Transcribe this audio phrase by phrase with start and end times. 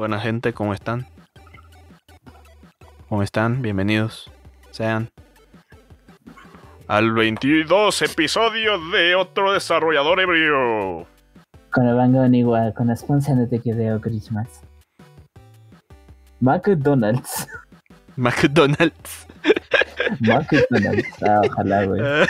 [0.00, 1.06] Buena gente, ¿cómo están?
[3.10, 3.60] ¿Cómo están?
[3.60, 4.30] Bienvenidos.
[4.70, 5.10] Sean.
[6.88, 11.06] Al 22 episodio de otro desarrollador ebrio.
[11.70, 14.62] Con el Van igual, con la sponsor de Te Christmas.
[16.40, 17.46] McDonald's.
[18.16, 19.26] McDonald's.
[20.20, 21.22] McDonald's.
[21.22, 22.00] Ah, ojalá, güey.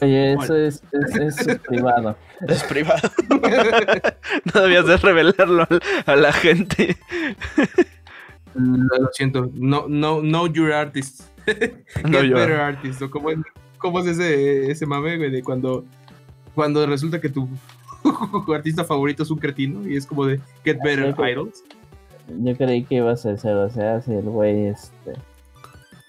[0.00, 2.16] Oye, eso es, es, es privado.
[2.48, 3.10] Es privado.
[4.54, 5.66] no debías de revelarlo
[6.06, 6.96] a la gente.
[8.54, 9.50] Lo siento.
[9.54, 11.22] No, no, no your artist.
[11.46, 13.02] Get no better artist.
[13.10, 13.38] ¿Cómo es,
[13.78, 15.30] cómo es ese, ese mame, güey?
[15.30, 15.84] De cuando,
[16.54, 17.48] cuando resulta que tu
[18.54, 21.64] artista favorito es un cretino y es como de Get better idols.
[22.28, 25.14] Yo creí que ibas a hacer, o sea, si el güey este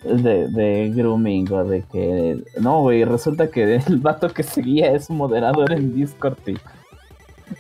[0.04, 2.44] de, de grooming o de que.
[2.60, 6.58] No, güey, resulta que el vato que seguía es moderador en Discord y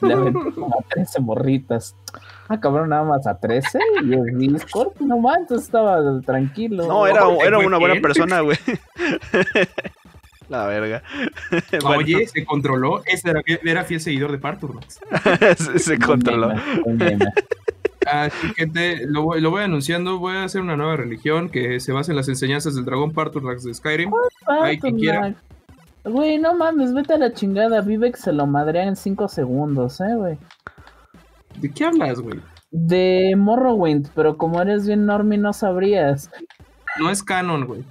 [0.05, 1.95] le aventó como a 13 morritas.
[2.47, 6.87] Ah, cabrón, nada más a 13 y en Discord, no manches, estaba tranquilo.
[6.87, 8.57] No, era, era una buena persona, güey.
[10.49, 11.01] La verga.
[11.85, 13.01] Oye, se controló.
[13.05, 14.79] Ese era, era fiel seguidor de Partur.
[15.57, 16.53] se, se controló.
[18.05, 22.17] Así gente, lo, voy anunciando, voy a hacer una nueva religión que se basa en
[22.17, 24.11] las enseñanzas del dragón Parturnax de Skyrim.
[24.47, 25.35] Hay que quiera.
[26.03, 30.01] Güey, no mames, vete a la chingada, vive que se lo madrea en 5 segundos,
[30.01, 30.37] eh, güey.
[31.59, 32.41] ¿De qué hablas, güey?
[32.71, 36.29] De Morrowind, pero como eres bien normie no sabrías.
[36.99, 37.83] No es canon, güey.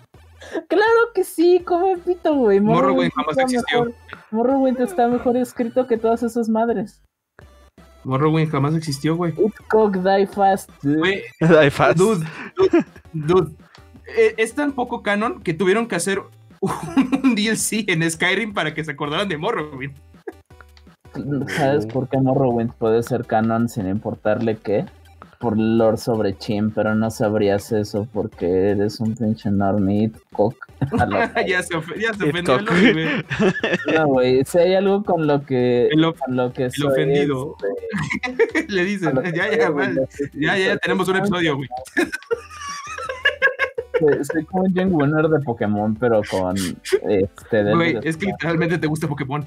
[0.68, 2.60] Claro que sí, come pito, güey.
[2.60, 3.92] Morrowind, jamás existió.
[4.30, 7.02] Morrowind está mejor escrito que todas esas madres.
[8.04, 9.32] Morrowind jamás existió, güey.
[9.32, 11.22] It cock die fast, dude.
[11.40, 11.98] die fast.
[11.98, 12.26] Dude,
[13.12, 13.52] dude,
[14.16, 16.22] eh, Es tan poco canon que tuvieron que hacer
[16.60, 19.94] un DLC en Skyrim para que se acordaran de Morrowind.
[21.48, 24.86] ¿Sabes por qué Morrowind puede ser canon sin importarle qué?
[25.42, 30.54] Por lore sobre Chim, pero no sabrías eso porque eres un pinche normie cock.
[31.48, 33.24] ya se, ya se ofendió el
[33.96, 35.88] No, güey, si hay algo con lo que.
[35.88, 37.56] El, con lo que el ofendido.
[38.22, 39.68] Este, Le dicen, ya, ya,
[40.32, 41.68] ya, ya, tenemos un episodio, güey.
[44.22, 47.74] Soy como un Young Winner de Pokémon, pero con este.
[47.74, 49.44] Güey, es que literalmente te gusta Pokémon.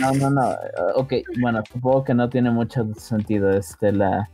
[0.00, 0.56] No, no, no.
[0.94, 4.30] Ok, bueno, supongo que no tiene mucho sentido este la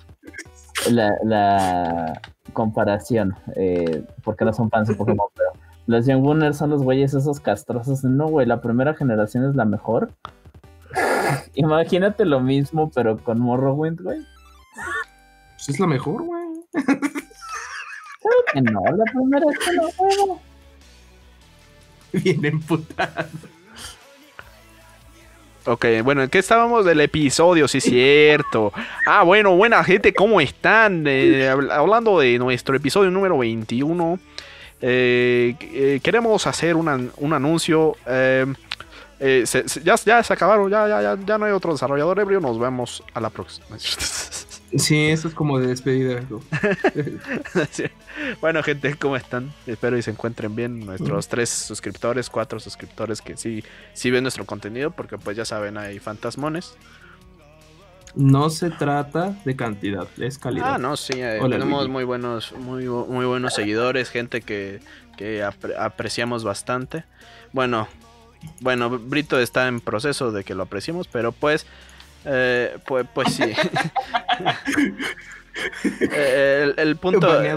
[0.90, 2.20] la, la
[2.52, 5.50] comparación, eh, porque no son fans de Pokémon, pero
[5.86, 8.02] los Young Wooners son los güeyes esos castrosos.
[8.02, 10.10] No, güey, la primera generación es la mejor.
[11.54, 14.20] Imagínate lo mismo, pero con Morrowind, güey.
[15.54, 16.42] Pues es la mejor, güey.
[16.72, 20.40] Creo que no, la primera es que no, güey.
[22.12, 23.28] Bien emputado.
[25.66, 27.66] Ok, bueno, ¿en qué estábamos del episodio?
[27.66, 28.72] Sí, cierto.
[29.04, 31.04] Ah, bueno, buena gente, ¿cómo están?
[31.08, 34.20] Eh, hablando de nuestro episodio número 21,
[34.80, 37.96] eh, eh, queremos hacer un anuncio.
[38.06, 42.38] ya, ya se acabaron, ya, ya, ya, no hay otro desarrollador ebrio.
[42.38, 43.66] Nos vemos a la próxima.
[44.78, 46.20] Sí, eso es como de despedida.
[48.40, 49.52] bueno, gente, ¿cómo están?
[49.66, 50.80] Espero y se encuentren bien.
[50.80, 55.78] Nuestros tres suscriptores, cuatro suscriptores que sí, sí ven nuestro contenido, porque pues ya saben,
[55.78, 56.76] hay fantasmones.
[58.14, 60.74] No se trata de cantidad, es calidad.
[60.74, 64.80] Ah, no, sí, eh, tenemos muy buenos, muy, muy buenos seguidores, gente que,
[65.18, 67.04] que apreciamos bastante.
[67.52, 67.88] Bueno,
[68.60, 71.66] bueno, Brito está en proceso de que lo apreciemos, pero pues
[72.26, 73.44] eh, pues, pues sí.
[76.00, 77.40] Eh, el, punto.
[77.42, 77.56] es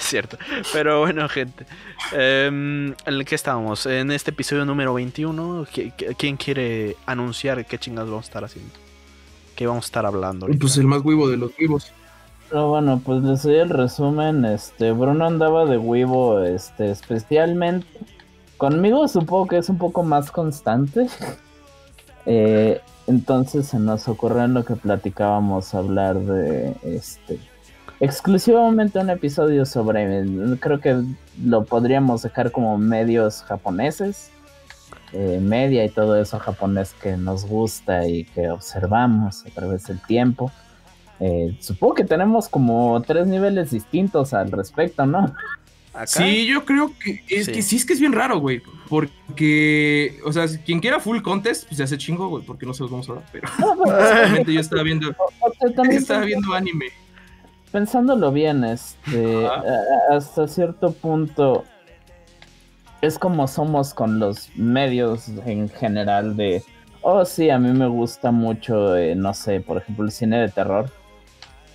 [0.00, 0.36] cierto.
[0.72, 1.66] Pero bueno, gente.
[2.12, 3.86] ¿En qué estábamos?
[3.86, 5.66] En este episodio número 21.
[6.16, 8.72] ¿Quién quiere anunciar qué chingas vamos a estar haciendo?
[9.54, 10.46] ¿Qué vamos a estar hablando?
[10.46, 11.92] Pues el más huevo de los vivos.
[12.48, 14.44] Pero bueno, pues les doy el resumen.
[14.44, 17.86] Este, Bruno andaba de huevo, este, especialmente.
[18.56, 21.06] Conmigo supongo que es un poco más constante.
[22.26, 27.38] Eh, entonces se nos ocurrió en lo que platicábamos hablar de este
[27.98, 30.24] exclusivamente un episodio sobre
[30.58, 31.02] creo que
[31.44, 34.32] lo podríamos dejar como medios japoneses
[35.14, 40.00] eh, media y todo eso japonés que nos gusta y que observamos a través del
[40.00, 40.50] tiempo.
[41.20, 45.34] Eh, supongo que tenemos como tres niveles distintos al respecto no
[46.06, 48.62] Sí, yo creo que es que sí es que es bien raro, güey.
[48.88, 52.82] Porque, o sea, quien quiera full contest, pues se hace chingo, güey, porque no se
[52.82, 53.24] los vamos a dar.
[53.32, 53.48] Pero
[54.46, 55.14] yo estaba viendo,
[55.90, 56.86] estaba viendo anime.
[57.70, 59.48] Pensándolo bien, este,
[60.10, 61.64] hasta cierto punto,
[63.00, 66.62] es como somos con los medios en general de,
[67.00, 70.48] oh sí, a mí me gusta mucho, eh, no sé, por ejemplo, el cine de
[70.50, 70.90] terror.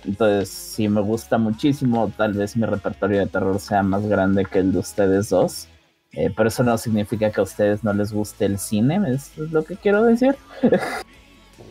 [0.04, 4.60] Entonces, si me gusta muchísimo, tal vez mi repertorio de terror sea más grande que
[4.60, 5.68] el de ustedes dos.
[6.12, 9.62] Eh, pero eso no significa que a ustedes no les guste el cine, es lo
[9.64, 10.36] que quiero decir.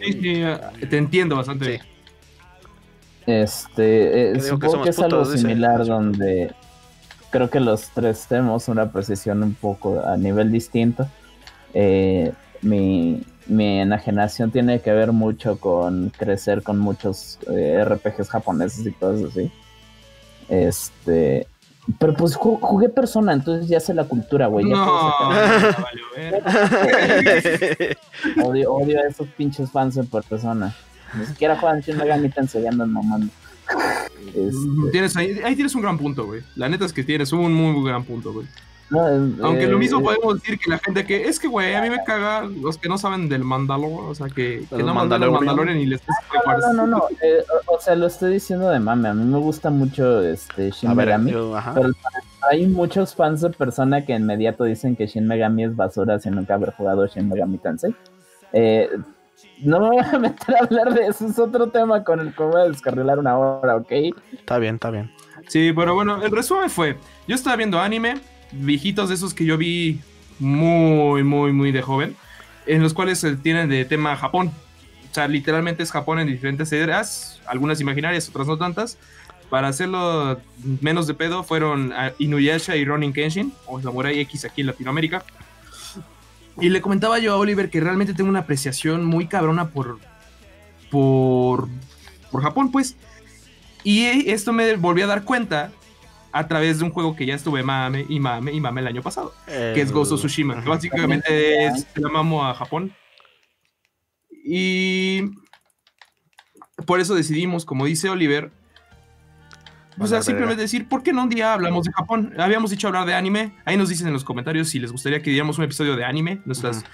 [0.02, 1.82] sí, sí, te entiendo bastante.
[3.26, 6.54] Este, eh, supongo que, es algo similar donde
[7.30, 11.08] creo que los tres tenemos una precisión un poco a nivel distinto.
[11.74, 12.32] Eh,
[12.62, 18.92] mi, mi, enajenación tiene que ver mucho con crecer con muchos eh, RPGs japoneses y
[18.92, 19.52] cosas así.
[20.50, 21.48] Este,
[22.00, 24.66] pero pues jugué persona, entonces ya sé la cultura, güey.
[24.66, 24.86] No,
[28.44, 30.76] odio, odio a esos pinches fans en persona.
[31.18, 33.32] Ni siquiera juegan Shin Megami Tensei, ya andan mamando.
[34.28, 36.42] Este, tienes ahí, ahí, tienes un gran punto, güey.
[36.56, 38.48] La neta es que tienes un muy, gran punto, güey.
[38.90, 41.90] Aunque lo mismo eh, podemos decir que la gente que es que, güey, a mí
[41.90, 45.32] me caga los que no saben del Mandalor, o sea, que, que no mandan el
[45.32, 49.10] Mandalorian y les No, no, no, no, eh, o, sea, lo estoy diciendo de mame.
[49.10, 51.92] A mí me gusta mucho este Shin Megami, pero
[52.50, 56.54] hay muchos fans de persona que inmediato dicen que Shin Megami es basura sin nunca
[56.54, 57.94] haber jugado Shin Megami Tensei.
[58.54, 58.90] Eh,
[59.60, 62.44] no me voy a meter a hablar de eso, es otro tema con el que
[62.44, 63.92] voy a descarrilar una hora, ¿ok?
[64.32, 65.12] Está bien, está bien.
[65.48, 66.98] Sí, pero bueno, el resumen fue,
[67.28, 68.16] yo estaba viendo anime,
[68.52, 70.00] viejitos de esos que yo vi
[70.40, 72.16] muy, muy, muy de joven,
[72.66, 74.52] en los cuales tienen de tema Japón.
[75.10, 78.98] O sea, literalmente es Japón en diferentes eras, algunas imaginarias, otras no tantas.
[79.50, 80.42] Para hacerlo
[80.82, 85.24] menos de pedo fueron Inuyasha y Ronin Kenshin, o Samurai X aquí en Latinoamérica.
[86.60, 90.00] Y le comentaba yo a Oliver que realmente tengo una apreciación muy cabrona por,
[90.92, 91.70] por,
[92.32, 92.98] por Japón, pues.
[93.84, 95.72] Y esto me volví a dar cuenta
[96.38, 99.02] a través de un juego que ya estuve mame y mame y mame el año
[99.02, 102.94] pasado, que es Gozo Tsushima, que básicamente es la mamo a Japón.
[104.44, 105.32] Y
[106.86, 108.52] por eso decidimos, como dice Oliver,
[110.00, 112.34] o sea, simplemente decir, ¿por qué no un día hablamos de Japón?
[112.38, 113.54] Habíamos dicho hablar de anime.
[113.66, 116.40] Ahí nos dicen en los comentarios si les gustaría que diéramos un episodio de anime,
[116.46, 116.86] nuestras,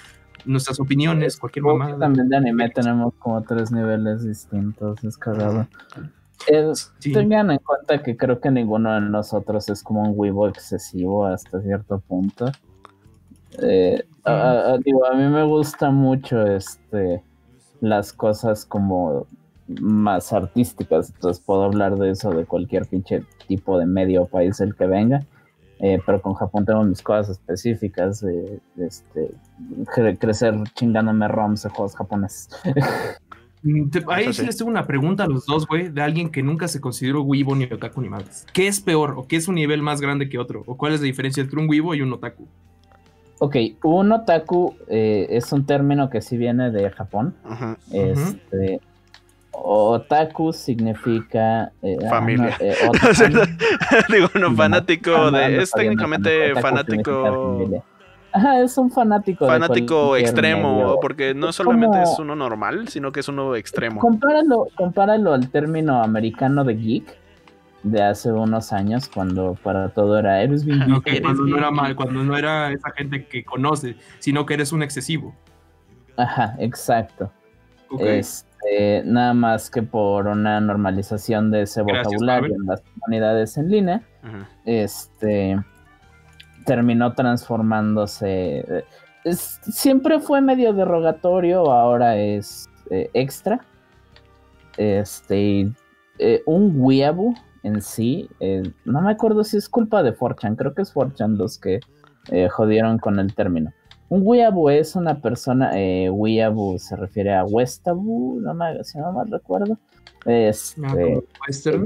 [0.45, 1.99] nuestras opiniones, cualquier mamada.
[1.99, 5.67] También de anime tenemos como tres niveles distintos, es cagado.
[7.01, 11.61] Tengan en cuenta que creo que ninguno de nosotros es como un Weibo excesivo hasta
[11.61, 12.51] cierto punto.
[13.61, 17.21] Eh, a, digo, a mí me gusta mucho este
[17.81, 19.27] las cosas como
[19.67, 24.75] más artísticas, entonces puedo hablar de eso de cualquier pinche tipo de medio país el
[24.75, 25.25] que venga.
[25.79, 29.31] Eh, pero con Japón tengo mis cosas específicas de, este
[30.17, 32.49] crecer chingándome ROMs de juegos japoneses.
[33.63, 36.67] Mm, ahí sí les tengo una pregunta a los dos, güey, de alguien que nunca
[36.67, 38.45] se consideró Weibo ni otaku ni más.
[38.53, 40.63] ¿Qué es peor o qué es un nivel más grande que otro?
[40.65, 42.47] ¿O cuál es la diferencia entre un Weibo y un otaku?
[43.39, 47.35] Ok, un otaku eh, es un término que sí viene de Japón.
[47.91, 48.79] Este,
[49.51, 52.57] Otaku significa eh, ah, familia.
[52.59, 52.75] Eh,
[54.09, 55.61] Digo, no fanático de.
[55.61, 57.83] Es técnicamente fanático.
[58.33, 59.45] Ajá, es un fanático.
[59.45, 63.99] Fanático extremo, porque no solamente es uno normal, sino que es uno extremo.
[63.99, 67.17] Compáralo, compáralo al término americano de geek
[67.83, 71.21] de hace unos años, cuando para todo era eres bien geek.
[71.21, 74.81] cuando no era mal, cuando no era esa gente que conoce, sino que eres un
[74.81, 75.35] excesivo.
[76.17, 77.31] Ajá, exacto.
[77.99, 83.69] Es, este, nada más que por una normalización de ese vocabulario en las comunidades en
[83.69, 84.01] línea,
[84.65, 85.59] este
[86.65, 88.85] terminó transformándose.
[89.25, 93.65] siempre fue medio derogatorio, ahora es eh, extra.
[94.77, 95.71] Este,
[96.19, 100.73] eh, un weeaboo en sí, eh, no me acuerdo si es culpa de Forchan, creo
[100.73, 101.79] que es Forchan los que
[102.49, 103.73] jodieron con el término.
[104.13, 109.11] Un weeaboo es una persona, eh, weeaboo se refiere a Westaboo, no me, si no
[109.11, 109.79] mal recuerdo.
[110.25, 111.23] Este,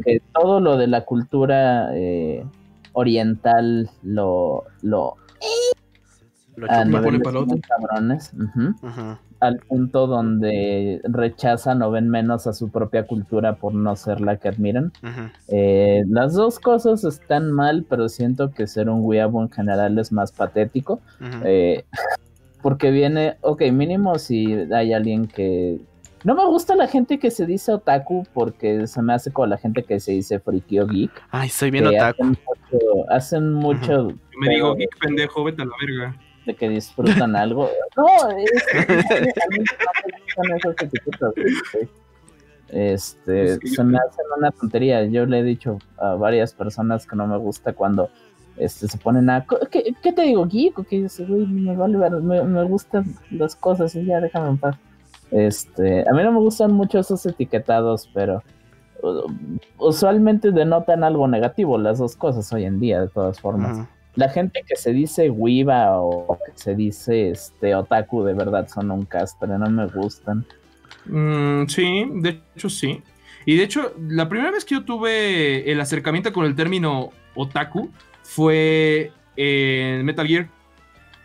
[0.03, 2.45] que todo lo de la cultura eh,
[2.97, 5.17] oriental lo, lo,
[6.55, 8.33] lo a nivel cabrones,
[9.39, 14.37] al punto donde rechazan o ven menos a su propia cultura por no ser la
[14.37, 14.91] que admiran.
[15.47, 20.11] Eh, las dos cosas están mal, pero siento que ser un weeaboo en general es
[20.11, 20.99] más patético.
[21.43, 21.85] Eh,
[22.63, 25.79] porque viene, ok, mínimo si hay alguien que...
[26.27, 29.57] No me gusta la gente que se dice otaku porque se me hace como la
[29.57, 31.09] gente que se dice friki o geek.
[31.31, 32.35] Ay, soy bien otaku.
[33.07, 34.09] Hacen mucho...
[34.09, 36.17] Yo me digo geek pendejo, vete a la verga.
[36.45, 37.69] De que disfrutan algo.
[37.95, 38.51] No, es
[40.81, 41.33] etiquetas.
[42.67, 45.05] Este, se me hacen una tontería.
[45.05, 48.09] Yo le he dicho a varias personas que no me gusta cuando
[48.57, 49.45] este, se ponen a...
[49.71, 50.85] ¿Qué, qué te digo, geek?
[50.89, 54.75] Que me, vale, me, me gustan las cosas y ya déjame en paz.
[55.31, 58.43] Este, a mí no me gustan mucho esos etiquetados, pero
[59.77, 63.87] usualmente denotan algo negativo las dos cosas hoy en día, de todas formas.
[64.15, 68.89] La gente que se dice Wiba o que se dice este otaku de verdad son
[68.89, 70.45] un castre, no me gustan.
[71.05, 73.03] Mm, sí, de hecho sí.
[73.45, 77.89] Y de hecho, la primera vez que yo tuve el acercamiento con el término otaku
[78.23, 80.49] fue en Metal Gear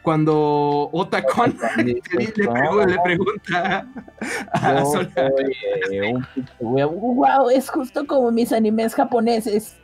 [0.02, 3.87] cuando Otakon le, le, pregunta
[4.52, 5.09] a Sol.
[6.61, 9.76] wow, es justo como mis animes japoneses.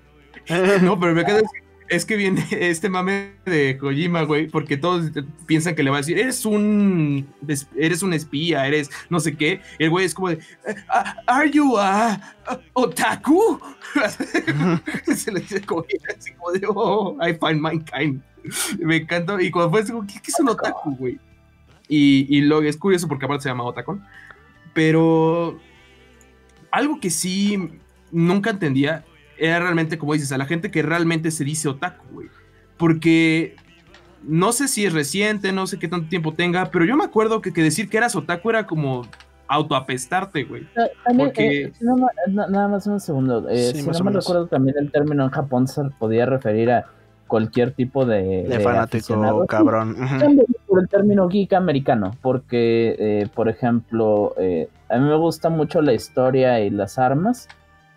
[0.82, 1.40] no, pero me queda
[1.88, 5.10] es que viene este mame de Kojima, güey, porque todos
[5.46, 7.26] piensan que le va a decir, eres un
[7.76, 9.60] eres un espía, eres no sé qué.
[9.78, 10.38] El güey es como de,
[10.88, 12.20] ah, ¿Are you a,
[12.74, 13.58] otaku?
[15.14, 15.84] Se le dice como,
[16.16, 18.22] así como de, oh, I find kind
[18.78, 19.40] Me encantó.
[19.40, 21.18] Y cuando fue, digo, ¿qué, es un otaku, güey?
[21.88, 24.04] Y, y lo es curioso porque aparte se llama otakon.
[24.74, 25.58] Pero
[26.70, 27.70] algo que sí
[28.10, 29.04] nunca entendía
[29.38, 32.28] era realmente, como dices, a la gente que realmente se dice otaku, güey.
[32.76, 33.56] Porque
[34.22, 37.40] no sé si es reciente, no sé qué tanto tiempo tenga, pero yo me acuerdo
[37.40, 39.06] que, que decir que eras otaku era como
[39.48, 40.62] autoapestarte, güey.
[40.76, 41.62] Eh, Porque...
[41.62, 41.72] Eh,
[42.28, 43.48] nada más un segundo.
[43.48, 46.84] Eh, si no me recuerdo, también el término en Japón se podía referir a
[47.28, 49.96] cualquier tipo de, de, fanático cabrón.
[50.66, 54.34] Por el término geek americano, porque, por ejemplo,
[54.88, 57.48] a mí me gusta mucho la historia y las armas,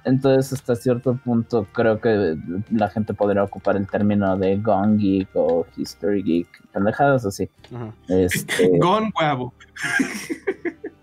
[0.04, 2.38] entonces, hasta cierto punto, creo que
[2.72, 7.50] la gente podría ocupar el término de Gone Geek o History Geek, pendejadas así.
[8.08, 8.78] Este...
[8.80, 9.54] Gone Huevo.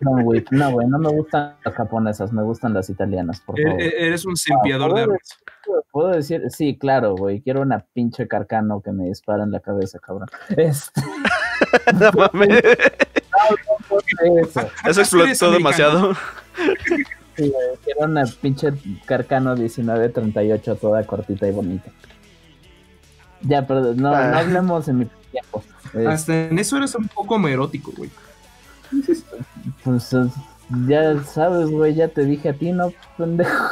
[0.01, 3.81] No, güey, no, güey, no me gustan las japonesas, me gustan las italianas, por favor.
[3.81, 5.39] E-, eres un simpiador de armas.
[5.91, 6.43] ¿Puedo decir?
[6.51, 10.29] Sí, claro, güey, quiero una pinche carcano que me dispara en la cabeza, cabrón.
[10.57, 11.01] Este...
[11.95, 12.63] no mames.
[14.43, 14.61] eso.
[14.85, 16.15] eso explotó demasiado.
[17.39, 17.53] Sí,
[17.87, 18.73] era una pinche
[19.07, 21.89] Carcano 1938 toda cortita y bonita.
[23.43, 24.41] Ya, pero no, no ah.
[24.41, 25.63] hablemos en mi tiempo.
[26.09, 28.11] Hasta en eso eres un poco erótico, güey.
[29.85, 30.11] Pues
[30.89, 33.69] ya sabes, güey, ya te dije a ti, ¿no, pendejo?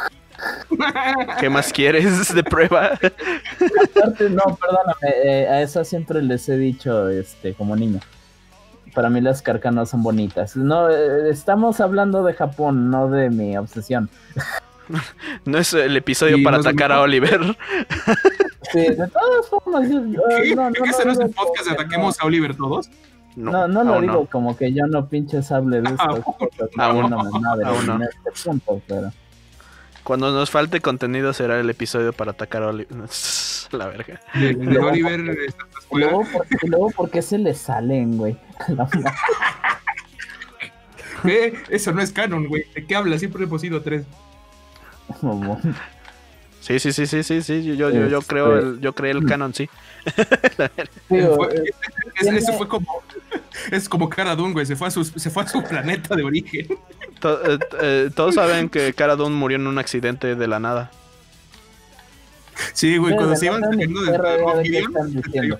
[1.39, 2.93] ¿Qué más quieres de prueba?
[2.93, 7.99] Aparte, no, perdóname, eh, a esa siempre les he dicho, este, como niño
[8.97, 10.57] para mí las carcanas son bonitas.
[10.57, 14.09] No, eh, estamos hablando de Japón, no de mi obsesión.
[15.45, 17.39] no es el episodio para atacar a Oliver.
[18.71, 19.87] sí, de todas formas.
[19.87, 20.01] Yo,
[20.41, 20.55] ¿Qué?
[20.55, 22.89] No, no, ¿Ese no, es el podcast de ataquemos a Oliver todos?
[23.35, 26.23] No, no, lo digo como que yo no pinche sable de esto.
[26.79, 27.99] Aún no, aún no.
[28.03, 29.11] Este punto, pero...
[30.07, 32.95] Cuando nos falte contenido será el episodio para atacar a Oliver.
[33.71, 34.21] La verga.
[34.35, 35.19] De, Oliver.
[35.19, 36.23] Y luego,
[36.63, 38.37] luego, ¿por qué se le salen, güey?
[41.23, 41.61] ¿Qué?
[41.69, 42.63] Eso no es canon, güey.
[42.73, 43.19] ¿De qué hablas?
[43.19, 44.05] Siempre hemos sido tres.
[46.61, 47.75] Sí, sí, sí, sí, sí, sí.
[47.75, 49.69] Yo, yo, yo, creo este, el, yo creo el canon, sí.
[51.09, 53.03] eso fue como
[53.71, 56.23] es como Cara Dune, güey, se fue a su, se fue a su planeta de
[56.23, 56.67] origen.
[57.23, 60.91] Eh, eh, todos saben que Cara Dune murió en un accidente de la nada.
[62.73, 64.11] Sí, güey, cuando se iban saliendo de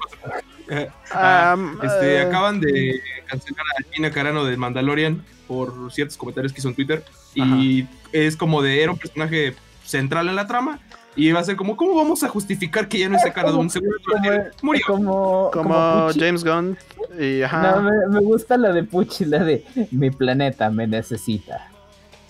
[0.69, 6.59] eh, ah, este, acaban de cancelar a Gina Carano de Mandalorian por ciertos comentarios que
[6.59, 7.03] hizo en Twitter.
[7.33, 10.79] Y es como de, era un personaje central en la trama.
[11.17, 13.71] Y va a ser como, ¿cómo vamos a justificar que ya no es Cara Dune?
[13.71, 13.97] Seguro
[14.61, 14.83] murió.
[14.85, 16.77] Como, como, James Gunn.
[17.19, 21.69] Y, No, me, gusta la de Pucci, la de mi planeta me necesita.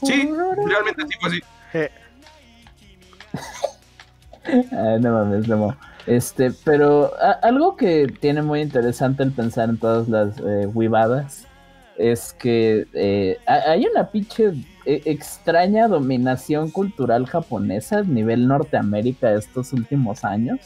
[0.02, 0.32] Sí,
[0.68, 1.42] realmente así fue así.
[5.02, 5.78] no mames, no.
[6.06, 10.72] Este, pero algo que tiene muy interesante el pensar en todas las eh,
[11.98, 14.54] es que eh, hay una pinche
[14.86, 20.60] e, extraña dominación cultural japonesa a nivel Norteamérica estos últimos años.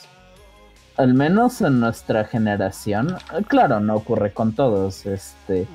[0.97, 3.15] Al menos en nuestra generación.
[3.47, 5.05] Claro, no ocurre con todos.
[5.05, 5.65] Este.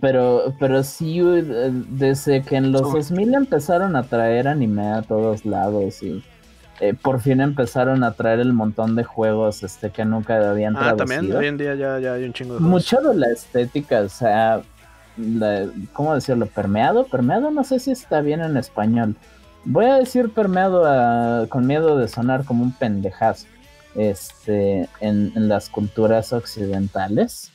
[0.00, 5.46] Pero, pero sí, eh, desde que en los 2000 empezaron a traer anime a todos
[5.46, 6.22] lados y
[6.80, 10.94] eh, por fin empezaron a traer el montón de juegos este que nunca habían ah,
[10.96, 14.08] también hoy en día ya, ya hay un chingo de Mucho de la estética, o
[14.08, 14.62] sea,
[15.92, 16.46] ¿cómo decirlo?
[16.46, 19.16] Permeado, permeado, no sé si está bien en español.
[19.64, 23.46] Voy a decir permeado con miedo de sonar como un pendejazo.
[23.94, 27.50] Este, en, las culturas occidentales,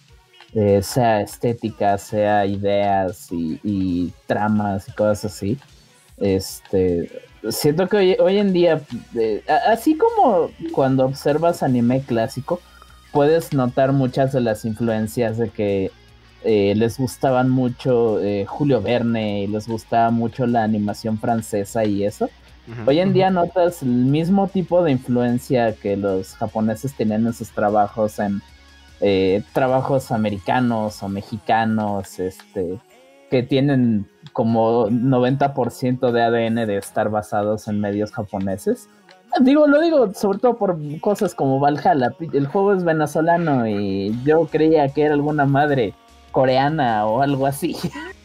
[0.53, 5.57] eh, sea estética, sea ideas y, y tramas y cosas así.
[6.17, 7.09] Este,
[7.49, 8.81] siento que hoy, en día,
[9.15, 12.61] eh, así como cuando observas anime clásico,
[13.11, 15.91] puedes notar muchas de las influencias de que
[16.43, 22.03] eh, les gustaban mucho eh, Julio Verne y les gustaba mucho la animación francesa y
[22.03, 22.29] eso.
[22.85, 27.49] Hoy en día notas el mismo tipo de influencia que los japoneses tenían en sus
[27.49, 28.41] trabajos en
[29.51, 32.79] trabajos americanos o mexicanos, este,
[33.29, 38.89] que tienen como 90% de ADN de estar basados en medios japoneses.
[39.41, 42.13] Digo, lo digo sobre todo por cosas como Valhalla.
[42.33, 45.93] El juego es venezolano y yo creía que era alguna madre
[46.31, 47.75] coreana o algo así.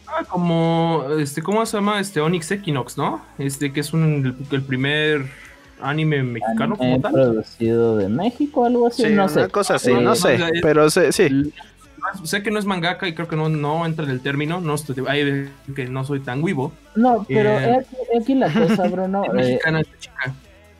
[0.07, 1.99] Ah, como, este, ¿cómo se llama?
[1.99, 3.21] Este Onyx Equinox, ¿no?
[3.37, 5.25] Este, que es un, el, primer
[5.81, 7.13] anime mexicano como tal.
[7.13, 9.49] producido de México, algo así, no una sé.
[9.49, 11.53] cosa así, no sé, pero sí
[12.23, 14.75] sé que no es mangaka y creo que no, no entra en el término, no
[14.75, 14.95] estoy,
[15.75, 16.71] que no soy tan vivo.
[16.95, 17.85] No, pero eh,
[18.19, 19.23] aquí, la cosa, Bruno.
[19.37, 19.59] eh,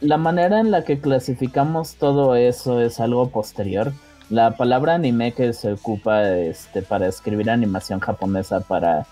[0.02, 3.92] la manera en la que clasificamos todo eso es algo posterior.
[4.30, 9.06] La palabra anime que se ocupa este, para escribir animación japonesa para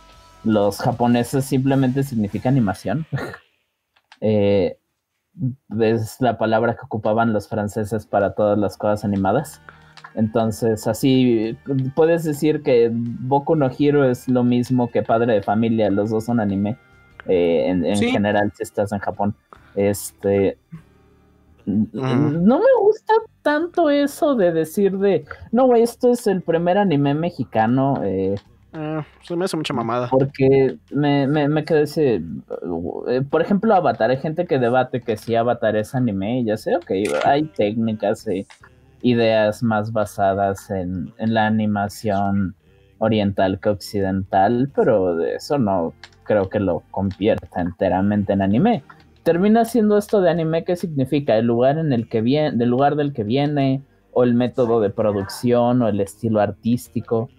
[0.43, 3.05] los japoneses simplemente significa animación.
[4.21, 4.77] eh,
[5.79, 9.61] es la palabra que ocupaban los franceses para todas las cosas animadas.
[10.17, 11.55] Entonces, así
[11.95, 16.25] puedes decir que Boku no Hero es lo mismo que Padre de Familia, los dos
[16.25, 16.75] son anime.
[17.27, 19.35] Eh, en, general, si estás en Japón.
[19.75, 20.57] Este.
[21.67, 25.23] No me gusta tanto eso de decir de.
[25.51, 28.01] No, güey, esto es el primer anime mexicano.
[28.03, 28.33] Eh,
[28.73, 30.07] ah, se me hace mucha mamada.
[30.09, 32.23] Porque me, me, me quedé ese.
[33.07, 34.09] Eh, por ejemplo, Avatar.
[34.09, 36.39] Hay gente que debate que si Avatar es anime.
[36.39, 36.89] Y ya sé, ok,
[37.23, 38.27] hay técnicas.
[38.27, 38.47] Eh,
[39.09, 42.55] ideas más basadas en, la animación
[42.99, 48.83] oriental que occidental, pero de eso no creo que lo convierta enteramente en anime.
[49.23, 52.95] Termina siendo esto de anime ¿qué significa el lugar en el que viene, el lugar
[52.95, 53.81] del que viene,
[54.13, 57.29] o el método de producción, o el estilo artístico.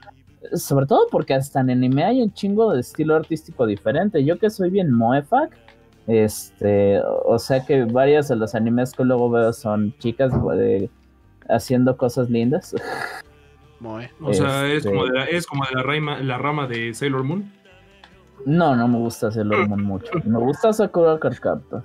[0.55, 4.25] Sobre todo porque hasta en anime hay un chingo de estilo artístico diferente.
[4.25, 5.57] Yo que soy bien moefak,
[6.07, 10.89] este, o sea que varias de los animes que luego veo son chicas de
[11.49, 12.75] haciendo cosas lindas.
[14.21, 17.23] O sea, es como de la, es como de la, rama, la rama de Sailor
[17.25, 17.53] Moon.
[18.45, 20.11] No, no me gusta Sailor Moon mucho.
[20.25, 21.83] Me gusta Sakura Cardcaptor.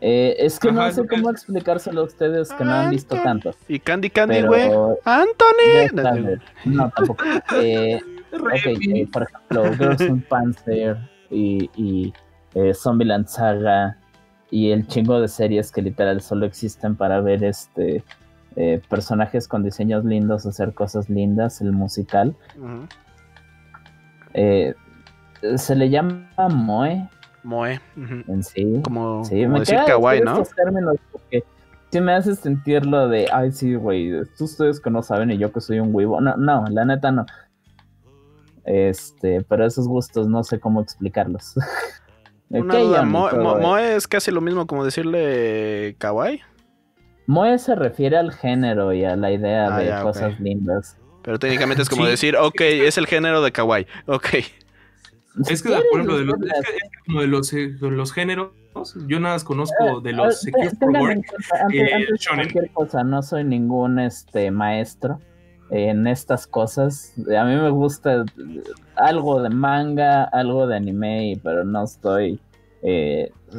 [0.00, 3.52] Eh, es que no sé cómo explicárselo a ustedes que no han visto tanto.
[3.66, 4.70] Y Candy Candy, güey.
[5.04, 6.38] Anthony.
[6.64, 7.24] No, tampoco.
[7.56, 8.00] Eh,
[8.32, 10.98] ok, eh, por ejemplo, Girls in Panther
[11.30, 12.12] y, y
[12.54, 13.98] eh, Zombieland Saga
[14.50, 18.04] y el chingo de series que literal solo existen para ver este
[18.60, 22.34] eh, personajes con diseños lindos, hacer cosas lindas, el musical.
[24.34, 24.74] Eh,
[25.56, 27.08] se le llama Moe.
[27.44, 27.80] Moe.
[27.96, 28.80] En sí.
[28.82, 30.42] Como, decir kawaii, ¿no?
[31.90, 35.52] Si me hace sentir lo de, ay, sí, güey, ustedes que no saben y yo
[35.52, 36.20] que soy un huevo.
[36.20, 37.26] No, no, la neta no.
[38.64, 41.54] Este, pero esos gustos no sé cómo explicarlos.
[42.50, 46.40] Moe es casi lo mismo como decirle kawaii.
[47.28, 50.96] Moe se refiere al género y a la idea ah, de cosas lindas.
[51.22, 54.26] Pero técnicamente es como decir, ok, es el género de kawaii, ok.
[55.46, 58.52] Es que, por ejemplo, de los, es que, es como de los, eh, los, géneros,
[59.06, 64.50] yo nada más conozco de los eh, eh, antes, cualquier cosa, no soy ningún este
[64.50, 65.20] maestro
[65.70, 67.12] en estas cosas.
[67.38, 68.24] A mí me gusta
[68.96, 72.40] algo de manga, algo de anime, pero no estoy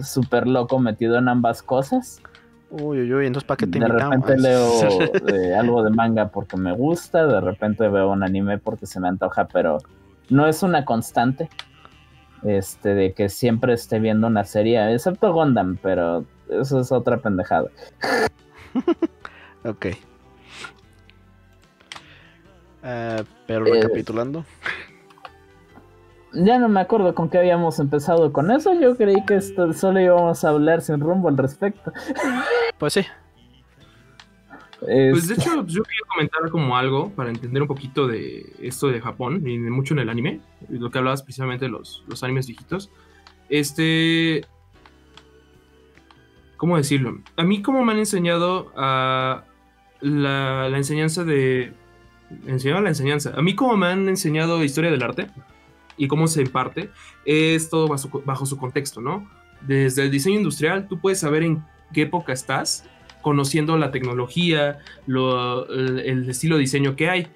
[0.01, 2.19] súper loco metido en ambas cosas.
[2.71, 4.69] Uy, uy, uy, entonces ¿para qué te De repente leo
[5.27, 9.07] eh, algo de manga porque me gusta, de repente veo un anime porque se me
[9.07, 9.79] antoja, pero
[10.29, 11.49] no es una constante.
[12.43, 17.69] Este, de que siempre esté viendo una serie, excepto Gundam, pero eso es otra pendejada.
[19.65, 19.87] ok.
[22.81, 24.45] Uh, pero eh, recapitulando.
[26.31, 28.73] Ya no me acuerdo con qué habíamos empezado con eso.
[28.73, 31.91] Yo creí que esto solo íbamos a hablar sin rumbo al respecto.
[32.79, 33.01] Pues sí.
[34.79, 39.01] Pues de hecho, yo quería comentar como algo para entender un poquito de esto de
[39.01, 40.39] Japón y de mucho en el anime,
[40.69, 42.89] lo que hablabas precisamente de los, los animes viejitos.
[43.49, 44.45] Este.
[46.55, 47.21] ¿Cómo decirlo?
[47.35, 49.43] A mí, como me han enseñado a
[49.99, 51.73] la, la enseñanza de.
[52.47, 53.33] Enseñado la enseñanza.
[53.35, 55.27] A mí, como me han enseñado historia del arte
[55.97, 56.89] y cómo se imparte,
[57.25, 59.29] es todo bajo, su contexto, ¿no?
[59.61, 62.85] Desde el diseño industrial, tú puedes saber en qué época estás,
[63.21, 67.27] conociendo la tecnología, el, estilo de diseño que hay.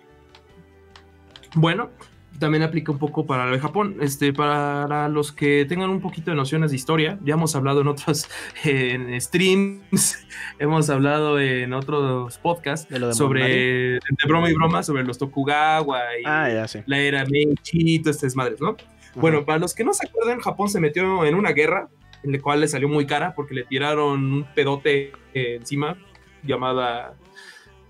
[1.56, 1.92] Bueno,
[2.40, 3.98] también aplica un poco para el Japón.
[4.02, 7.88] Este, para los que tengan un poquito de nociones de historia, ya hemos hablado en
[7.88, 8.28] otros
[8.64, 10.26] en streams,
[10.60, 16.66] hemos hablado en otros podcasts sobre de broma y broma sobre los Tokugawa y ah,
[16.86, 18.76] la era Meiji, todas estas madres, ¿no?
[19.16, 21.88] Bueno, para los que no se acuerdan, Japón se metió en una guerra
[22.24, 25.98] en la cual le salió muy cara porque le tiraron un pedote encima
[26.44, 27.16] llamada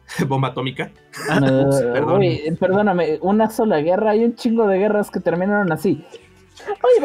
[0.27, 0.91] bomba atómica.
[1.29, 1.39] Ah,
[2.59, 6.03] perdóname, una sola guerra, hay un chingo de guerras que terminaron así.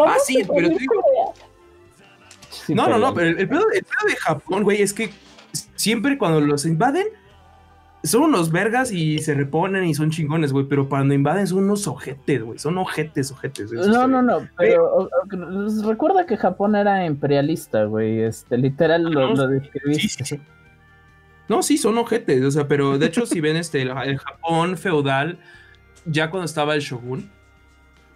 [0.07, 0.69] ah, sí, pero
[2.69, 3.64] no, no, no, pero el, pedo,
[4.07, 5.11] de Japón, güey, es que
[5.75, 7.07] siempre cuando los invaden,
[8.09, 11.87] son unos vergas y se reponen y son chingones, güey, pero cuando invaden son unos
[11.87, 13.71] ojetes, güey, son ojetes, ojetes.
[13.73, 15.09] No, no, no, pero
[15.85, 20.40] recuerda que Japón era imperialista, güey, este, literal lo, lo describiste.
[21.49, 25.38] No, sí, son ojetes, o sea, pero de hecho, si ven este, el, Japón feudal,
[26.05, 27.31] ya cuando estaba el shogun,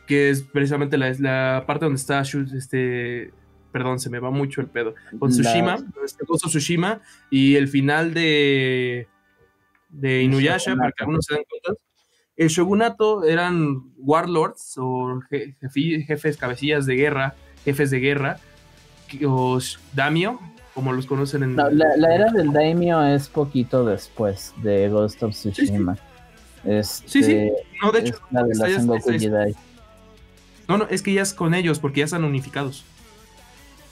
[0.07, 3.33] que es precisamente la, la parte donde está este,
[3.73, 5.79] perdón, se me va mucho el pedo, con Tsushima,
[6.27, 7.01] con Tsushima,
[7.31, 9.09] y el final de,
[9.93, 11.81] de Inuyasha, para que algunos se den cuenta,
[12.37, 18.39] el shogunato eran warlords o jefes, cabecillas de guerra, jefes de guerra,
[19.27, 19.59] o
[19.95, 20.41] damio
[20.75, 21.57] como los conocen en...
[21.57, 25.99] la, era del Daimyo es poquito después de Ghost of Tsushima.
[26.83, 27.53] Sí, sí.
[27.83, 29.49] No, de hecho, la de la
[30.69, 32.85] No, no, es que ya es con ellos porque ya están unificados.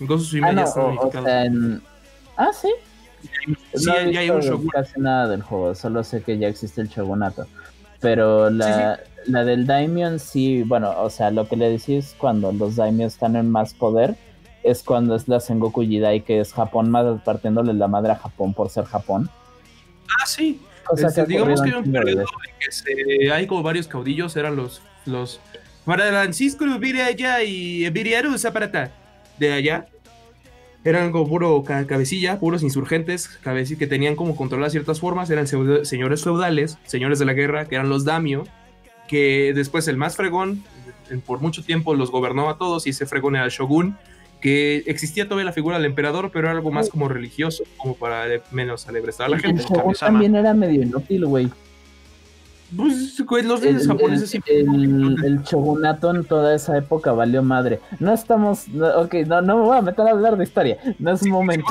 [0.01, 1.83] En Ghost of Tsushima ah, ya están unificados.
[2.37, 2.71] Ah, sí.
[3.75, 4.69] Sí, ya hay un shogun.
[4.69, 7.47] Casi nada del juego, solo sé que ya existe el shogunato.
[8.01, 12.77] Pero la, la del Daimyo sí, bueno, o sea, lo que le decís cuando los
[12.77, 14.17] Daimyo están en más poder
[14.63, 18.55] es cuando es la Sengoku Jidai, que es Japón más partiéndole la madre a Japón
[18.55, 19.31] por ser Japón.
[20.19, 20.61] Ah, sí.
[20.91, 22.27] O sea, este, digamos que era un periodo en
[23.21, 25.41] que hay como varios caudillos, eran los, los
[25.85, 28.91] Francisco allá y Viriaru Zaparata
[29.39, 29.87] de allá.
[30.83, 36.25] Eran como puro cabecilla, puros insurgentes, cabecilla que tenían como controlar ciertas formas, eran señores
[36.25, 38.45] feudales, señores de la guerra, que eran los Damio,
[39.07, 40.65] que después el más fregón,
[41.27, 43.99] por mucho tiempo los gobernó a todos y ese fregón era el Shogun,
[44.41, 48.25] que existía todavía la figura del emperador, pero era algo más como religioso, como para
[48.51, 49.63] menos alebrestar a la gente.
[49.63, 51.51] El también era medio inútil, güey.
[52.77, 54.41] Pues, los reyes japoneses sí.
[54.47, 57.81] El, shogunato en toda esa época valió madre.
[57.99, 58.67] No estamos.
[58.69, 60.79] ok, no, no me voy a meter a hablar de historia.
[60.99, 61.67] No es un momento.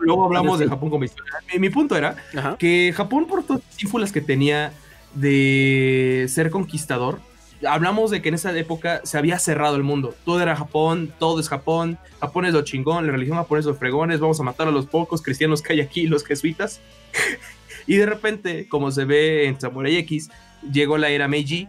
[0.00, 1.32] luego, hablamos de Japón como historia.
[1.58, 2.16] Mi, punto era
[2.58, 4.72] que Japón, por todas las ínfulas que tenía
[5.14, 7.20] de ser conquistador,
[7.66, 10.14] hablamos de que en esa época se había cerrado el mundo.
[10.24, 11.98] Todo era Japón, todo es Japón.
[12.20, 14.20] Japón es lo chingón, la religión japonesa es los fregones.
[14.20, 16.80] Vamos a matar a los pocos cristianos que hay aquí, los jesuitas.
[17.86, 20.30] Y de repente, como se ve en Samurai X,
[20.72, 21.68] llegó la era Meiji,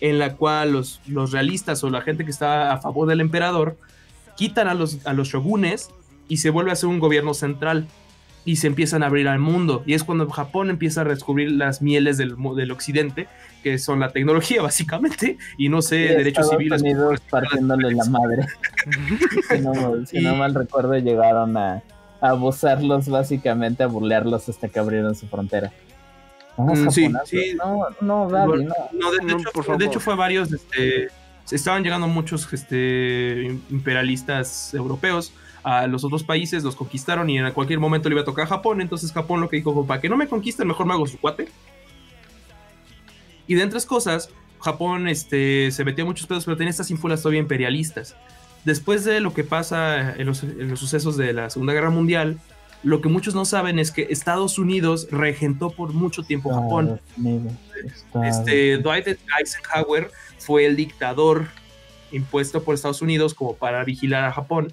[0.00, 3.78] en la cual los, los realistas o la gente que estaba a favor del emperador
[4.36, 5.90] quitan a los, a los shogunes
[6.28, 7.86] y se vuelve a ser un gobierno central
[8.44, 9.82] y se empiezan a abrir al mundo.
[9.86, 13.26] Y es cuando Japón empieza a descubrir las mieles del, del occidente,
[13.62, 16.82] que son la tecnología básicamente, y no sé, derechos civiles.
[16.82, 18.46] Unidos partiéndole la madre.
[20.06, 21.82] si, no, mal recuerdo, llegaron a,
[22.20, 25.72] abusarlos básicamente, a burlearlos hasta que abrieron su frontera.
[26.56, 27.54] Mm, sí, sí.
[27.56, 29.76] No, no, no.
[29.76, 31.08] de, hecho, fue varios, este,
[31.50, 35.32] estaban llegando muchos este, imperialistas europeos
[35.64, 38.48] a los otros países, los conquistaron y en cualquier momento le iba a tocar a
[38.48, 38.80] Japón.
[38.80, 41.48] Entonces Japón lo que dijo para que no me conquisten, mejor me hago su cuate.
[43.46, 47.40] Y de entre cosas, Japón este, se metió muchos pedos, pero tenía estas ínfulas todavía
[47.40, 48.14] imperialistas.
[48.64, 50.38] Después de lo que pasa en los,
[50.74, 52.38] sucesos de la Segunda Guerra Mundial,
[52.82, 57.00] lo que muchos no saben es que Estados Unidos regentó por mucho tiempo Japón.
[58.24, 59.06] Este, Dwight
[59.38, 61.46] Eisenhower fue el dictador
[62.12, 64.72] impuesto por Estados Unidos como para vigilar a Japón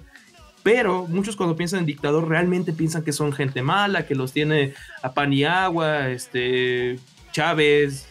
[0.62, 4.74] pero muchos cuando piensan en dictador realmente piensan que son gente mala, que los tiene
[5.02, 6.98] a pan y agua, este,
[7.32, 8.06] Chávez,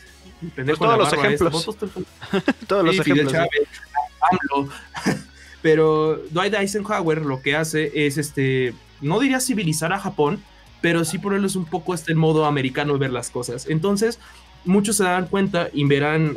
[0.56, 1.78] pues todos los ejemplos.
[2.68, 3.34] todos los ejemplos.
[5.62, 10.44] Pero Dwight Eisenhower lo que hace es, este, no diría civilizar a Japón,
[10.82, 13.68] pero sí ponerles un poco este modo americano de ver las cosas.
[13.70, 14.20] Entonces,
[14.66, 16.36] muchos se dan cuenta y verán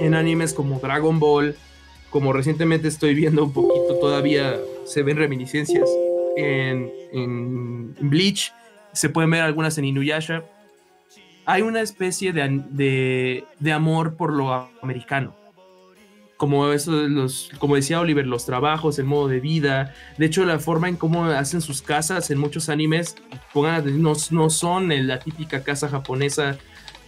[0.00, 1.54] en animes como Dragon Ball,
[2.10, 5.88] como recientemente estoy viendo un poquito, todavía se ven reminiscencias
[6.36, 8.52] en, Bleach,
[8.92, 10.44] se pueden ver algunas en Inuyasha.
[11.46, 15.34] Hay una especie de, de, amor por lo americano.
[16.40, 19.94] Como, eso, los, como decía Oliver, los trabajos, el modo de vida.
[20.16, 23.16] De hecho, la forma en cómo hacen sus casas en muchos animes
[23.54, 26.56] no, no son la típica casa japonesa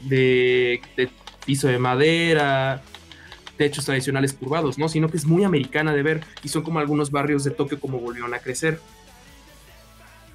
[0.03, 1.09] de, de
[1.47, 2.83] piso de madera,
[3.57, 4.90] techos tradicionales curvados, ¿no?
[4.90, 8.01] Sino que es muy americana de ver y son como algunos barrios de Tokio como
[8.01, 8.81] volvieron a crecer.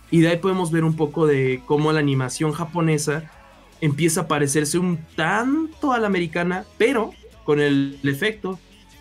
[0.09, 3.31] Y de ahí podemos ver un poco de cómo la animación japonesa
[3.79, 7.11] empieza a parecerse un tanto a la americana, pero
[7.43, 8.57] con el efecto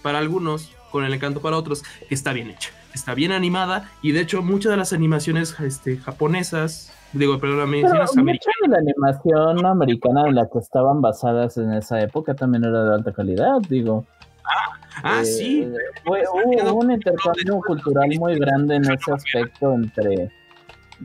[0.07, 4.13] para algunos, con el encanto para otros, que está bien hecha, está bien animada y
[4.13, 10.29] de hecho muchas de las animaciones este, japonesas, digo, perdón, mucha de la animación americana
[10.29, 14.05] en la que estaban basadas en esa época también era de alta calidad, digo.
[14.45, 15.63] Ah, ah sí.
[15.63, 20.31] Eh, hubo un intercambio cultural muy grande en ese aspecto entre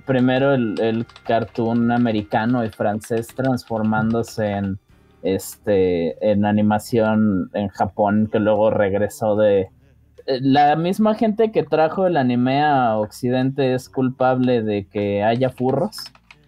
[0.06, 4.80] primero el, el cartoon americano y francés transformándose en
[5.24, 9.70] este en animación en Japón que luego regresó de
[10.28, 15.50] eh, la misma gente que trajo el anime a Occidente es culpable de que haya
[15.50, 15.98] furros.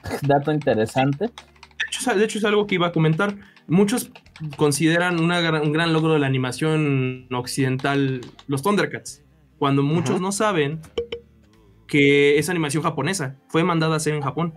[0.28, 1.30] Dato interesante.
[2.16, 3.36] De hecho, es algo que iba a comentar.
[3.68, 4.12] Muchos
[4.58, 9.24] consideran un gran logro de la animación occidental los Thundercats,
[9.58, 10.82] cuando muchos no saben
[11.88, 13.38] que es animación japonesa.
[13.48, 14.54] Fue mandada a hacer en Japón.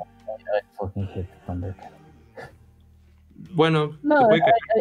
[3.56, 4.28] Bueno, no,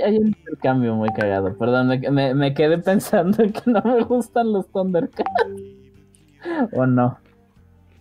[0.04, 1.58] hay, un cambio muy cagado.
[1.58, 5.32] Perdón, me, quedé pensando que no me gustan los Thundercats.
[6.74, 7.18] o no.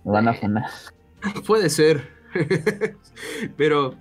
[0.03, 0.67] van a funar.
[1.47, 2.09] Puede ser.
[3.57, 3.95] Pero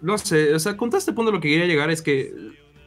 [0.00, 2.32] no sé, o sea, con todo este punto lo que quería llegar es que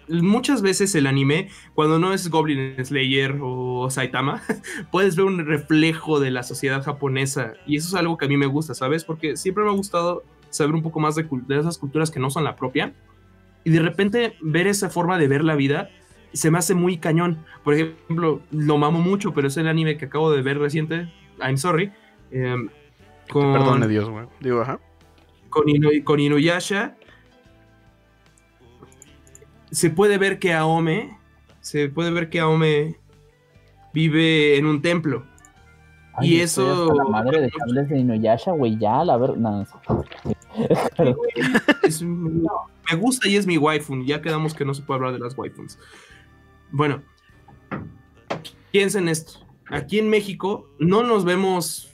[0.09, 4.41] muchas veces el anime, cuando no es Goblin Slayer o Saitama,
[4.91, 7.53] puedes ver un reflejo de la sociedad japonesa.
[7.67, 9.03] Y eso es algo que a mí me gusta, ¿sabes?
[9.05, 10.23] Porque siempre me ha gustado
[10.57, 12.93] saber un poco más de, esas culturas que no son la propia.
[13.63, 15.89] Y de repente ver esa forma de ver la vida
[16.33, 17.43] se me hace muy cañón.
[17.63, 21.57] Por ejemplo, lo mamo mucho, pero es el anime que acabo de ver reciente, I'm
[21.57, 21.91] sorry.
[22.31, 22.69] Em,
[23.29, 24.25] con, Perdone Dios, güey.
[24.39, 24.79] Digo, ajá.
[25.49, 25.65] Con,
[26.03, 26.95] con Inuyasha
[29.71, 31.17] se puede ver que Aome,
[31.61, 32.97] se puede ver que Aome
[33.93, 35.25] vive en un templo.
[36.21, 36.93] Y eso.
[36.93, 39.37] La madre de cables de Inuyasha, güey, ya, la ver.
[39.37, 39.65] No,
[42.89, 44.03] me gusta y es mi waifu.
[44.03, 45.77] Ya quedamos que no se puede hablar de las waifus.
[46.71, 47.01] Bueno,
[48.71, 49.45] piensen esto.
[49.69, 51.93] Aquí en México no nos vemos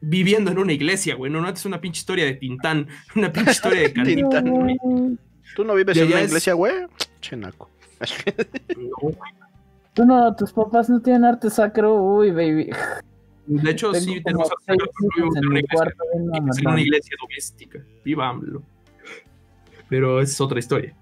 [0.00, 1.30] viviendo en una iglesia, güey.
[1.30, 5.18] No, no es una pinche historia de Tintán, una pinche historia de Tintán.
[5.54, 6.74] ¿Tú no vives en una iglesia, güey?
[7.20, 7.70] Chenaco.
[9.94, 12.70] Tú no, tus papás no tienen arte sacro, uy, baby.
[13.46, 17.84] De hecho, sí, tenemos arte sacro, en una iglesia, en una iglesia doméstica.
[18.04, 18.62] Vivámoslo.
[19.88, 20.94] Pero es otra historia.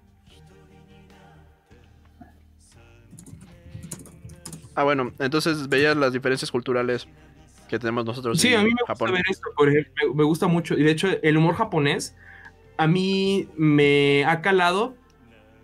[4.74, 7.08] Ah, bueno, entonces veías las diferencias culturales
[7.68, 8.40] que tenemos nosotros.
[8.40, 10.74] Sí, a mí me gusta ver esto, por ejemplo, me gusta mucho.
[10.74, 12.16] Y de hecho, el humor japonés
[12.76, 14.94] a mí me ha calado,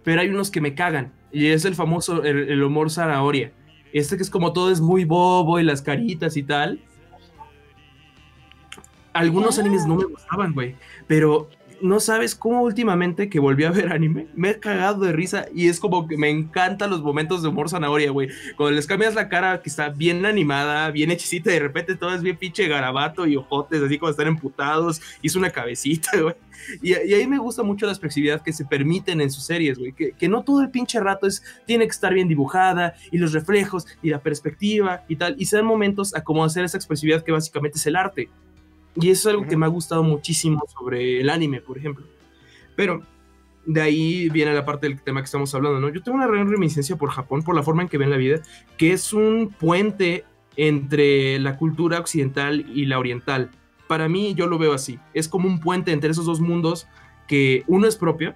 [0.02, 1.12] pero hay unos que me cagan.
[1.34, 3.52] Y es el famoso, el, humor zanahoria.
[3.92, 6.80] Este que es como todo es muy bobo y las caritas y tal.
[9.12, 10.76] Algunos animes no me gustaban, güey.
[11.08, 11.50] Pero
[11.84, 15.68] no sabes cómo últimamente que volví a ver anime, me he cagado de risa y
[15.68, 18.30] es como que me encantan los momentos de humor zanahoria, güey.
[18.56, 22.14] Cuando les cambias la cara que está bien animada, bien hechicita, y de repente todo
[22.14, 26.34] es bien pinche garabato y ojotes, así como están emputados, hizo una cabecita, güey.
[26.80, 29.92] Y, ahí me gusta mucho la expresividad que se permiten en sus series, güey.
[29.92, 33.86] Que, no todo el pinche rato es, tiene que estar bien dibujada y los reflejos
[34.02, 35.36] y la perspectiva y tal.
[35.38, 38.30] Y se dan momentos a cómo hacer esa expresividad que básicamente es el arte.
[38.96, 42.06] Y eso es algo que me ha gustado muchísimo sobre el anime, por ejemplo.
[42.76, 43.02] Pero
[43.66, 45.88] de ahí viene la parte del tema que estamos hablando, ¿no?
[45.88, 48.40] Yo tengo una gran reminiscencia por Japón, por la forma en que ven la vida,
[48.76, 50.24] que es un puente
[50.56, 53.50] entre la cultura occidental y la oriental.
[53.88, 56.86] Para mí yo lo veo así, es como un puente entre esos dos mundos
[57.26, 58.34] que uno es propio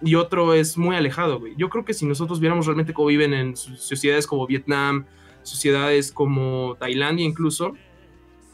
[0.00, 1.54] y otro es muy alejado, güey.
[1.56, 5.06] Yo creo que si nosotros viéramos realmente cómo viven en sociedades como Vietnam,
[5.42, 7.74] sociedades como Tailandia incluso,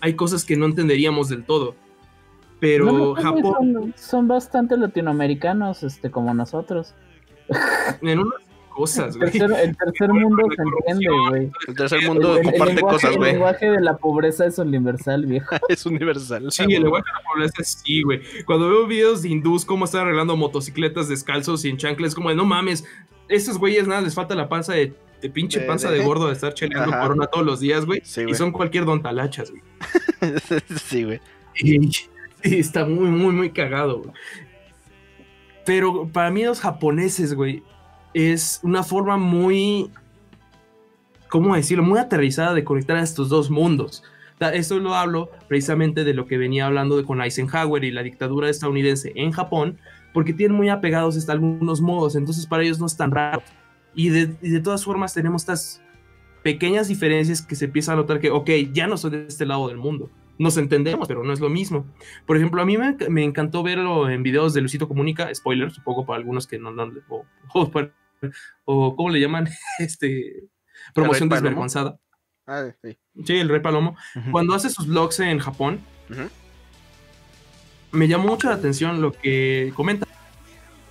[0.01, 1.75] hay cosas que no entenderíamos del todo.
[2.61, 3.95] Pero Japón.
[3.97, 6.95] Son, bastante latinoamericanos, este, como nosotros.
[8.03, 9.31] En unas cosas, güey.
[9.31, 11.51] El tercer, mundo se entiende, güey.
[11.69, 13.31] El tercer mundo comparte cosas, güey.
[13.31, 15.55] El lenguaje de la pobreza es universal, viejo.
[15.69, 16.51] es universal.
[16.51, 18.21] Sí, el lenguaje de la pobreza sí, güey.
[18.45, 22.37] Cuando veo videos de hindús cómo están arreglando motocicletas descalzos y en chanclas, como de
[22.37, 22.85] no mames,
[23.29, 26.55] estos güeyes nada les falta la panza de de pinche panza de, gordo de estar
[26.55, 28.03] cheleando corona todos los días, güey.
[28.03, 29.63] y son cualquier don talachas, güey.
[30.85, 31.21] sí, güey.
[31.57, 31.91] Y,
[32.43, 34.13] está muy, muy, muy cagado, güey.
[35.65, 37.63] Pero para mí los japoneses, güey,
[38.15, 39.91] es una forma muy,
[41.29, 41.85] ¿cómo decirlo?
[41.85, 44.03] Muy aterrizada de conectar a estos dos mundos.
[44.41, 48.49] Esto lo hablo precisamente de lo que venía hablando de con Eisenhower y la dictadura
[48.49, 49.79] estadounidense en Japón,
[50.15, 53.43] porque tienen muy apegados hasta algunos modos, entonces para ellos no es tan raro.
[53.99, 55.83] Y de, y de todas formas tenemos estas
[56.45, 59.67] pequeñas diferencias que se empieza a notar que, ok, ya no soy de este lado
[59.67, 60.09] del mundo.
[60.39, 61.85] Nos entendemos, pero no es lo mismo.
[62.25, 66.07] Por ejemplo, a mí me, me encantó verlo en videos de Luisito Comunica, spoiler, supongo
[66.07, 67.73] para algunos que no, no o, o,
[68.67, 69.49] o, ¿cómo le llaman?
[69.81, 70.45] Este,
[70.95, 71.99] promoción desvergonzada.
[72.47, 72.97] Ah, sí.
[73.25, 73.37] sí.
[73.37, 73.97] el Rey Palomo.
[74.31, 75.81] Cuando hace sus vlogs en Japón,
[77.91, 80.07] me llamó mucho la atención lo que comenta.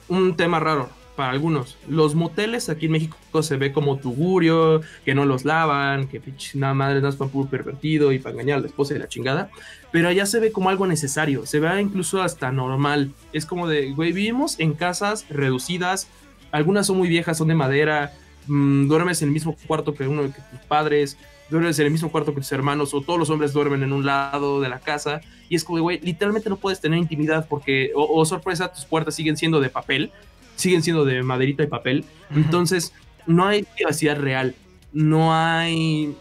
[0.09, 1.77] Un tema raro para algunos.
[1.89, 6.21] Los moteles aquí en México se ve como tugurio, que no los lavan, que
[6.53, 9.08] nada madre no es para puro pervertido y para engañar a la esposa de la
[9.08, 9.49] chingada.
[9.91, 13.12] Pero allá se ve como algo necesario, se ve incluso hasta normal.
[13.34, 16.08] Es como de, güey, vivimos en casas reducidas,
[16.51, 18.13] algunas son muy viejas, son de madera,
[18.45, 21.17] mmm, duermes en el mismo cuarto que uno de tus padres,
[21.49, 24.06] duermes en el mismo cuarto que tus hermanos, o todos los hombres duermen en un
[24.06, 25.21] lado de la casa.
[25.49, 29.15] Y es como, güey, literalmente no puedes tener intimidad porque, o, o sorpresa, tus puertas
[29.15, 30.12] siguen siendo de papel
[30.57, 32.03] siguen siendo de maderita y papel.
[32.35, 32.93] Entonces,
[33.25, 34.55] no hay privacidad real,
[34.91, 36.15] no hay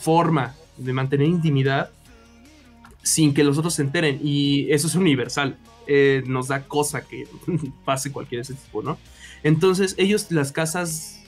[0.00, 1.90] forma de mantener intimidad
[3.02, 4.20] sin que los otros se enteren.
[4.22, 5.56] Y eso es universal.
[5.86, 7.26] Eh, nos da cosa que
[7.84, 8.98] pase cualquier ese tipo, ¿no?
[9.42, 11.22] Entonces, ellos, las casas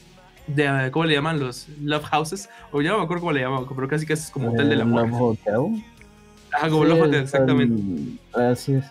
[0.46, 1.40] de, ¿cómo le llaman?
[1.40, 4.30] Los love houses, o ya no me acuerdo cómo le llaman, pero casi casi es
[4.30, 5.10] como hotel de la muerte.
[5.10, 5.84] Love hotel.
[6.52, 8.18] Ah, como love hotel, exactamente.
[8.34, 8.84] Así es.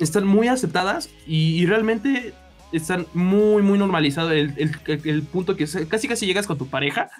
[0.00, 2.34] Están muy aceptadas y, y realmente
[2.76, 4.32] están muy, muy normalizados.
[4.32, 7.10] El, punto que casi casi llegas con tu pareja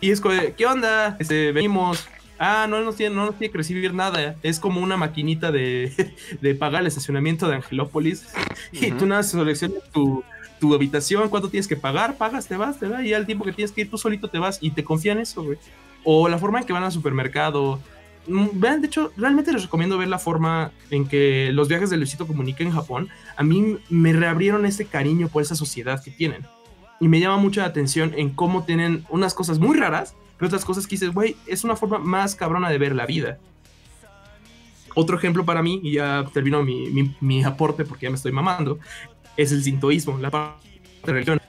[0.00, 1.16] y es como, ¿qué onda?
[1.18, 2.08] Este, venimos.
[2.38, 4.34] Ah, no nos, tiene, no nos tiene que recibir nada.
[4.42, 8.28] Es como una maquinita de, de pagar el estacionamiento de Angelópolis.
[8.72, 10.24] Y tú nada, seleccionas tu,
[10.58, 13.04] tu habitación, cuánto tienes que pagar, pagas, te vas, te vas.
[13.04, 15.42] Y al tiempo que tienes que ir, tú solito te vas y te confían eso,
[15.42, 15.58] güey.
[16.02, 17.78] O la forma en que van al supermercado,
[18.52, 22.26] vean, de hecho, realmente les recomiendo ver la forma en que los viajes de Luisito
[22.26, 26.46] Comunica en Japón, a mí me reabrieron ese cariño por esa sociedad que tienen.
[27.00, 30.64] Y me llama mucho la atención en cómo tienen unas cosas muy raras, pero otras
[30.64, 33.38] cosas que dices, güey, es una forma más cabrona de ver la vida.
[34.94, 38.78] Otro ejemplo para mí, y ya termino mi, mi, aporte porque ya me estoy mamando,
[39.36, 40.66] es el sintoísmo, la parte
[41.04, 41.40] de religión.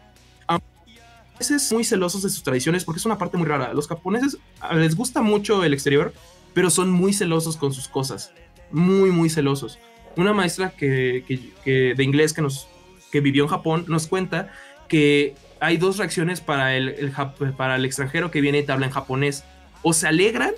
[1.71, 3.73] Muy celosos de sus tradiciones porque es una parte muy rara.
[3.73, 4.37] Los japoneses
[4.73, 6.13] les gusta mucho el exterior,
[6.53, 8.33] pero son muy celosos con sus cosas,
[8.71, 9.79] muy, muy celosos.
[10.15, 11.23] Una maestra que,
[11.63, 12.67] que, de inglés que, nos,
[13.11, 14.51] que vivió en Japón nos cuenta
[14.87, 17.13] que hay dos reacciones para el,
[17.55, 19.45] para el extranjero que viene y te habla en japonés.
[19.83, 20.51] O se alegran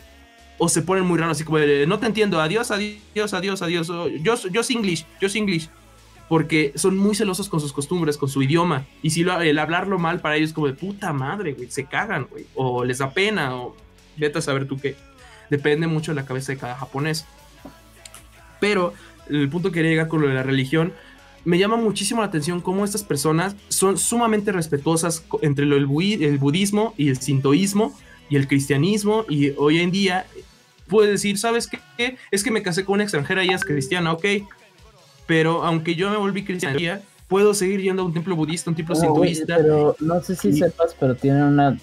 [0.58, 3.88] o se ponen muy raros, así como, no te entiendo, adiós, adiós, adiós, adiós.
[4.22, 5.70] Yo, yo English, yo English.
[6.30, 8.86] Porque son muy celosos con sus costumbres, con su idioma.
[9.02, 12.28] Y si lo, el hablarlo mal para ellos, como de puta madre, güey, se cagan,
[12.30, 12.46] güey.
[12.56, 13.76] O les da pena, o
[14.16, 14.96] vete a saber tú qué
[15.50, 17.26] depende mucho de la cabeza de cada japonés.
[18.60, 18.94] Pero
[19.30, 20.94] el punto que quería llegar con lo de la religión,
[21.46, 27.10] me llama muchísimo la atención cómo estas personas son sumamente respetuosas entre el, budismo y
[27.10, 27.98] el sintoísmo
[28.30, 30.26] y el cristianismo y hoy en día
[30.88, 32.18] puedes decir, ¿sabes qué?
[32.32, 34.26] Es que me casé con una extranjera y ella es cristiana, ok,
[35.26, 38.96] pero aunque yo me volví cristiana, puedo seguir yendo a un templo budista, un templo
[38.96, 39.58] sintoísta.
[39.58, 41.78] Pero no sé si sepas, pero tienen una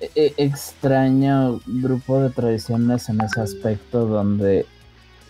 [0.00, 4.66] e-, extraño grupo de tradiciones en ese aspecto donde,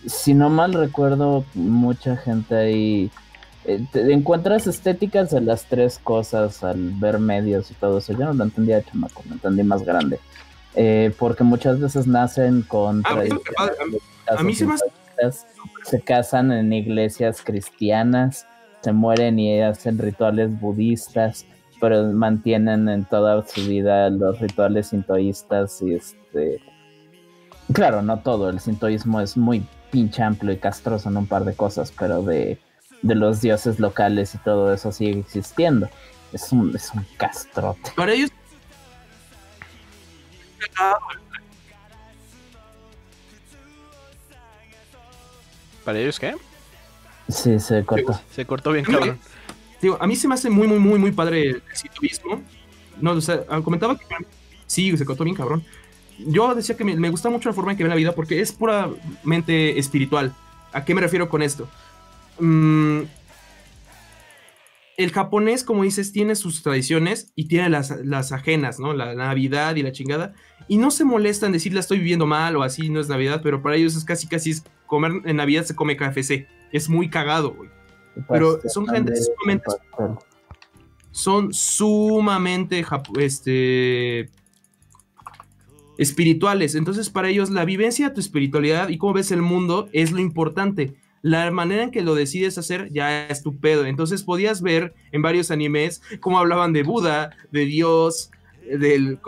[0.05, 3.11] si no mal recuerdo, mucha gente ahí
[3.65, 8.13] eh, encuentras estéticas de las tres cosas al ver medios y todo eso.
[8.13, 10.19] Yo no lo entendía chamaco, lo entendí más grande.
[10.75, 13.23] Eh, porque muchas veces nacen con ah,
[14.27, 14.67] a, mí se,
[15.83, 18.45] se casan en iglesias cristianas,
[18.81, 21.45] se mueren y hacen rituales budistas
[21.79, 26.61] pero mantienen en toda su vida los rituales sintoístas y este
[27.73, 31.55] claro no todo el sintoísmo es muy pinche amplio y castroso en un par de
[31.55, 32.59] cosas pero de,
[33.03, 35.87] los dioses locales y todo eso sigue existiendo.
[36.33, 37.91] Es un es un castrote.
[37.95, 38.31] Para ellos
[45.85, 46.35] para ellos qué
[47.29, 48.19] sí se cortó.
[48.31, 49.19] Se cortó bien cabrón
[49.81, 52.41] Digo, a mí se me hace muy, muy, muy, muy padre el sintoísmo.
[52.99, 54.05] No, o sea, comentaba que
[54.65, 55.63] sí, se cortó bien cabrón.
[56.19, 58.51] Yo decía que me, gusta mucho la forma en que ve la vida porque es
[58.51, 60.33] puramente espiritual.
[60.73, 61.69] ¿A qué me refiero con esto?
[62.39, 63.01] Mm,
[64.97, 68.93] el japonés, como dices, tiene sus tradiciones y tiene las, las, ajenas, ¿no?
[68.93, 70.33] La Navidad y la chingada.
[70.67, 73.41] Y no se molestan en decir la estoy viviendo mal o así, no es Navidad,
[73.43, 76.47] pero para ellos es casi, casi es comer en Navidad se come KFC.
[76.71, 77.76] Es muy cagado, güey.
[78.29, 79.65] Pero son gente sumamente.
[81.11, 82.85] Son sumamente.
[83.19, 84.29] Este.
[85.97, 86.75] espirituales.
[86.75, 90.19] Entonces, para ellos, la vivencia de tu espiritualidad y cómo ves el mundo es lo
[90.19, 90.95] importante.
[91.23, 93.85] La manera en que lo decides hacer ya es tu pedo.
[93.85, 98.29] Entonces, podías ver en varios animes cómo hablaban de Buda, de Dios,
[98.79, 99.19] del-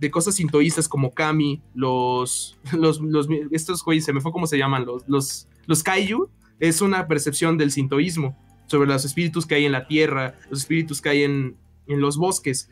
[0.00, 4.58] de cosas sintoístas como Kami, los, los, los- estos güeyes, se me fue cómo se
[4.58, 6.28] llaman, los, los, los Kaiju,
[6.60, 8.36] es una percepción del sintoísmo
[8.66, 11.56] sobre los espíritus que hay en la tierra, los espíritus que hay en,
[11.86, 12.70] en los bosques.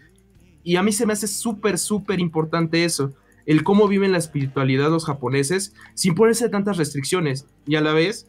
[0.62, 3.14] Y a mí se me hace súper, súper importante eso,
[3.46, 7.46] el cómo viven la espiritualidad los japoneses sin ponerse tantas restricciones.
[7.66, 8.28] Y a la vez,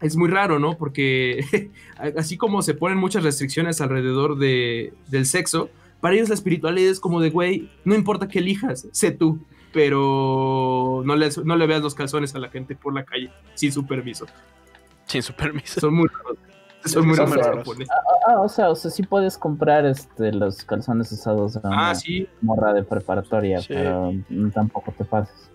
[0.00, 0.76] es muy raro, ¿no?
[0.76, 1.70] Porque
[2.16, 5.70] así como se ponen muchas restricciones alrededor de, del sexo,
[6.00, 11.02] para ellos la espiritualidad es como de, güey, no importa qué elijas, sé tú, pero
[11.04, 13.86] no le, no le veas los calzones a la gente por la calle sin su
[13.86, 14.26] permiso.
[15.08, 15.80] Sin su permiso.
[15.80, 16.38] Son muy raros.
[16.84, 17.64] Son muy Son raros muy los raros.
[17.64, 17.96] japoneses.
[18.28, 21.94] Ah, o sea, o sea, sí puedes comprar este los calzones usados a una Ah,
[21.94, 22.28] sí.
[22.40, 23.68] morra de preparatoria, Sí.
[23.70, 25.50] pero mm, tampoco te pases.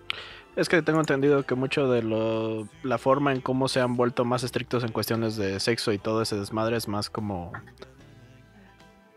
[0.56, 4.24] Es que tengo entendido que mucho de lo, la forma en cómo se han vuelto
[4.24, 7.52] más estrictos en cuestiones de sexo y todo ese desmadre es más como...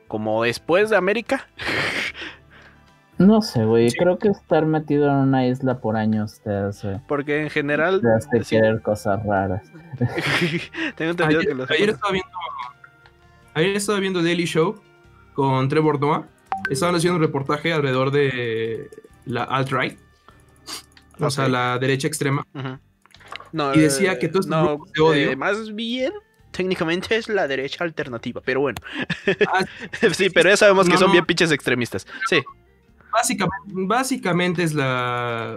[0.07, 1.47] Como después de América.
[3.18, 3.97] No sé, güey, Sí.
[3.97, 7.99] creo que estar metido en una isla por años te hace, Porque en general...
[8.01, 8.55] te hace sí.
[8.55, 9.63] querer cosas raras.
[10.95, 11.72] tengo entendido que Ayer, los...
[11.72, 12.30] ayer estaba viendo
[13.55, 14.80] ayer estaba viendo Daily Show
[15.34, 16.28] con Trevor Noah.
[16.70, 18.89] Estaban haciendo un reportaje alrededor de
[19.26, 19.97] la alt-right,
[21.20, 22.45] o sea, la derecha extrema.
[23.51, 26.13] No, Y decía eh, que estos no, grupos de odio- eh, más bien,
[26.51, 28.78] técnicamente es la derecha alternativa, pero bueno.
[29.51, 29.65] Ah,
[30.13, 31.13] sí, pero ya sabemos que son no.
[31.13, 32.05] bien pinches extremistas.
[32.30, 32.41] Sí,
[33.18, 35.55] Básicamente, básicamente es la.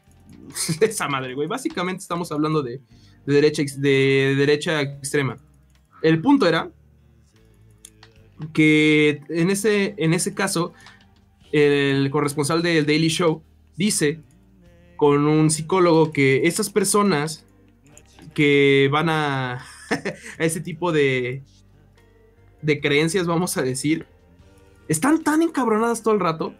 [0.80, 1.46] Esa madre, güey.
[1.46, 2.80] Básicamente estamos hablando de,
[3.26, 5.36] de derecha, de derecha extrema.
[6.00, 6.70] El punto era
[8.54, 10.72] que en ese, en ese caso,
[11.52, 13.42] el corresponsal del Daily Show
[13.76, 14.20] dice
[14.96, 17.46] con un psicólogo que esas personas
[18.32, 19.66] que van a,
[20.38, 21.42] a ese tipo de,
[22.62, 24.06] de creencias, vamos a decir,
[24.88, 26.54] están tan encabronadas todo el rato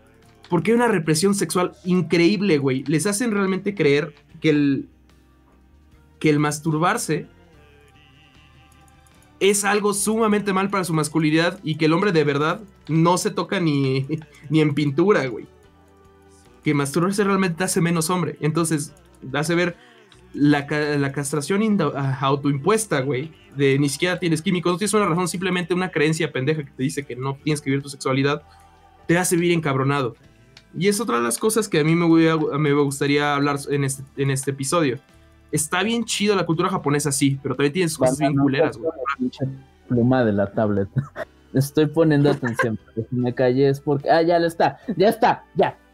[0.53, 2.85] porque hay una represión sexual increíble, güey.
[2.85, 4.89] Les hacen realmente creer que el,
[6.21, 7.27] que el masturbarse
[9.41, 13.31] es algo sumamente mal para su masculinidad y que el hombre de verdad no se
[13.31, 14.07] toca ni,
[14.51, 15.47] ni en pintura, güey.
[16.63, 18.37] Que masturbarse realmente te hace menos hombre.
[18.43, 18.93] Entonces,
[19.33, 19.75] hace ver
[20.35, 20.67] la,
[20.99, 23.33] la castración ah, autoimpuesta, güey.
[23.57, 26.83] De ni siquiera tienes químicos, no tienes una razón, simplemente una creencia pendeja que te
[26.83, 28.43] dice que no tienes que vivir tu sexualidad,
[29.07, 30.15] te hace vivir encabronado.
[30.77, 33.57] Y es otra de las cosas que a mí me, voy a- me gustaría hablar
[33.69, 34.99] en este, en este episodio.
[35.51, 38.91] Está bien chido la cultura japonesa, sí, pero también tiene sus cosas bien culeras, güey.
[38.91, 39.45] toco la pinche
[39.89, 40.89] pluma de la tablet.
[41.53, 44.11] Estoy poniendo atención, porque si me callé es porque...
[44.11, 45.77] Ah, ya lo está, ya está, ya.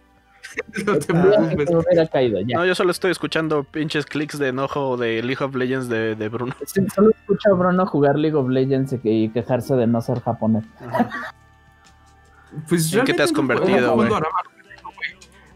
[0.86, 1.68] No te preocupes.
[2.54, 6.28] no, yo solo estoy escuchando pinches clics de enojo de League of Legends de, de
[6.28, 6.54] Bruno.
[6.64, 10.00] Sí, Solo escucho a Bruno jugar League of Legends y que- y quejarse de no
[10.00, 10.64] ser japonés.
[12.68, 14.08] Pues ¿En qué te has convertido, güey?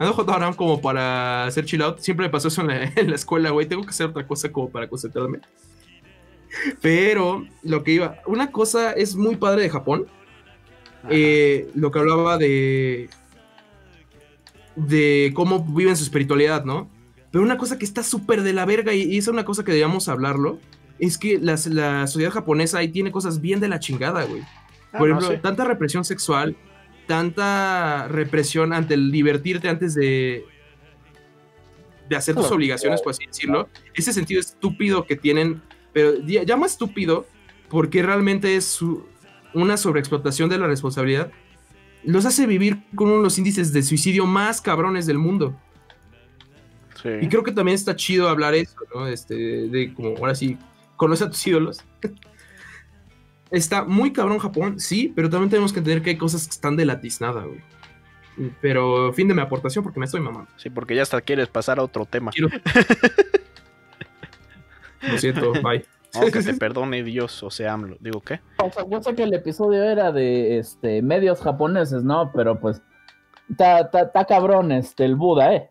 [0.02, 1.98] Ando jugando Aram como para hacer chill out.
[1.98, 3.66] Siempre me pasó eso en la, en la escuela, güey.
[3.66, 5.40] Tengo que hacer otra cosa como para concentrarme.
[6.80, 10.06] Pero lo que iba, una cosa es muy padre de Japón.
[11.10, 13.08] eh, lo que hablaba de
[14.76, 16.88] de cómo viven su espiritualidad, ¿no?
[17.30, 19.72] Pero una cosa que está súper de la verga y, y es una cosa que
[19.72, 20.58] debíamos hablarlo,
[20.98, 24.42] es que las- la sociedad japonesa ahí tiene cosas bien de la chingada, güey.
[24.92, 26.56] Ah, Por no, ejemplo, tanta represión sexual,
[27.06, 30.44] tanta represión ante el divertirte antes de,
[32.08, 33.68] de hacer tus obligaciones, por así decirlo.
[33.94, 36.12] Ese sentido estúpido que tienen, pero
[36.56, 37.26] más estúpido
[37.68, 39.06] porque realmente es su-
[39.54, 41.30] una sobreexplotación de la responsabilidad.
[42.04, 45.58] Los hace vivir con uno de los índices de suicidio más cabrones del mundo.
[47.02, 47.08] Sí.
[47.20, 49.06] Y creo que también está chido hablar eso, ¿no?
[49.06, 50.56] Este, de como, ahora sí,
[50.96, 51.80] conoce a tus ídolos.
[53.52, 56.76] Está muy cabrón Japón, sí, pero también tenemos que entender que hay cosas que están
[56.76, 57.60] de la tiznada, güey.
[58.60, 60.50] Pero fin de mi aportación porque me estoy mamando.
[60.56, 62.30] Sí, porque ya hasta quieres pasar a otro tema.
[62.32, 62.48] Quiero-
[65.02, 65.84] Lo siento, bye.
[66.14, 67.96] No, que te perdone Dios, o sea, AMLO.
[68.00, 68.40] Digo, ¿qué?
[68.62, 72.30] O sea, yo sé que el episodio era de este medios japoneses, ¿no?
[72.34, 72.82] Pero pues
[73.48, 75.70] está cabrón este el Buda, ¿eh?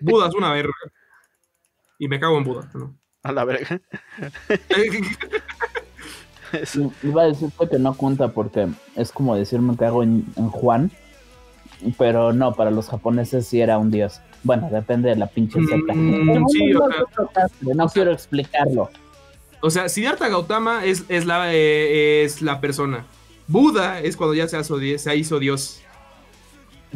[0.00, 0.72] Buda es una verga.
[1.98, 2.94] Y me cago en Buda, ¿no?
[3.22, 3.80] A la verga.
[7.02, 10.90] Iba a decirte que no cuenta porque es como decirme que hago en, en Juan,
[11.96, 14.20] pero no, para los japoneses sí era un dios.
[14.44, 15.92] Bueno, depende de la pinche secta.
[15.94, 18.90] Mm, sí, o sea- castre, no quiero explicarlo.
[19.60, 23.04] O sea, Siddhartha Gautama es, es, la, eh, es la persona.
[23.48, 25.80] Buda es cuando ya se, hizo, se hizo Dios.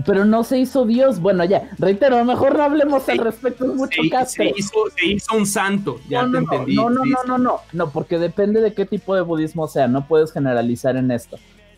[0.06, 1.20] Pero no se hizo Dios.
[1.20, 5.36] Bueno, ya, reitero, mejor no hablemos al respecto, es mucho se, se, hizo, se hizo
[5.36, 6.74] un santo, ya no, te no, entendí.
[6.76, 10.06] No, no, no, no, no, no, porque depende de qué tipo de budismo sea, no
[10.06, 11.36] puedes generalizar en esto.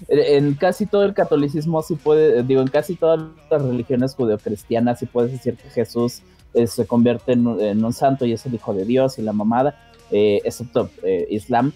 [0.08, 5.06] En casi todo el catolicismo sí puede, digo, en casi todas las religiones judeocristianas sí
[5.06, 8.84] puedes decir que Jesús eh, se convierte en, un santo y es el hijo de
[8.84, 9.76] Dios y la mamada,
[10.10, 11.72] eh, excepto eh, Islam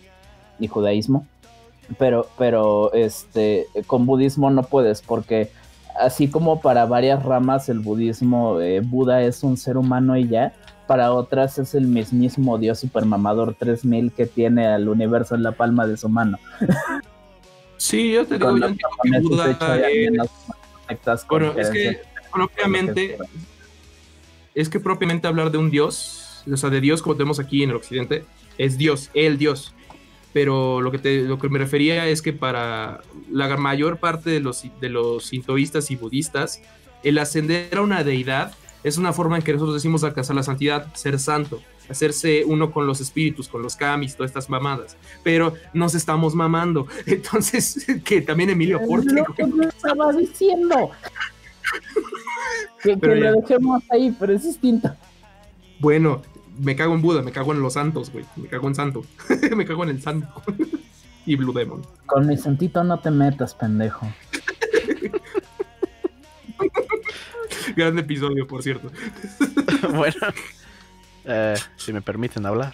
[0.60, 1.26] y judaísmo.
[1.98, 5.50] Pero, pero este, con budismo no puedes, porque
[5.98, 10.52] así como para varias ramas el budismo, eh, Buda es un ser humano y ya,
[10.86, 15.86] para otras es el mismísimo Dios supermamador 3000 que tiene al universo en la palma
[15.86, 16.38] de su mano.
[17.76, 19.56] Sí, yo te digo, yo entiendo que Buda.
[21.28, 22.00] Bueno, es que
[22.32, 23.16] propiamente,
[24.54, 27.70] es que propiamente hablar de un Dios, o sea, de Dios como tenemos aquí en
[27.70, 28.24] el occidente,
[28.58, 29.74] es Dios, el Dios
[30.32, 33.00] pero lo que, te, lo que me refería es que para
[33.30, 36.62] la mayor parte de los, de los sintoístas y budistas,
[37.02, 38.54] el ascender a una deidad
[38.84, 42.86] es una forma en que nosotros decimos alcanzar la santidad, ser santo, hacerse uno con
[42.86, 44.96] los espíritus, con los kamis, todas estas mamadas.
[45.22, 46.86] Pero nos estamos mamando.
[47.06, 49.12] Entonces, que también Emilio Porte.
[49.12, 50.90] Lo que no estaba diciendo.
[52.82, 54.94] que, que lo dejemos ahí, pero es distinto.
[55.80, 56.22] Bueno,
[56.58, 58.24] me cago en Buda, me cago en los santos, güey.
[58.36, 59.04] Me cago en santo.
[59.56, 60.28] me cago en el santo.
[61.26, 61.82] y Blue Demon.
[62.06, 64.06] Con mi santito no te metas, pendejo.
[67.76, 68.90] Gran episodio, por cierto.
[69.94, 70.16] bueno,
[71.24, 72.72] eh, si me permiten hablar.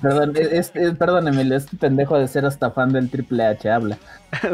[0.00, 3.98] Perdón, es, es, perdón, Emilio, este pendejo de ser hasta fan del Triple H, habla.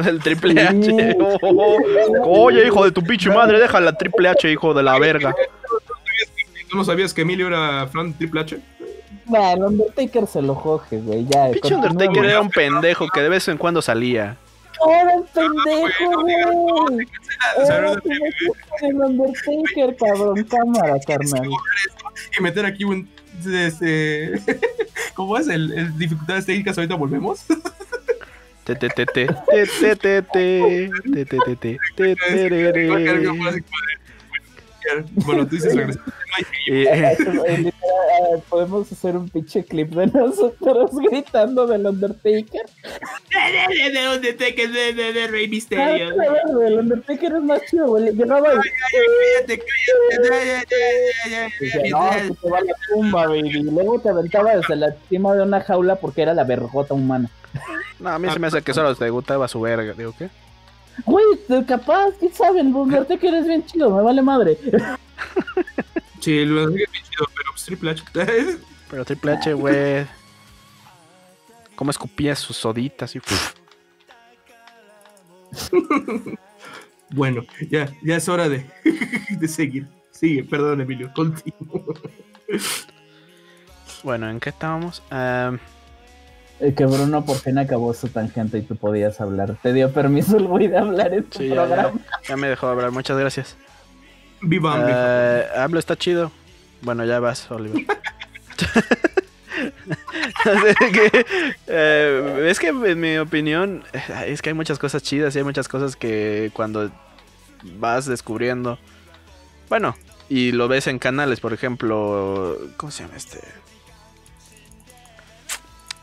[0.05, 1.17] del Triple H.
[1.21, 1.77] Oh, oh,
[2.21, 2.45] oh.
[2.45, 5.35] Oye, hijo de tu pinche madre, deja la Triple H, hijo de la verga.
[6.73, 8.59] ¿Tú no sabías que Emilio era fan de Triple H?
[9.27, 11.27] Bueno, Undertaker se lo coge, güey.
[11.27, 14.39] Ya, Pinche Undertaker era un pendejo que de vez en cuando salía.
[14.89, 17.07] Era un pendejo, güey.
[17.63, 17.93] Era
[18.81, 20.45] el Undertaker, cabrón.
[20.45, 21.47] Cámara, carnal.
[22.39, 23.07] Y meter aquí un.
[23.47, 24.41] Este,
[25.13, 25.49] ¿Cómo es?
[25.49, 26.79] El, el dificultades técnicas.
[26.79, 27.45] Ahorita volvemos.
[28.65, 31.77] Te te te te te te te te te te
[35.47, 36.03] te
[36.39, 37.73] dices regresar.
[38.49, 42.67] Podemos hacer un pinche clip de nosotros gritando del Undertaker.
[43.93, 46.15] De Undertaker, de, de, de Rey Misterio.
[46.21, 48.13] Ah, el Undertaker es más chido, güey.
[48.13, 48.59] Llegaba y.
[49.49, 49.63] Cállate,
[50.29, 51.91] cállate.
[51.91, 53.51] No, que te va la tumba, baby.
[53.51, 57.31] Y luego te aventaba desde la cima de una jaula porque era la vergota humana.
[57.99, 59.93] No, a mí se me hace que solo te gustaba su verga.
[59.95, 60.29] Digo, ¿qué?
[61.05, 61.25] Güey,
[61.67, 64.59] capaz, quién sabe, el Undertaker es bien chido, me vale madre.
[66.23, 68.05] Sí, el Undertaker es bien chido, pero pues Triple H.
[68.91, 70.07] pero Triple H, güey.
[71.75, 73.21] ¿Cómo escupía sus soditas y
[77.11, 78.71] Bueno, ya, ya es hora de,
[79.31, 79.89] de seguir.
[80.13, 81.85] Sigue, perdón, Emilio, continúo.
[84.05, 85.03] Bueno, ¿en qué estábamos?
[85.11, 85.59] Um...
[86.61, 89.57] Que Bruno por fin acabó su tangente y tú podías hablar.
[89.61, 91.95] Te dio permiso el güey de hablar en tu sí, programa.
[91.95, 93.57] Ya, ya, me dejó hablar, muchas gracias.
[94.43, 96.33] Viva uh, Hablo está chido.
[96.83, 97.87] Bueno, ya vas, Oliver.
[100.45, 101.27] que,
[101.67, 103.85] eh, es que en mi opinión
[104.27, 106.91] es que hay muchas cosas chidas y hay muchas cosas que cuando
[107.79, 108.79] vas descubriendo
[109.69, 109.97] bueno
[110.29, 113.41] y lo ves en canales por ejemplo cómo se llama este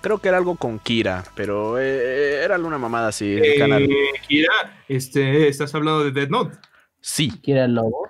[0.02, 3.88] creo que era algo con Kira pero eh, era una mamada así eh, canal.
[4.28, 6.58] Kira este estás hablando de Dead Note
[7.02, 8.10] sí Kira el lobo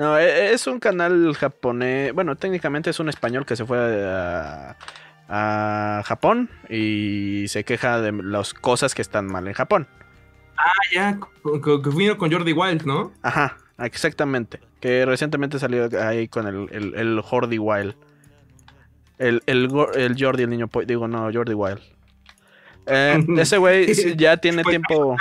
[0.00, 2.14] no, es un canal japonés.
[2.14, 3.78] Bueno, técnicamente es un español que se fue
[4.08, 4.74] a,
[5.28, 9.86] a, Japón y se queja de las cosas que están mal en Japón.
[10.56, 11.20] Ah, ya,
[11.62, 13.12] que vino con Jordi Wild, ¿no?
[13.20, 14.60] Ajá, exactamente.
[14.80, 17.94] Que recientemente salió ahí con el, el, el Jordi Wild.
[19.18, 21.80] El, el, el Jordi, el niño, digo, no, Jordi Wild.
[22.86, 25.14] Eh, ese güey ya tiene tiempo.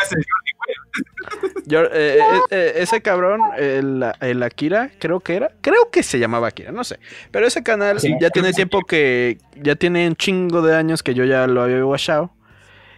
[1.65, 2.19] Yo, eh,
[2.49, 5.51] eh, ese cabrón, el, el, Akira, creo que era.
[5.61, 6.99] Creo que se llamaba Akira, no sé.
[7.31, 9.37] Pero ese canal sí, ya tiene tiempo que.
[9.55, 12.31] Ya tiene un chingo de años que yo ya lo había watchado.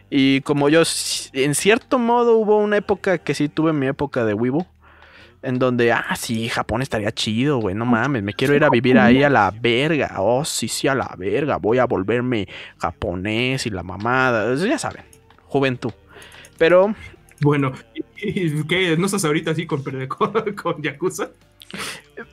[0.10, 0.84] Y como yo,
[1.34, 4.68] en cierto modo, hubo una época que sí tuve mi época de Weibo.
[5.42, 9.00] En donde, ah, sí, Japón estaría chido, güey, no mames, me quiero ir a vivir
[9.00, 10.16] ahí a la verga.
[10.20, 12.48] Oh, sí, sí, a la verga, voy a volverme
[12.78, 14.54] japonés y la mamada.
[14.54, 15.04] Ya saben,
[15.46, 15.94] juventud.
[16.60, 16.94] Pero
[17.42, 17.74] bueno,
[18.70, 18.96] ¿qué?
[18.98, 21.30] ¿No estás ahorita así con, con, con Yakuza?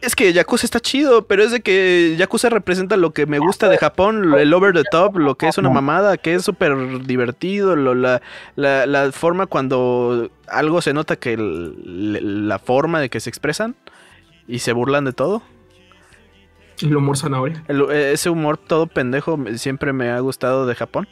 [0.00, 3.68] Es que Yakuza está chido, pero es de que Yakuza representa lo que me gusta
[3.68, 7.76] de Japón, el over the top, lo que es una mamada, que es súper divertido,
[7.76, 8.20] la,
[8.56, 13.76] la, forma cuando algo se nota que la forma de que se expresan
[14.46, 15.42] y se burlan de todo.
[16.80, 17.64] El humor zanahoria.
[17.92, 21.08] ese humor todo pendejo siempre me ha gustado de Japón.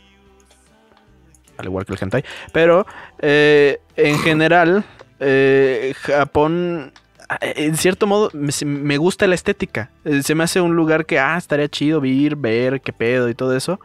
[1.58, 2.24] Al igual que el hentai.
[2.52, 2.86] Pero
[3.18, 4.84] eh, en general,
[5.20, 6.92] eh, Japón
[7.40, 9.90] en cierto modo, me, gusta la estética.
[10.04, 13.34] Eh, se me hace un lugar que, ah, estaría chido vivir, ver qué pedo y
[13.34, 13.80] todo eso.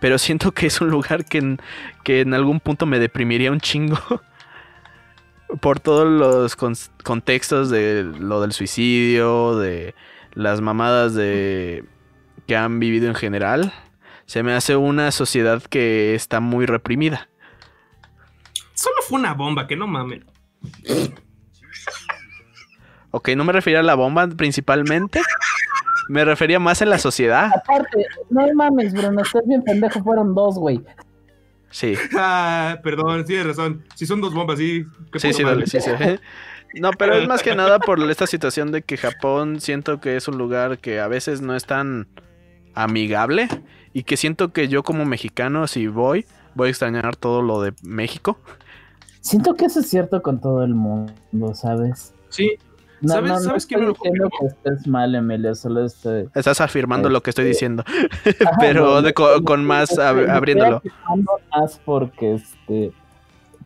[0.00, 1.60] Pero siento que es un lugar que en,
[2.04, 3.98] que en algún punto me deprimiría un chingo.
[5.60, 6.54] por todos los
[7.02, 9.96] contextos de lo del suicidio, de
[10.32, 11.84] las mamadas de
[12.46, 13.72] que han vivido en general.
[14.30, 17.28] Se me hace una sociedad que está muy reprimida.
[18.74, 20.20] Solo fue una bomba, que no mames.
[23.10, 25.20] Ok, no me refería a la bomba principalmente.
[26.08, 27.50] Me refería más en la sociedad.
[27.52, 30.80] Aparte, no mames, Bruno, estás bien pendejo, fueron dos, güey.
[31.70, 31.94] Sí.
[32.16, 33.84] Ah, perdón, tienes razón.
[33.96, 34.84] Si son dos bombas, sí.
[35.16, 35.90] Sí, sí, dale, sí, sí.
[36.74, 40.28] No, pero es más que nada por esta situación de que Japón siento que es
[40.28, 42.06] un lugar que a veces no es tan
[42.76, 43.48] amigable
[43.92, 47.72] y que siento que yo como mexicano si voy, voy a extrañar todo lo de
[47.82, 48.38] México.
[49.20, 52.14] Siento que eso es cierto con todo el mundo, ¿sabes?
[52.30, 52.56] Sí,
[53.00, 56.28] no, ¿Sabes, no, ¿sabes qué me lo que estés mal, Emilio, solo estoy...
[56.34, 57.82] Estás afirmando lo que estoy diciendo,
[58.60, 59.02] pero
[59.44, 60.82] con, más abriéndolo.
[61.50, 62.92] Más porque, este,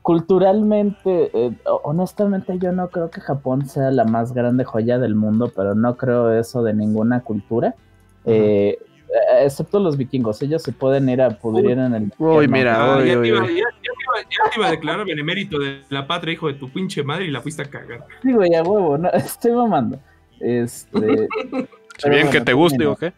[0.03, 5.53] culturalmente, eh, honestamente yo no creo que Japón sea la más grande joya del mundo,
[5.55, 7.75] pero no creo eso de ninguna cultura.
[8.25, 8.79] Eh,
[9.41, 12.13] excepto los vikingos, ellos se pueden ir a pudrir en el.
[12.19, 13.29] Uy, mira, ya, te
[14.57, 17.63] iba, a declarar benemérito de la patria, hijo de tu pinche madre, y la fuiste
[17.63, 18.07] a cagar.
[18.23, 19.99] Sí, güey, a huevo, no, estoy mamando.
[20.41, 21.29] Este.
[21.99, 23.13] si bien que te guste o qué.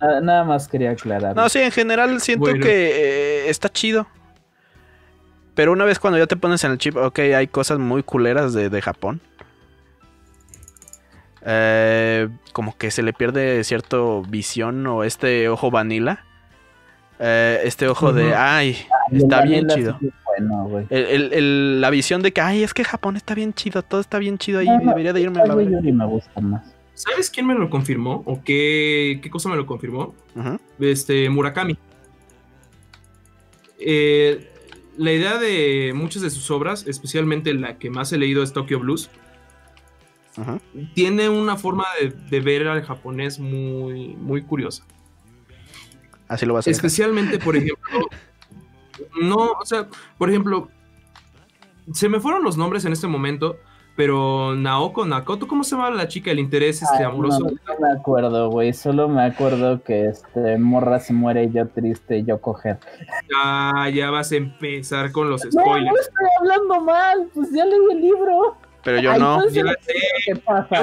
[0.00, 1.34] Nada más quería aclarar.
[1.34, 4.06] No, sí, en general siento que eh, está chido.
[5.54, 8.52] Pero una vez cuando ya te pones en el chip, ok, hay cosas muy culeras
[8.52, 9.20] de, de Japón.
[11.46, 16.24] Eh, como que se le pierde cierto visión o este ojo vanilla.
[17.18, 18.76] Eh, este ojo de, ay,
[19.12, 19.98] está bien chido.
[20.38, 24.60] la visión de que, ay, es que Japón está bien chido, todo está bien chido
[24.60, 26.74] ahí, debería de irme a la me gusta más.
[26.94, 28.22] ¿Sabes quién me lo confirmó?
[28.24, 30.14] ¿O qué, qué cosa me lo confirmó?
[30.78, 31.76] Este, Murakami.
[33.78, 34.48] Eh,
[34.96, 38.78] la idea de muchas de sus obras, especialmente la que más he leído es Tokyo
[38.78, 39.10] Blues,
[40.94, 41.84] tiene una forma
[42.30, 44.84] de, ver al japonés muy, muy curiosa.
[46.28, 48.08] Así lo vas a Especialmente, por ejemplo,
[49.22, 50.68] no, o sea, por ejemplo,
[51.92, 53.56] se me fueron los nombres en este momento,
[53.96, 56.32] pero Naoko, Nakoto, ¿cómo se llama la chica?
[56.32, 57.38] El interés este, amoroso.
[57.40, 58.72] No, me acuerdo, güey.
[58.72, 62.78] Solo me acuerdo que este morra se muere y yo triste, yo coger.
[63.30, 65.92] Ya, ya vas a empezar con los spoilers.
[65.92, 68.56] No, estoy hablando mal, pues ya leí el libro.
[68.84, 69.48] Pero yo no.
[69.48, 69.64] Yo,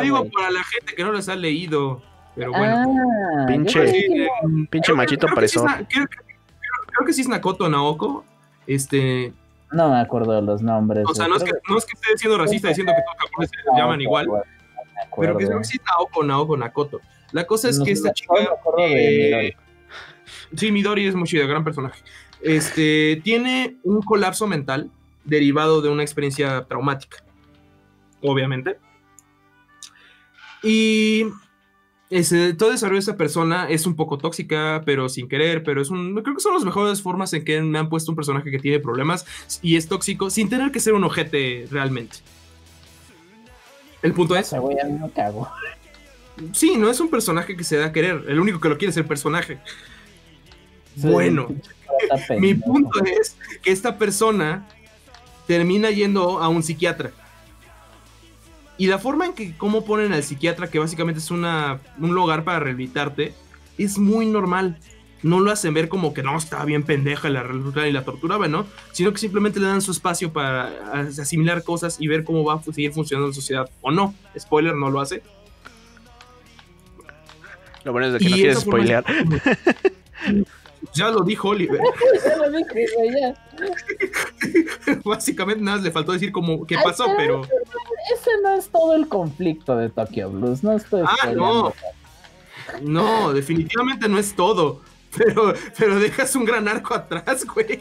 [0.02, 2.02] digo para la gente que no les ha leído.
[2.36, 2.96] Pero bueno.
[3.40, 4.28] Ah, pinche,
[4.70, 5.64] pinche machito preso.
[5.88, 8.26] creo, que sí es Nakoto Naoko.
[8.66, 9.34] Este.
[9.72, 11.06] No me acuerdo de los nombres.
[11.08, 13.30] O sea, no es, que, no es que esté siendo racista diciendo que todos los
[13.30, 14.28] japoneses se llaman igual.
[15.18, 17.02] pero que sí es Naoko, Naoko, Nakoto.
[17.32, 18.34] La cosa es que esta chica.
[18.80, 19.54] Eh,
[20.56, 22.02] sí, Midori es muy chida, gran personaje.
[22.42, 24.90] Este, tiene un colapso mental
[25.24, 27.24] derivado de una experiencia traumática
[28.22, 28.78] obviamente.
[30.64, 31.26] Y
[32.12, 35.90] ese, todo desarrollo de esa persona es un poco tóxica, pero sin querer, pero es
[35.90, 38.60] un, creo que son las mejores formas en que me han puesto un personaje que
[38.60, 39.26] tiene problemas
[39.62, 42.18] y es tóxico sin tener que ser un ojete realmente.
[44.02, 44.52] El punto es...
[44.52, 45.50] no cago.
[46.54, 48.92] Sí, no es un personaje que se da a querer, el único que lo quiere
[48.92, 49.60] es el personaje.
[50.96, 51.48] bueno,
[52.40, 54.68] mi punto es que esta persona
[55.48, 57.12] termina yendo a un psiquiatra
[58.82, 62.44] y la forma en que cómo ponen al psiquiatra, que básicamente es una, un lugar
[62.44, 63.32] para rehabilitarte,
[63.78, 64.80] es muy normal.
[65.22, 67.46] No lo hacen ver como que no, está bien pendeja la
[67.88, 68.66] y la tortura, ¿no?
[68.92, 72.64] Sino que simplemente le dan su espacio para asimilar cosas y ver cómo va a
[72.64, 73.70] seguir funcionando la sociedad.
[73.82, 75.22] O no, spoiler, no lo hace.
[77.84, 79.06] Lo bueno es de que no quieres spoilear.
[80.94, 81.80] Ya lo dijo Oliver.
[85.06, 87.42] Básicamente nada, le faltó decir como qué pasó, pero.
[88.14, 91.04] Ese no es todo el conflicto de Tokyo Blues, no estoy.
[91.06, 91.74] Ah, no.
[92.82, 94.82] No, definitivamente no es todo.
[95.18, 97.80] Pero, pero dejas un gran arco atrás, güey.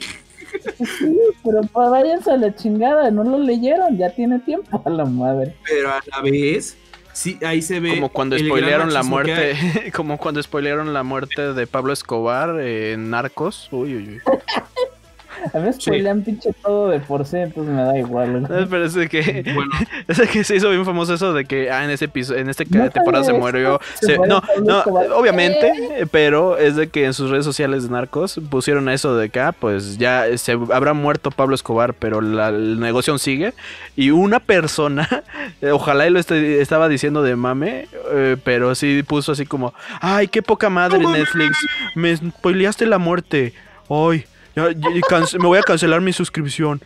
[0.78, 5.54] Sí, pero váyanse a la chingada, no lo leyeron, ya tiene tiempo a la madre.
[5.64, 6.76] Pero a la vez,
[7.12, 7.90] sí, ahí se ve.
[7.90, 13.68] Como cuando spoilearon la muerte, como cuando spoilearon la muerte de Pablo Escobar en Narcos.
[13.70, 14.20] Uy, uy, uy.
[15.54, 18.40] A mí spoilean pinche todo de por sí, entonces me da igual.
[18.46, 18.62] güey.
[18.62, 19.70] Eh, Pero es de que, Bueno,
[20.08, 22.48] es de que se hizo bien famoso eso de que ah, en ese episodio, en
[22.50, 23.80] este No temporada se murió.
[23.94, 25.06] se- se no, no, Escobar.
[25.12, 29.30] obviamente, eh, pero es de que en sus redes sociales de Narcos pusieron eso de
[29.30, 33.52] que ah, pues ya se habrá muerto Pablo Escobar, pero la, el negocio sigue.
[33.96, 35.08] Y una persona,
[35.72, 40.28] ojalá y lo esté- estaba diciendo de mame, eh, pero sí puso así como, ay,
[40.28, 41.56] qué poca madre Netflix,
[41.94, 43.52] me spoileaste la muerte.
[43.88, 44.24] Ay,
[45.38, 46.80] me voy a cancelar mi suscripción.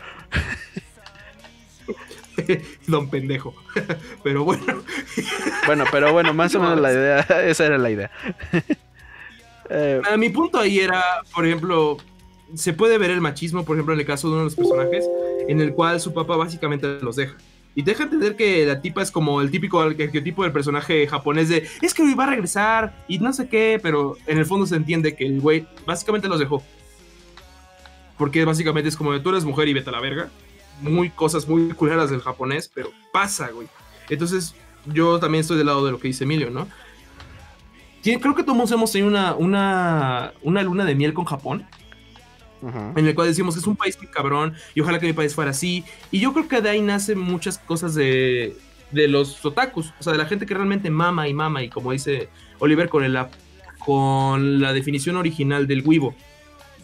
[2.86, 3.54] don pendejo.
[4.22, 4.82] Pero bueno,
[5.66, 8.10] Bueno, pero bueno, más o menos la idea, esa era la idea.
[9.70, 11.02] Eh, a mi punto ahí era,
[11.34, 11.96] por ejemplo,
[12.54, 15.08] se puede ver el machismo, por ejemplo, en el caso de uno de los personajes,
[15.48, 17.36] en el cual su papá básicamente los deja.
[17.76, 21.66] Y deja entender que la tipa es como el típico arquetipo del personaje japonés de
[21.82, 25.16] es que va a regresar y no sé qué, pero en el fondo se entiende
[25.16, 26.62] que el güey básicamente los dejó.
[28.18, 30.30] Porque básicamente es como de tú eres mujer y vete a la verga.
[30.80, 33.68] Muy cosas muy culeras del japonés, pero pasa, güey.
[34.08, 34.54] Entonces,
[34.86, 36.68] yo también estoy del lado de lo que dice Emilio, ¿no?
[38.02, 41.66] Creo que todos hemos tenido una, una, una luna de miel con Japón
[42.96, 45.50] en el cual decimos que es un país cabrón y ojalá que mi país fuera
[45.50, 45.84] así.
[46.10, 48.56] Y yo creo que de ahí nacen muchas cosas de,
[48.90, 51.92] de los otakus, o sea, de la gente que realmente mama y mama, y como
[51.92, 53.18] dice Oliver con, el,
[53.78, 56.14] con la definición original del Weibo.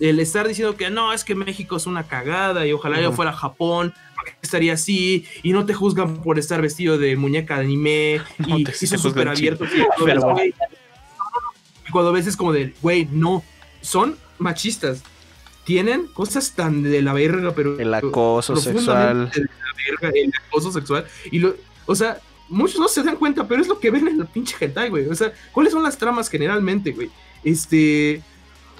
[0.00, 3.32] El estar diciendo que no, es que México es una cagada y ojalá yo fuera
[3.32, 8.20] Japón, porque estaría así y no te juzgan por estar vestido de muñeca de anime
[8.38, 9.68] No y, te- y sí son súper abiertos.
[9.76, 10.54] Y cuando Pero-
[11.92, 13.42] cuando ves es como de, güey, no,
[13.80, 15.02] son machistas.
[15.64, 17.78] Tienen cosas tan de la verga, pero.
[17.78, 19.28] El acoso sexual.
[19.28, 21.06] profundamente de la verga, el acoso sexual.
[21.30, 21.54] Y lo,
[21.86, 24.56] o sea, muchos no se dan cuenta, pero es lo que ven en el pinche
[24.58, 25.06] hentai, güey.
[25.08, 27.10] O sea, ¿cuáles son las tramas generalmente, güey?
[27.44, 28.22] Este.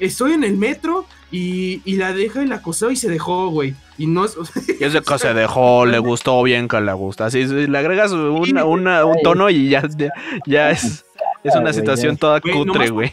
[0.01, 3.75] Estoy en el metro y, y la deja y la acosó y se dejó, güey.
[3.99, 4.37] Y no es.
[4.81, 7.27] Y ese que se dejó, le gustó bien que le gusta.
[7.27, 9.83] Así sí, le agregas una, una- un tono y ya,
[10.47, 11.05] ya es,
[11.45, 13.11] es una situación toda cutre, güey.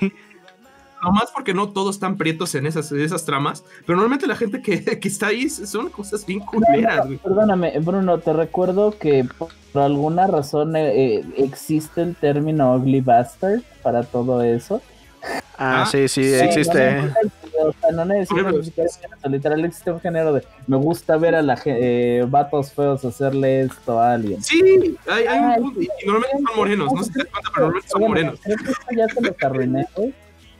[1.04, 4.62] Nomás porque no todos están prietos en esas, en esas tramas, pero normalmente la gente
[4.64, 7.18] que, que está ahí son cosas bien culeras, güey.
[7.20, 13.62] Perdóname, Bruno, te recuerdo que por alguna razón eh, eh, existe el término ugly bastard
[13.84, 14.82] para todo eso.
[15.24, 17.01] Ah, Ah, sí, sí, sí, existe.
[17.01, 22.24] No, o sea, no literal existe un género de me gusta ver a la eh,
[22.30, 24.43] vatos feos hacerle esto a alguien.
[24.43, 27.89] Sí, hay, hay un y normalmente son morenos, no sé si te cuenta, pero normalmente
[27.89, 28.39] son morenos.
[28.43, 30.13] Creo que esto ya se los arruiné, güey.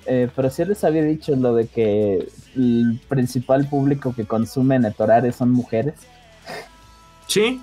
[0.08, 5.32] Eh, pero sí les había dicho lo de que el principal público que consume Netorare
[5.34, 5.96] son mujeres.
[7.28, 7.62] Sí.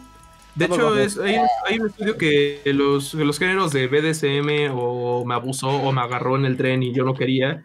[0.54, 3.88] De No, hecho, es, hay, un- hay un estudio que los, que los géneros de
[3.88, 7.64] BDSM o me abusó o me agarró en el tren y yo no quería,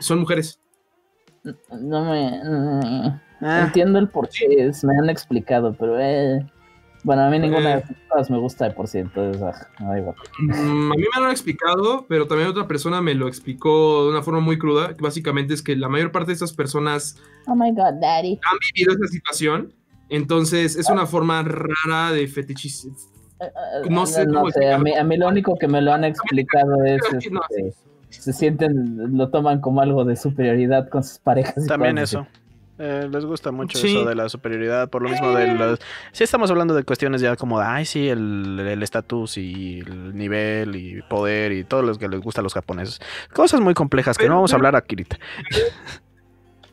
[0.00, 0.58] son mujeres.
[1.80, 2.40] No me...
[2.42, 5.98] mm, Ah, Entiendo el por qué, es- me han explicado, pero...
[6.00, 6.44] Eh,
[7.02, 7.76] bueno, a mí ninguna Eh.
[7.76, 9.42] de esas cosas me gusta de por sí, entonces...
[9.42, 10.16] ah, me da igual.
[10.38, 14.10] Mm, a mí me lo han explicado, pero también otra persona me lo explicó de
[14.12, 17.54] una forma muy cruda, que básicamente es que la mayor parte de estas personas Oh
[17.54, 18.40] my god, daddy.
[18.50, 19.74] han vivido esa situación,
[20.08, 22.88] entonces es una forma rara de fetichis.
[23.90, 26.04] No sé no cómo sé, a mí, a mí lo único que me lo han
[26.04, 27.00] explicado es
[27.30, 27.74] No, este,
[28.08, 31.66] se sienten, lo toman como algo de superioridad con sus parejas.
[31.66, 32.26] También eso.
[32.76, 33.94] Eh, les gusta mucho Sí.
[33.96, 35.78] eso de la superioridad, por lo mismo de los...
[36.10, 40.16] Sí estamos hablando de cuestiones ya como de, ay, sí, el el estatus y el
[40.16, 42.98] nivel y poder y todo lo que les gusta a los japoneses.
[43.32, 45.18] Cosas muy complejas que Pero- no vamos a hablar aquí ahorita.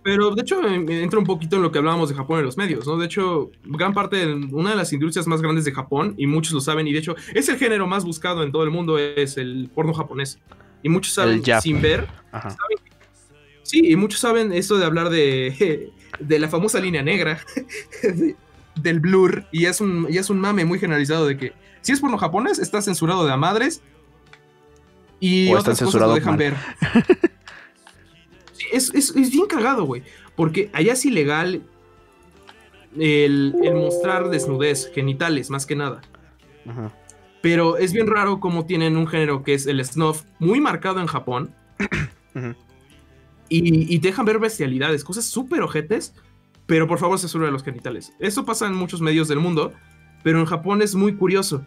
[0.03, 2.87] Pero de hecho entra un poquito en lo que hablábamos de Japón en los medios,
[2.87, 2.97] ¿no?
[2.97, 6.53] De hecho, gran parte de una de las industrias más grandes de Japón, y muchos
[6.53, 9.37] lo saben, y de hecho es el género más buscado en todo el mundo, es
[9.37, 10.39] el porno japonés.
[10.81, 12.07] Y muchos saben sin ver.
[13.61, 17.39] Sí, y muchos saben esto de hablar de, de la famosa línea negra,
[18.01, 18.35] de-
[18.75, 21.99] del blur, y es, un, y es un mame muy generalizado de que si es
[21.99, 23.81] porno japonés, está censurado de a madres
[25.19, 26.37] y O otras cosas lo dejan mal.
[26.39, 26.55] ver.
[28.71, 30.03] Es, es- es bien cagado, güey,
[30.35, 31.61] porque allá es ilegal
[32.97, 36.01] el, el mostrar desnudez, genitales, más que nada.
[36.67, 36.91] Ajá.
[37.41, 41.07] Pero es bien raro cómo tienen un género que es el snuff, muy marcado en
[41.07, 41.53] Japón.
[43.53, 46.13] Y, y dejan ver bestialidades, cosas súper ojetes,
[46.67, 48.13] pero por favor censura de los genitales.
[48.17, 49.73] Eso pasa en muchos medios del mundo,
[50.23, 51.65] pero en Japón es muy curioso.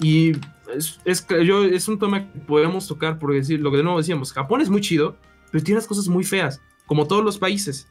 [0.00, 0.32] Y
[0.76, 3.96] es, es, yo, es un tema que podemos tocar por decir lo que de nuevo
[3.96, 4.34] decíamos.
[4.34, 5.16] Japón es muy chido,
[5.54, 7.86] pero tiene unas cosas muy feas, como todos los países.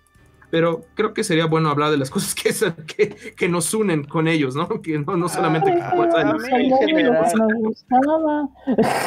[0.49, 2.51] pero creo que sería bueno hablar de las cosas que,
[2.85, 4.67] que, que nos unen con ellos, ¿no?
[4.81, 5.93] Que no, no solamente ah,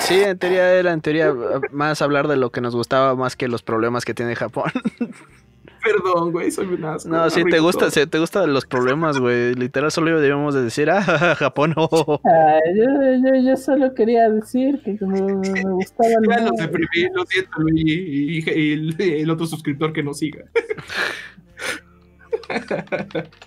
[0.00, 1.34] Sí, en teoría era en teoría
[1.70, 4.72] más hablar de lo que nos gustaba más que los problemas que tiene Japón.
[5.86, 7.08] Perdón, güey, soy un asco.
[7.08, 9.54] No, sí, te gusta, sí, te gustan los problemas, güey.
[9.54, 11.00] Literal, solo debemos de decir, ah,
[11.38, 11.88] Japón, no.
[11.88, 17.50] yo, yo, solo quería decir que me, me gustaba el Ya los deprimí, lo siento,
[17.72, 20.44] y, y, el, el, otro suscriptor que nos siga.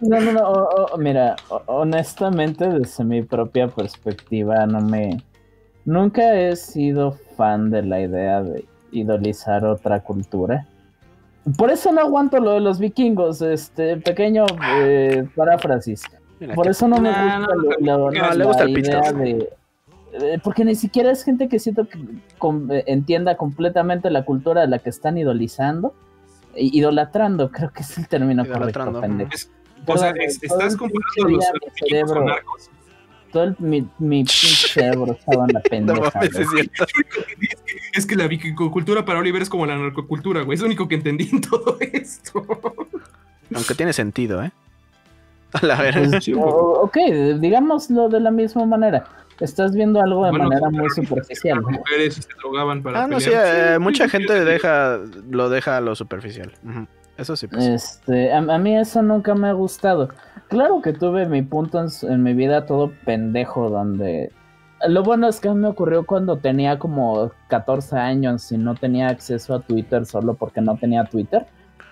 [0.02, 0.68] No, no, no,
[0.98, 1.38] mira,
[1.68, 5.24] honestamente, desde mi propia perspectiva, no me...
[5.86, 10.68] Nunca he sido fan de la idea de idolizar otra cultura.
[11.58, 14.46] Por eso no aguanto lo de los vikingos, este pequeño
[14.78, 16.04] eh, paráfrasis.
[16.56, 17.48] Por eso no me gusta
[17.80, 19.50] lo, le gusta el idea de,
[20.14, 24.68] eh, porque ni siquiera es gente que siento que eh, entienda completamente la cultura de
[24.68, 25.94] la que están idolizando,
[26.56, 29.32] idolatrando, creo que es el término correcto, pendejo.
[29.86, 31.46] o sea, estás comparando los
[31.76, 32.70] vikingos con narcos
[33.32, 36.20] todo el, mi, mi cerebro estaba en la pendeja.
[37.94, 38.30] es, que la
[38.72, 40.56] cultura para Oliver es como la narcocultura, güey.
[40.56, 42.46] Es lo único que entendí en todo esto.
[43.54, 44.52] Aunque tiene sentido, ¿eh?
[45.54, 45.96] A la ver.
[45.96, 46.98] Pues, ok,
[47.40, 49.06] digámoslo de la misma manera.
[49.40, 51.62] Estás viendo algo de manera muy superficial.
[52.94, 55.00] ah, no, sí, eh, mucha gente deja,
[55.30, 56.52] lo deja a lo superficial.
[57.18, 57.48] Eso sí.
[57.48, 57.66] Pues.
[57.66, 60.10] Este, a, mí eso nunca me ha gustado.
[60.50, 64.32] Claro que tuve mi punto en, mi vida todo pendejo donde...
[64.88, 69.54] Lo bueno es que me ocurrió cuando tenía como 14 años y no tenía acceso
[69.54, 71.46] a Twitter solo porque no tenía Twitter.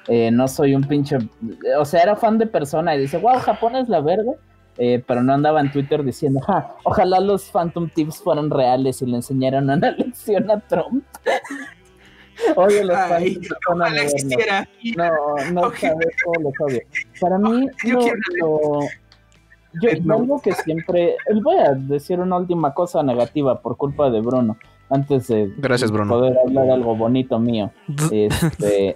[0.07, 1.17] Eh, no soy un pinche...
[1.77, 4.31] O sea, era fan de persona y dice, wow, Japón es la verga.
[4.79, 6.39] Eh, pero no andaba en Twitter diciendo,
[6.83, 11.03] ojalá los Phantom Tips fueran reales y le enseñaran una lección a Trump.
[12.55, 14.67] Oye, los Ay, ojalá existiera.
[14.95, 16.81] No, no sabes cómo los odio.
[17.19, 17.99] Para mí, yo,
[18.39, 18.79] lo,
[19.81, 21.15] yo algo que siempre.
[21.43, 24.57] Voy a decir una última cosa negativa por culpa de Bruno.
[24.89, 26.13] Antes de Gracias, Bruno.
[26.13, 27.71] poder hablar algo bonito mío.
[28.11, 28.95] este.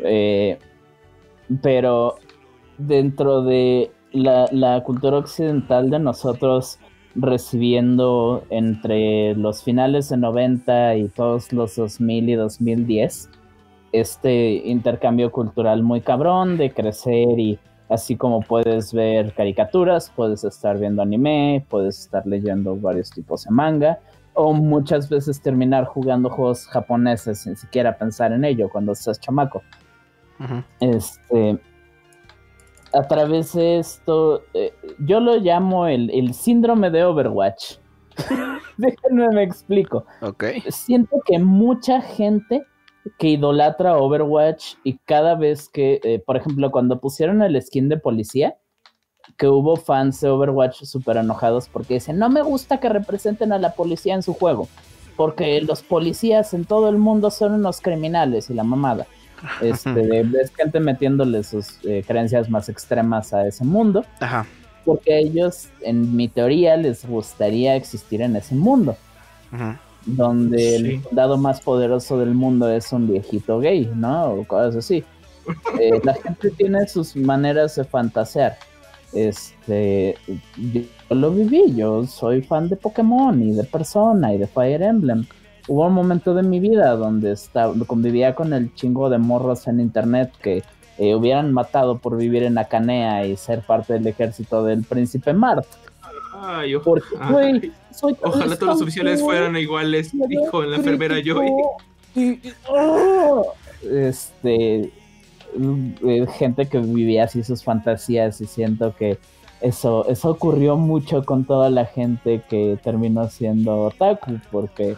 [0.00, 0.58] Eh,
[1.62, 2.16] pero
[2.76, 6.78] dentro de la, la cultura occidental de nosotros
[7.14, 13.30] recibiendo entre los finales de 90 y todos los 2000 y 2010
[13.92, 20.78] este intercambio cultural muy cabrón de crecer y así como puedes ver caricaturas, puedes estar
[20.78, 23.98] viendo anime, puedes estar leyendo varios tipos de manga
[24.34, 29.62] o muchas veces terminar jugando juegos japoneses sin siquiera pensar en ello cuando estás chamaco.
[30.80, 31.58] Este
[32.92, 37.76] a través de esto, eh, yo lo llamo el, síndrome de Overwatch.
[38.76, 40.04] Déjenme me explico.
[40.68, 42.64] Siento que mucha gente
[43.18, 47.96] que idolatra Overwatch y cada vez que, eh, por ejemplo, cuando pusieron el skin de
[47.96, 48.56] policía,
[49.36, 53.58] que hubo fans de Overwatch súper enojados porque dicen, no me gusta que representen a
[53.58, 54.68] la policía en su juego,
[55.16, 59.06] porque los policías en todo el mundo son unos criminales y la mamada.
[59.60, 64.04] Este, ves gente metiéndole sus eh, creencias más extremas a ese mundo.
[64.20, 64.46] Ajá.
[64.84, 68.96] Porque a ellos, en mi teoría, les gustaría existir en ese mundo.
[69.52, 69.80] Ajá.
[70.06, 74.32] Donde el soldado más poderoso del mundo es un viejito gay, ¿no?
[74.32, 75.04] O cosas así.
[75.80, 78.58] Eh, la gente tiene sus maneras de fantasear.
[79.14, 80.14] Este,
[80.56, 85.24] yo lo viví, yo soy fan de Pokémon y de Persona y de Fire Emblem
[85.68, 89.80] hubo un momento de mi vida donde estaba, convivía con el chingo de morros en
[89.80, 90.64] internet que
[90.98, 95.66] eh, hubieran matado por vivir en Acanea y ser parte del ejército del príncipe Mart.
[96.40, 101.52] Ay, ojalá todos los oficiales fueran iguales, dijo la enfermera Joy.
[103.90, 104.92] Este,
[105.56, 109.18] eh, gente que vivía así sus fantasías y siento que
[109.60, 114.96] eso, eso ocurrió mucho con toda la gente que terminó siendo otaku, porque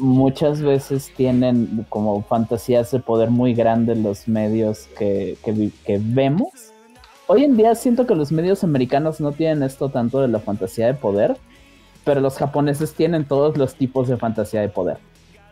[0.00, 6.72] muchas veces tienen como fantasías de poder muy grandes los medios que, que, vemos.
[7.26, 10.86] Hoy en día siento que los medios americanos no tienen esto tanto de la fantasía
[10.86, 11.36] de poder,
[12.04, 14.98] pero los japoneses tienen todos los tipos de fantasía de poder.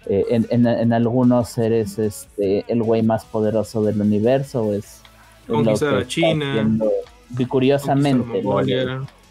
[0.06, 5.02] Eh, en, algunos seres este, el güey más poderoso del universo es...
[5.46, 6.78] Conquistar a China.
[7.48, 8.42] curiosamente.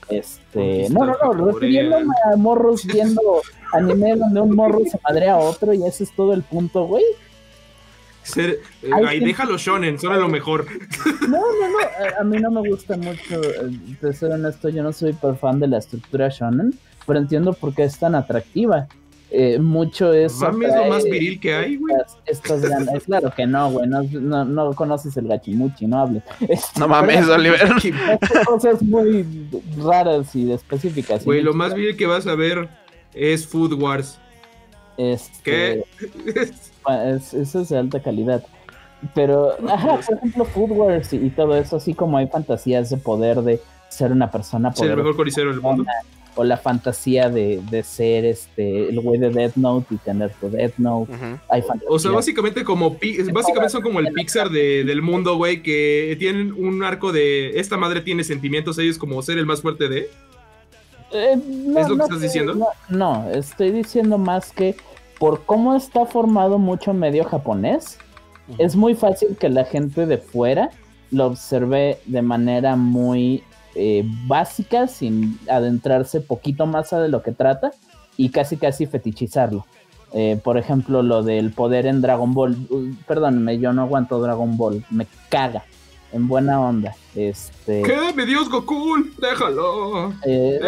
[0.09, 3.21] Este, no, no, no, refiriéndome a morros viendo
[3.73, 7.03] anime donde un morro se madrea a otro y ese es todo el punto, güey.
[8.23, 10.65] Ser, eh, ahí déjalo shonen, son lo mejor.
[11.27, 11.77] No, no, no,
[12.19, 13.69] a, mí no me gusta mucho, eh,
[14.01, 17.73] de ser honesto, yo no soy super fan de la estructura shonen, pero entiendo por
[17.73, 18.87] qué es tan atractiva.
[19.29, 20.39] Eh, mucho es.
[20.39, 21.95] Mami es lo más viril que hay, güey.
[22.25, 23.03] Estas, ganas.
[23.03, 23.87] Claro que no, güey.
[23.87, 26.23] No, no, no, conoces el gachimuchi, no hables.
[26.79, 27.69] No mames, Oliver.
[28.45, 29.25] cosas muy
[29.77, 31.25] raras y específicas.
[31.25, 32.69] Güey, lo más viril que vas a ver
[33.13, 34.17] es Food Wars.
[34.97, 35.83] Este, ¿Qué?
[37.13, 38.43] es, eso es de alta calidad.
[39.13, 43.41] Pero, ajá, por ejemplo, Food Wars y, todo eso, así como hay fantasías de poder
[43.41, 44.73] de ser una persona.
[44.73, 45.83] Ser el mejor coricero del mundo
[46.37, 50.49] o la fantasía de, de ser este el güey de Death Note y tener tu
[50.49, 51.11] Death Note.
[51.89, 52.97] o sea, básicamente como
[53.33, 58.01] básicamente son como el Pixar del mundo, güey, que tienen un arco de esta madre
[58.01, 60.09] tiene sentimientos, ellos como ser el más fuerte de.
[61.11, 61.35] Eh,
[61.77, 62.67] ¿Es lo que estás diciendo?
[62.89, 64.75] No, estoy diciendo más que
[65.19, 67.97] por cómo está formado mucho medio japonés,
[68.57, 70.69] es muy fácil que la gente de fuera
[71.11, 73.43] lo observe de manera muy
[73.79, 77.69] eh, básica sin adentrarse poquito más a de lo que trata
[78.17, 79.67] y casi casi fetichizarlo.
[80.13, 82.57] Eh, por ejemplo, lo del poder en Dragon Ball.
[83.05, 84.83] perdóneme, yo no aguanto Dragon Ball.
[84.89, 85.63] Me caga.
[86.11, 86.95] En buena onda.
[87.13, 87.83] Este.
[87.83, 88.13] ¿Qué?
[88.15, 88.95] ¡Mi Dios Goku!
[89.21, 90.11] ¡Déjalo!
[90.25, 90.59] Eh,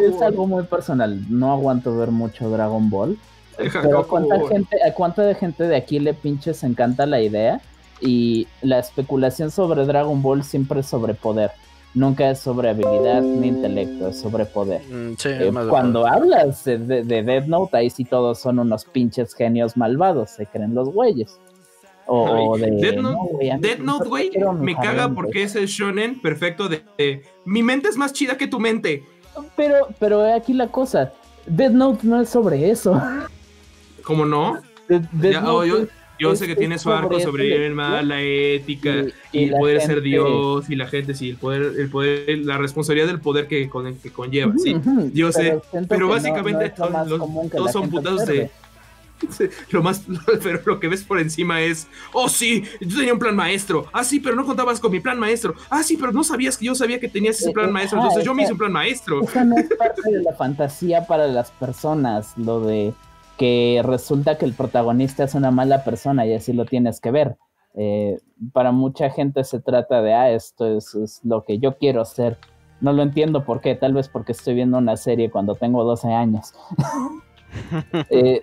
[0.00, 1.24] es, algo muy personal.
[1.30, 3.18] No aguanto ver mucho Dragon Ball.
[3.56, 7.62] pero ¿cuánta gente, a cuánta de gente de aquí le pinches encanta la idea?
[8.02, 11.52] Y la especulación sobre Dragon Ball siempre es sobre poder
[11.94, 14.82] nunca es sobre habilidad ni intelecto, es sobre poder.
[14.88, 19.76] Mm, eh, cuando hablas de, de, Death Note, ahí sí todos son unos pinches genios
[19.76, 21.38] malvados, se creen los güeyes.
[22.06, 24.30] O, de, Death Note, güey,
[24.60, 28.58] me caga porque es el shonen perfecto de, mi mente es más chida que tu
[28.58, 29.04] mente.
[29.56, 31.12] Pero, pero aquí la cosa,
[31.46, 33.00] Death Note no es sobre eso.
[34.02, 34.56] ¿Cómo no?
[34.88, 35.00] Yo
[36.34, 40.68] sé que tiene su arco sobre el mal, la ética y, el poder ser Dios
[40.68, 44.10] y la gente, sí, el poder, el poder, la responsabilidad del poder que, con, que
[44.10, 44.76] conlleva, sí.
[45.12, 48.50] Yo sé, pero básicamente todos, son putados de
[49.70, 50.02] lo más
[50.42, 53.86] pero lo que ves por encima es oh sí yo tenía un plan maestro.
[53.92, 55.54] Ah sí pero no contabas con mi plan maestro.
[55.70, 57.98] Ah sí pero no sabías que yo sabía que tenías ese plan maestro.
[57.98, 61.26] entonces yo me hice un plan maestro esa no es parte de la fantasía para
[61.26, 62.94] las personas lo de
[63.38, 67.36] que resulta que el protagonista es una mala persona y así lo tienes que ver.
[67.74, 68.18] Eh,
[68.52, 72.36] para mucha gente se trata de, ah, esto es, lo que yo quiero hacer.
[72.80, 76.12] No lo entiendo por qué, tal vez porque estoy viendo una serie cuando tengo 12
[76.12, 76.52] años.
[78.10, 78.42] Eh,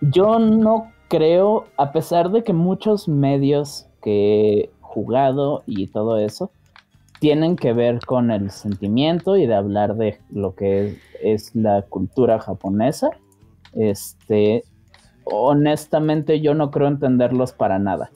[0.00, 6.52] yo no creo, a pesar de que muchos medios que he jugado y todo eso,
[7.18, 12.38] tienen que ver con el sentimiento y de hablar de lo que es la cultura
[12.38, 13.10] japonesa
[13.74, 14.64] este,
[15.24, 18.10] honestamente yo no creo entenderlos para nada.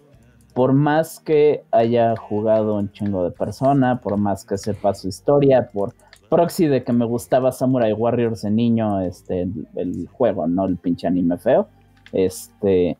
[0.55, 5.69] Por más que haya jugado un chingo de persona, por más que sepa su historia,
[5.73, 5.95] por
[6.29, 11.07] proxy de que me gustaba Samurai Warriors de niño, este, el, juego, no el pinche
[11.07, 11.69] anime feo,
[12.13, 12.97] este,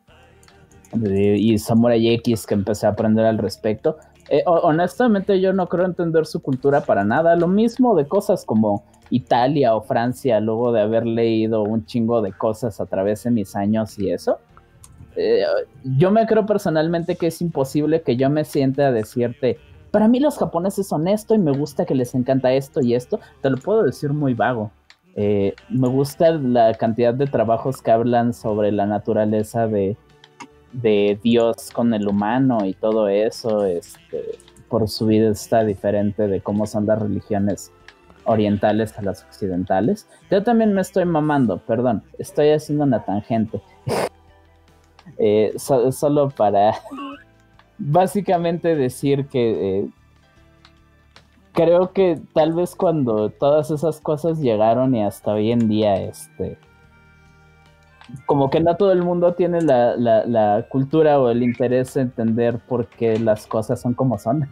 [0.93, 3.99] y Samurai X que empecé a aprender al respecto.
[4.31, 7.37] Eh, honestamente yo no creo entender su cultura para nada.
[7.37, 8.85] Lo mismo de cosas como
[9.15, 13.55] Italia o Francia luego de haber leído un chingo de cosas a través de mis
[13.55, 14.39] años y eso.
[15.15, 15.45] Eh,
[15.85, 19.59] yo me creo personalmente que es imposible que yo me sienta a decirte,
[19.93, 23.21] para mí los japoneses son esto y me gusta que les encanta esto y esto.
[23.41, 24.73] Te lo puedo decir muy vago.
[25.15, 29.97] Eh, me gusta la cantidad de trabajos que hablan sobre la naturaleza de,
[30.73, 33.65] de Dios con el humano y todo eso.
[33.65, 34.25] Este,
[34.69, 37.71] por su vida está diferente de cómo son las religiones
[38.25, 40.09] orientales a las occidentales.
[40.31, 43.61] Yo también me estoy mamando, perdón, estoy haciendo una tangente.
[45.19, 46.73] Eh, solo para
[47.79, 49.89] básicamente decir que eh,
[51.53, 56.59] creo que tal vez cuando todas esas cosas llegaron y hasta hoy en día, este,
[58.27, 62.59] como que no todo el mundo tiene la, la cultura o el interés en entender
[62.59, 64.49] por qué las cosas son como son.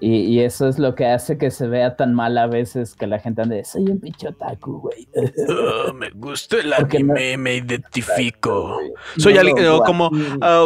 [0.00, 3.20] Y, eso es lo que hace que se vea tan mal a veces que la
[3.20, 5.08] gente ande, soy un pinche otaku, güey.
[5.48, 8.80] Oh, me gusta el anime, me identifico.
[9.16, 10.10] Soy alguien, como,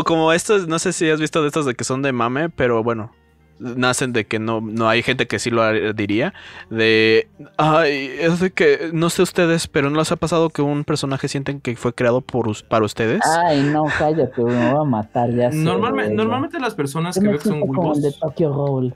[0.07, 2.83] como estos, no sé si has visto de estos de que son de mame, pero
[2.83, 3.12] bueno,
[3.59, 6.34] nacen de que no, no hay gente que sí lo diría.
[6.70, 10.84] De, ay, es de que, no sé ustedes, pero ¿no les ha pasado que un
[10.84, 13.20] personaje sienten que fue creado por, para ustedes?
[13.44, 15.50] Ay, no, cállate, me voy a matar ya.
[15.50, 18.94] Normalmente, normalmente las personas que veo que son como de Tokyo Ghoul.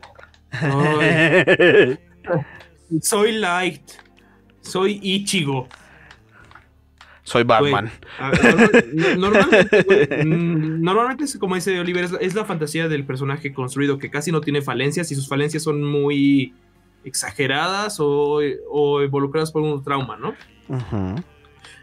[3.02, 3.82] soy Light.
[4.60, 5.68] Soy Ichigo.
[7.22, 7.90] Soy Batman.
[9.18, 14.40] normalmente, mm, normalmente, como dice Oliver, es la, fantasía del personaje construido que casi no
[14.40, 16.54] tiene falencias y sus falencias son muy
[17.04, 18.40] exageradas o,
[18.70, 20.34] o involucradas por un trauma, ¿no?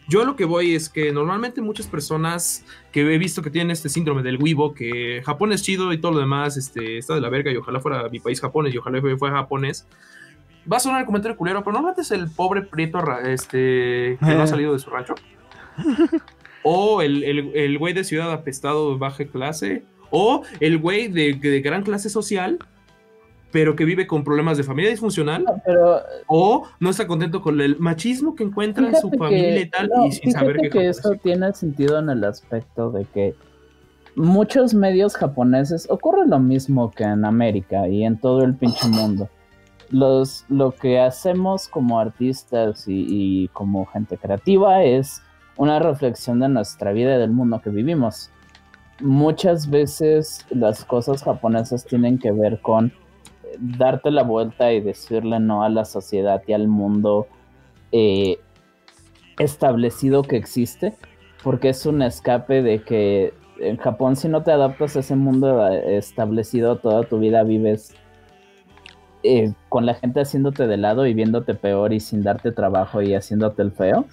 [0.10, 3.90] Yo lo que voy es que normalmente muchas personas que he visto que tienen este
[3.90, 7.30] síndrome del Weibo, que Japón es chido y todo lo demás este, está de la
[7.30, 9.86] verga y ojalá fuera mi país japonés y ojalá fuera japonés.
[10.72, 14.42] Va a sonar el comentario culero, pero normalmente es el pobre prieto este, que no
[14.42, 15.16] ha salido de su rancho.
[16.64, 19.84] O el, el, güey de ciudad apestado de baja clase.
[20.10, 22.60] O el güey de, de gran clase social
[23.52, 25.46] pero que vive con problemas de familia disfuncional,
[26.28, 30.12] o no está contento con el machismo que encuentra en su familia y tal, y
[30.12, 33.36] sin saber que, que eso tiene sentido en el aspecto de que
[34.16, 39.30] muchos medios japoneses ocurre lo mismo que en América y en todo el pinche mundo.
[39.90, 45.22] Los, lo que hacemos como artistas y como gente creativa es
[45.58, 48.32] una reflexión de nuestra vida y del mundo que vivimos.
[49.00, 52.94] Muchas veces las cosas japonesas tienen que ver con
[53.60, 57.28] darte la vuelta y decirle no a la sociedad y al mundo
[57.92, 58.40] eh,
[59.40, 60.96] establecido que existe,
[61.44, 65.68] porque es un escape de que en Japón si no te adaptas a ese mundo
[65.68, 67.96] establecido toda tu vida vives
[69.36, 73.14] eh, con la gente haciéndote de lado y viéndote peor y sin darte trabajo y
[73.14, 74.06] haciéndote el feo.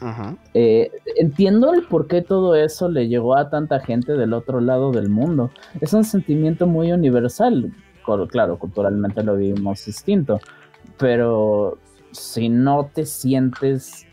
[0.54, 4.92] Eh, entiendo el por qué todo eso le llegó a tanta gente del otro lado
[4.92, 5.50] del mundo.
[5.80, 7.72] Es un sentimiento muy universal
[8.28, 10.40] claro, culturalmente lo vivimos distinto,
[10.98, 11.78] pero
[12.12, 14.06] si no te sientes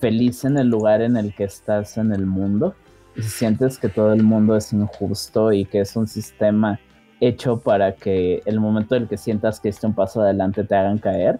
[0.00, 2.74] feliz en el lugar en el que estás en el mundo,
[3.14, 6.80] y si sientes que todo el mundo es injusto y que es un sistema
[7.22, 10.74] hecho para que el momento en el que sientas que esté un paso adelante te
[10.74, 11.38] hagan caer,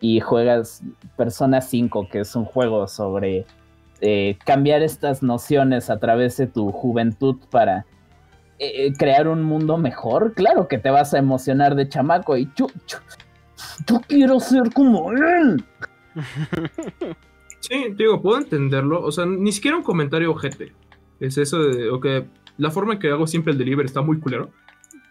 [0.00, 0.82] y juegas
[1.16, 3.46] Persona 5, que es un juego sobre
[4.02, 7.86] eh, cambiar estas nociones a través de tu juventud para
[8.58, 12.66] eh, crear un mundo mejor, claro que te vas a emocionar de chamaco y yo,
[12.86, 15.64] yo, quiero ser como él.
[17.66, 19.02] Sí, digo, puedo entenderlo.
[19.02, 20.74] O sea, ni siquiera un comentario ojete.
[21.18, 22.06] Es eso de, ok,
[22.58, 24.50] la forma en que hago siempre el delivery está muy culero.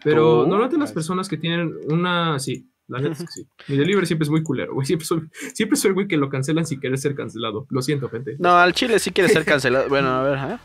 [0.04, 3.48] Pero normalmente las personas que tienen una, sí, la neta es que sí.
[3.68, 4.86] Mi delivery siempre es muy culero, güey.
[4.86, 5.22] Siempre soy,
[5.54, 7.66] siempre soy el güey que lo cancelan sin querer ser cancelado.
[7.70, 8.36] Lo siento, gente.
[8.38, 9.88] No, al chile sí quiere ser cancelado.
[9.88, 10.58] bueno, a ver, ¿eh?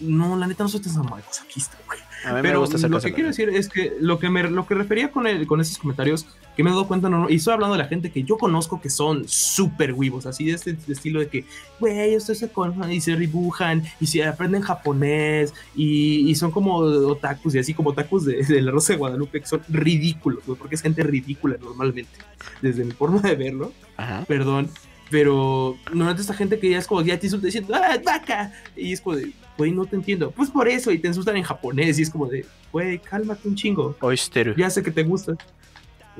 [0.00, 1.98] No, la neta no soy tan masoquista, güey.
[2.24, 4.66] A mí Pero me gusta lo que quiero decir es que lo que me lo
[4.66, 7.54] que refería con el, con esos comentarios que me he dado cuenta no, y estoy
[7.54, 11.20] hablando de la gente que yo conozco que son súper huevos, así de este estilo
[11.20, 11.44] de que,
[11.78, 16.76] güey, ustedes se conocen y se dibujan y se aprenden japonés y, y son como
[16.76, 20.58] otakus y así como otakus de, de, la Rosa de Guadalupe que son ridículos, güey,
[20.58, 22.18] porque es gente ridícula normalmente,
[22.60, 23.72] desde mi forma de verlo.
[23.96, 24.24] Ajá.
[24.26, 24.68] Perdón,
[25.10, 28.52] pero normalmente esta gente que ya es como, ya te insulta diciendo, ¡ah, vaca!
[28.76, 30.30] Y es como de, güey, no te entiendo.
[30.30, 33.54] Pues por eso, y te insultan en japonés, y es como de, güey, cálmate un
[33.54, 33.96] chingo.
[34.00, 34.54] Oyster.
[34.56, 35.34] Ya sé que te gusta.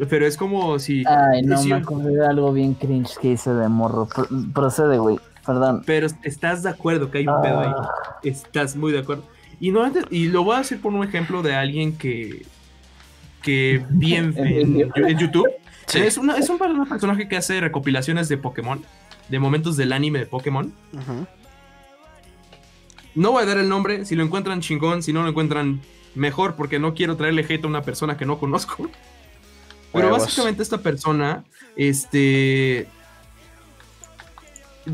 [0.09, 1.03] Pero es como si.
[1.07, 4.09] Ay, no, me acordé de algo bien cringe que hice de morro.
[4.55, 5.83] procede, güey, perdón.
[5.85, 7.73] Pero estás de acuerdo que hay un pedo ahí.
[7.77, 7.91] Ah.
[8.23, 9.25] Estás muy de acuerdo.
[9.59, 12.47] Y, no, y lo voy a decir por un ejemplo de alguien que.
[13.43, 15.49] que vi en YouTube
[15.95, 18.85] es, una, es un, personaje que hace recopilaciones de Pokémon,
[19.29, 20.73] de momentos del anime de Pokémon.
[23.15, 25.81] No voy a dar el nombre, si lo encuentran chingón, si no lo encuentran
[26.15, 28.89] mejor, porque no quiero traerle hate a una persona que no conozco.
[29.93, 32.87] Pero básicamente esta persona, este,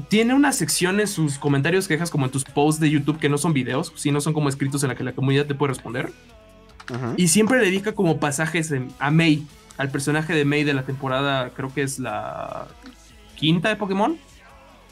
[0.09, 3.39] tiene una sección en sus comentarios quejas como en tus posts de YouTube que no
[3.39, 6.13] son videos, sino son como escritos en la que la comunidad te puede responder.
[7.17, 9.47] Y siempre dedica como pasajes a May
[9.77, 12.67] al personaje de May de la temporada, creo que es la
[13.37, 14.17] quinta de Pokémon.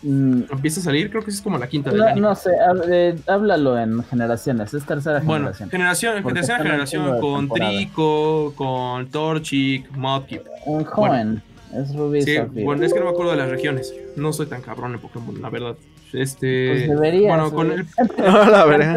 [0.03, 0.43] Mm.
[0.51, 2.51] Empieza a salir, creo que es como la quinta no, No sé,
[2.89, 5.71] eh, háblalo en generaciones, es tercera generación.
[5.71, 10.43] generación, tercera generación con Trico, con Torchic, Mudkip.
[10.67, 11.43] Un joven,
[11.73, 12.23] es Rubí.
[12.23, 13.95] Sí, bueno, es que no me acuerdo de las regiones.
[14.17, 15.77] No soy tan cabrón en Pokémon, la verdad.
[16.13, 16.69] Este.
[16.69, 17.29] Pues debería.
[17.29, 17.87] Bueno, con el.
[18.19, 18.97] la verdad.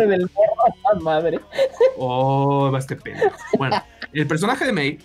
[1.02, 1.40] madre.
[1.98, 3.32] Oh, va este pena.
[3.58, 3.82] Bueno,
[4.12, 5.00] el personaje de May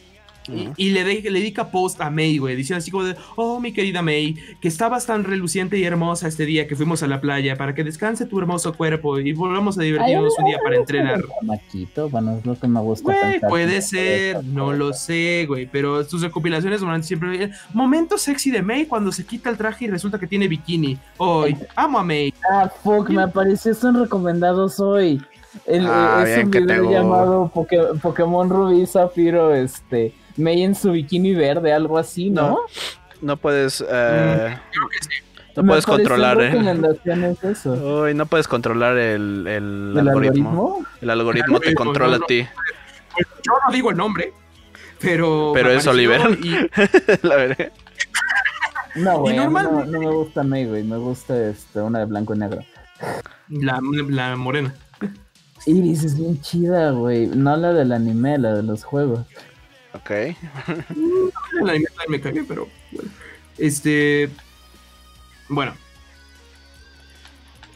[0.49, 4.03] y, le, le, dedica post a May, güey, diciendo así como de, oh, mi querida
[4.03, 7.75] May, que estabas tan reluciente y hermosa este día que fuimos a la playa para
[7.75, 11.23] que descanse tu hermoso cuerpo y volvamos a divertirnos un día para entrenar.
[11.43, 13.13] Maquito, bueno, es lo que me gusta.
[13.13, 17.51] Güey, puede ser, no lo sé, güey, pero sus recopilaciones durante siempre...
[17.73, 20.99] Momento sexy de May cuando se quita el traje y resulta que tiene bikini.
[21.19, 22.33] Hoy, amo a May.
[22.51, 25.21] Ah, fuck, me apareció eso en recomendados hoy.
[25.67, 27.51] El, ah, es un video llamado
[28.03, 32.59] Pokémon Rubí Zafiro, este May en su bikini verde, algo así, ¿no?
[33.21, 33.85] No, puedes.
[33.89, 36.53] Eh, mm, no puedes controlar, ¿eh?
[37.65, 40.85] Uy, no puedes controlar el, el, algoritmo?
[41.01, 42.47] El algoritmo te controla a ti.
[43.19, 44.33] Yo no digo el nombre,
[45.01, 45.53] Pero.
[45.55, 46.39] Pero eso liberan.
[46.43, 46.57] y-
[47.27, 47.73] La veré.
[48.97, 50.83] No, güey, no, me gusta Mei, güey.
[50.83, 52.61] Me gusta este, una de blanco y negro.
[53.49, 54.75] La, la morena.
[55.67, 57.27] Iris es bien chida, güey.
[57.27, 59.21] No la del anime, la de los juegos.
[59.93, 60.11] Ok.
[61.63, 63.11] La anime también me cagué, pero bueno.
[63.59, 64.31] Este.
[65.49, 65.75] Bueno.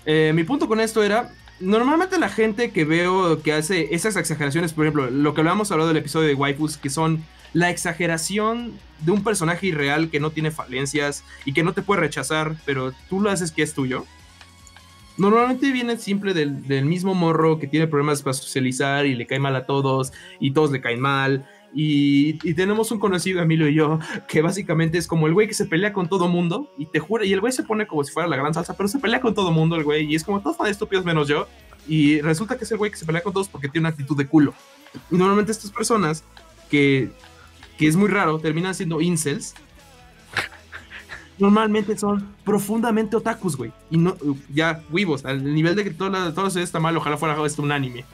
[0.06, 1.32] Eh, mi punto con esto era.
[1.60, 5.88] Normalmente la gente que veo que hace esas exageraciones, por ejemplo, lo que hablábamos hablado
[5.88, 10.50] del episodio de Waifus, que son la exageración de un personaje irreal que no tiene
[10.50, 14.04] falencias y que no te puede rechazar, pero tú lo haces que es tuyo.
[15.16, 19.38] Normalmente viene simple del, del mismo morro que tiene problemas para socializar y le cae
[19.38, 21.46] mal a todos y todos le caen mal.
[21.74, 23.98] Y, y tenemos un conocido, Emilio y yo,
[24.28, 27.24] que básicamente es como el güey que se pelea con todo mundo y te jura,
[27.24, 29.34] y el güey se pone como si fuera la gran salsa, pero se pelea con
[29.34, 31.48] todo mundo el güey y es como todos son estúpidos menos yo.
[31.88, 34.16] Y resulta que es el güey que se pelea con todos porque tiene una actitud
[34.16, 34.54] de culo.
[35.10, 36.22] Y normalmente estas personas
[36.70, 37.10] que,
[37.76, 39.54] que es muy raro, terminan siendo incels.
[41.38, 43.72] Normalmente son profundamente otakus, güey.
[43.90, 44.16] Y no,
[44.52, 47.72] ya, huevos, al nivel de que todo, la- todo está mal, ojalá fuera esto un
[47.72, 48.04] anime.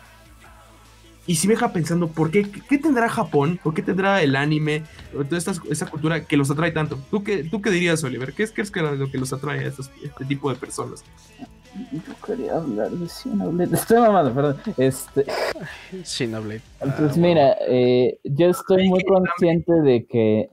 [1.27, 2.51] Y si me deja pensando, ¿por qué?
[2.69, 3.61] ¿Qué tendrá Japón?
[3.63, 4.83] ¿Por qué tendrá el anime?
[5.17, 6.99] O toda esta, esta cultura que los atrae tanto.
[7.11, 8.33] ¿Tú qué, tú qué dirías, Oliver?
[8.33, 11.05] ¿Qué es, qué es que lo que los atrae a estos- este tipo de personas?
[11.93, 13.75] Yo quería hablar de Xenoblade.
[13.77, 14.57] Estoy mamando, perdón.
[14.77, 15.25] Este,
[16.03, 16.63] Xenoblade.
[16.99, 20.49] pues mira, eh, yo estoy muy consciente de que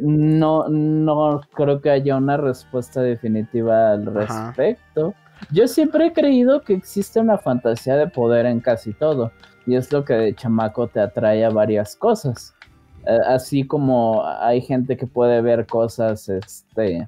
[0.00, 4.52] no, no creo que haya una respuesta definitiva al Ajá.
[4.54, 5.14] respecto.
[5.50, 9.32] Yo siempre he creído que existe una fantasía de poder en casi todo.
[9.68, 12.54] Y es lo que de chamaco te atrae a varias cosas.
[13.26, 17.06] Así como hay gente que puede ver cosas, este,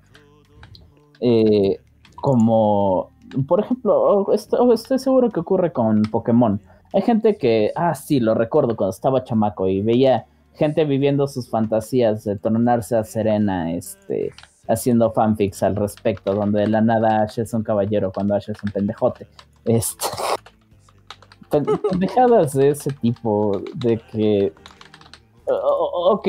[1.20, 1.80] eh,
[2.16, 3.10] como,
[3.48, 6.60] por ejemplo, esto- estoy seguro que ocurre con Pokémon.
[6.92, 11.48] Hay gente que, ah, sí, lo recuerdo cuando estaba chamaco y veía gente viviendo sus
[11.48, 14.32] fantasías de tornarse a Serena, este,
[14.68, 18.62] haciendo fanfics al respecto, donde de la nada Ash es un caballero cuando Ash es
[18.62, 19.26] un pendejote.
[19.64, 20.06] Este,
[21.50, 24.52] pendejadas de ese tipo, de que,
[25.46, 26.28] ok,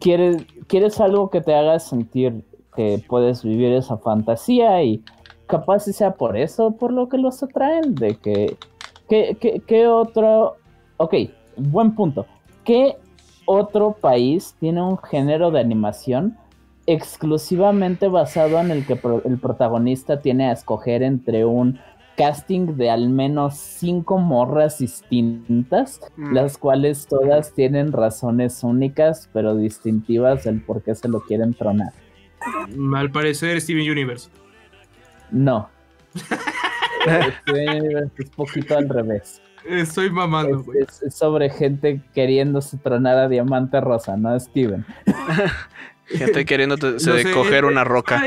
[0.00, 2.44] quieres, quieres algo que te haga sentir
[2.76, 5.02] que puedes vivir esa fantasía y
[5.46, 8.56] capaz sea por eso por lo que los atraen, de que,
[9.08, 10.56] que, que, que otro,
[10.98, 11.14] ok,
[11.56, 12.26] buen punto,
[12.64, 12.96] ¿qué
[13.46, 16.38] otro país tiene un género de animación
[16.86, 21.78] exclusivamente basado en el que el protagonista tiene a escoger entre un
[22.16, 26.32] casting de al menos cinco morras distintas, Mm.
[26.34, 31.92] las cuales todas tienen razones únicas pero distintivas del por qué se lo quieren tronar?
[32.96, 34.28] Al parecer, Steven Universe.
[35.30, 35.68] No.
[37.42, 39.40] Steven es poquito al revés.
[39.68, 40.78] Estoy mamando, Es, güey.
[40.82, 44.84] es- es sobre gente queriéndose tronar a Diamante Rosa, no a Steven.
[46.06, 48.20] Gente queriendo No sé, coger eh, una roca.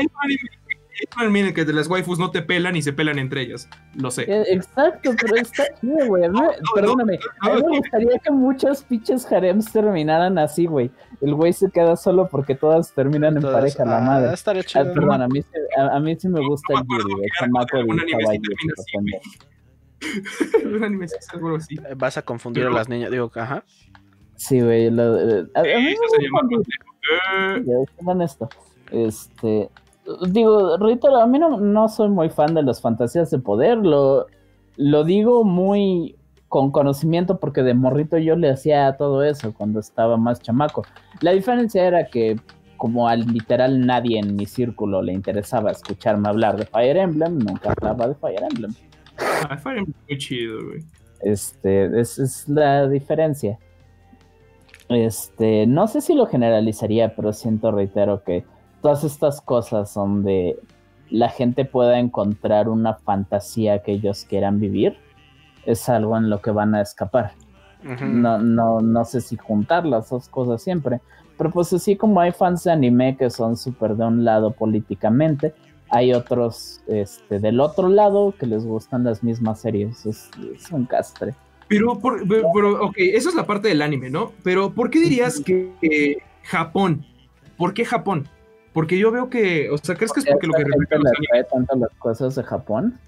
[1.40, 3.68] En el que las waifus no te pelan y se pelan entre ellas.
[3.94, 4.22] Lo sé.
[4.22, 6.24] Eh, Exacto, pero está chido, güey.
[6.24, 6.40] A mí-
[6.74, 10.90] perdóname, a mí me gustaría que muchos pinches harems terminaran así, güey.
[11.20, 14.34] El güey se queda solo porque todas terminan en Todas- pareja, la ah, madre.
[14.34, 14.92] estaría Ah, chido.
[14.94, 15.48] perdón, a mí, sí,
[15.78, 18.40] a, a mí sí me gusta No el Yuri, era chamaco así caballo.
[18.42, 20.74] termina así, pero güey.
[20.76, 21.74] un anime algo así.
[21.88, 23.10] Eh, Vas a confundir a las niñas.
[23.10, 23.64] Digo, ajá.
[24.36, 24.86] Sí, güey.
[24.86, 24.90] eh,
[25.54, 26.72] a, mí me Eso se llama gusta
[27.56, 28.48] Eh, Ya, es honesto.
[28.90, 29.70] Este,
[30.28, 34.26] digo, reitero, a mí no, no soy muy fan de las fantasías de poder, lo,
[34.76, 36.16] lo digo muy
[36.48, 40.84] con conocimiento porque de morrito yo le hacía todo eso cuando estaba más chamaco.
[41.20, 42.38] La diferencia era que
[42.76, 47.72] como al literal nadie en mi círculo le interesaba escucharme hablar de Fire Emblem, nunca
[47.72, 48.72] hablaba de Fire Emblem.
[49.48, 50.84] ah, Fire Emblem es muy chido, güey.
[51.22, 53.58] Este, esa es la diferencia.
[54.88, 58.44] Este, no sé si lo generalizaría, pero siento, reitero, que
[58.84, 60.58] todas estas cosas son de
[61.08, 64.98] la gente pueda encontrar una fantasía que ellos quieran vivir,
[65.64, 67.32] es algo en lo que van a escapar.
[68.22, 71.00] No, no, no sé si juntar las dos cosas siempre.
[71.38, 75.54] Pero pues así como hay fans de anime que son súper de un lado políticamente,
[75.88, 80.04] hay otros este, del otro lado que les gustan las mismas series.
[80.04, 81.34] Es, es un castre.
[81.68, 84.32] Pero, por- pero, pero, ok, eso es la parte del anime, ¿no?
[84.42, 87.02] Pero, ¿por qué dirías que eh, Japón?
[87.56, 88.28] ¿Por qué Japón?
[88.74, 91.10] Porque yo veo que, o sea, ¿crees que es porque lo que reflejan los le
[91.10, 91.28] animes?
[91.30, 92.98] atrae tanto las cosas de Japón.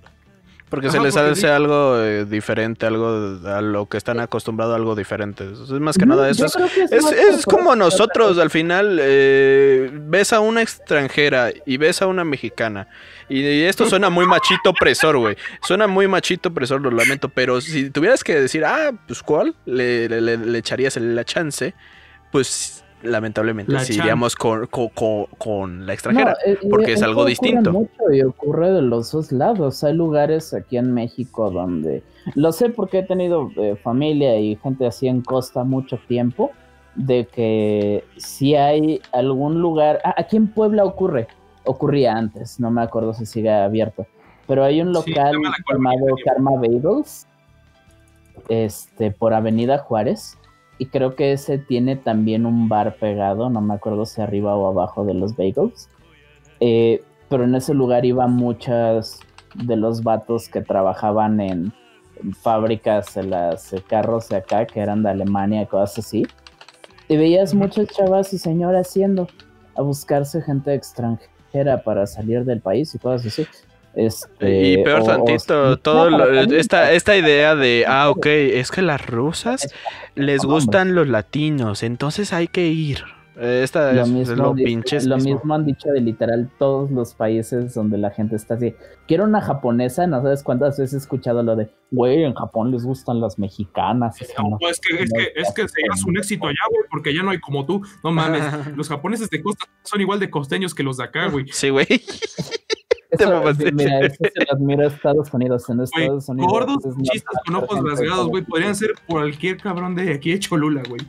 [0.68, 5.44] Porque se les hace algo eh, diferente, algo a lo que están acostumbrados, algo diferente.
[5.44, 6.46] Es más que nada eso.
[6.46, 12.88] Es, como nosotros, al final, eh, ves a una extranjera y ves a una mexicana.
[13.28, 15.36] Y, esto suena muy machito opresor, güey.
[15.62, 17.28] Suena muy machito opresor, lo lamento.
[17.28, 21.74] Pero si tuvieras que decir, ah, pues cuál, le, le echarías la chance,
[22.32, 27.72] pues lamentablemente si iríamos con, con, la extranjera, eh, porque es algo distinto.
[27.72, 29.82] Mucho y ocurre de los dos lados.
[29.84, 32.02] Hay lugares aquí en México donde,
[32.34, 36.50] lo sé porque he tenido eh, familia y gente así en costa mucho tiempo,
[36.94, 41.28] de que si hay algún lugar, ah, aquí en Puebla ocurre,
[41.64, 44.06] ocurría antes, no me acuerdo si sigue abierto,
[44.46, 45.36] pero hay un local
[45.70, 47.26] llamado Karma Bagels,
[48.48, 50.38] este, por Avenida Juárez,
[50.78, 54.68] y creo que ese tiene también un bar pegado, no me acuerdo si arriba o
[54.68, 55.88] abajo de los bagels.
[56.60, 59.20] Eh, pero en ese lugar iban muchas
[59.54, 61.72] de los vatos que trabajaban en,
[62.40, 66.26] fábricas de las carros de acá, que eran de Alemania y cosas así.
[67.08, 69.28] Y veías muchas chavas y señoras haciendo
[69.76, 73.46] a buscarse gente extranjera para salir del país y cosas así.
[73.96, 76.08] Este, y peor tantito, todo
[76.52, 79.74] esta, esta idea de, ah, ok, es que las rusas
[80.14, 83.04] les gustan los latinos, entonces hay que ir.
[83.40, 88.10] Esta lo mismo, lo Lo mismo han dicho de literal todos los países donde la
[88.10, 88.74] gente está así.
[89.06, 92.84] Quiero una japonesa, no sabes cuántas veces he escuchado lo de, güey, en Japón les
[92.84, 94.16] gustan las mexicanas.
[94.38, 97.30] No, es que, es que, es que serías un éxito allá, güey, porque ya no
[97.30, 97.82] hay como tú.
[98.02, 98.42] No mames,
[98.76, 101.46] los japoneses de costa son igual de costeños que los de acá, güey.
[101.50, 101.86] Sí, güey.
[103.72, 105.68] mira, eso se lo admira a Estados Unidos.
[105.68, 106.50] En Estados Unidos.
[106.50, 108.44] Gordos, chistes con ojos rasgados, güey.
[108.44, 111.00] Podrían ser cualquier cabrón de aquí de Cholula, güey.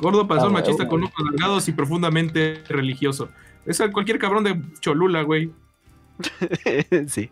[0.00, 3.28] Gordo pasó ah, machista con ojos rasgados y profundamente religioso.
[3.66, 5.52] Es cualquier cabrón de Cholula, güey.
[7.06, 7.30] sí.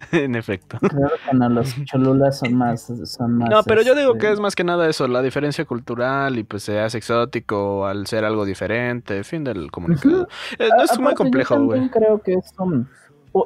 [0.12, 0.78] en efecto.
[0.78, 3.50] Claro que no, los cholulas son más, son más.
[3.50, 6.44] No, pero yo digo que este, es más que nada eso, la diferencia cultural y
[6.44, 10.28] pues se hace exótico al ser algo diferente, fin del comunicado.
[10.58, 11.88] Eh, no es muy complejo, güey.
[11.90, 12.88] creo que es un,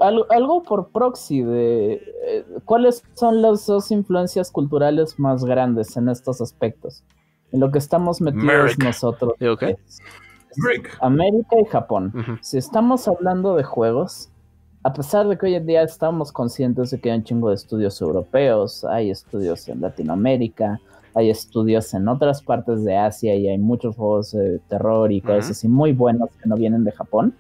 [0.00, 1.94] algo, por proxy de
[2.26, 7.04] eh, cuáles son las dos influencias culturales más grandes en estos aspectos.
[7.50, 9.34] En lo que estamos metidos nosotros.
[11.00, 12.38] América y Japón.
[12.40, 14.31] Si estamos hablando de juegos,
[14.84, 17.54] a pesar de que hoy en día estamos conscientes de que hay un chingo de
[17.54, 20.80] estudios europeos, hay estudios en Latinoamérica,
[21.14, 25.52] hay estudios en otras partes de Asia y hay muchos juegos de terror y cosas
[25.52, 27.34] así muy buenos que no vienen de Japón.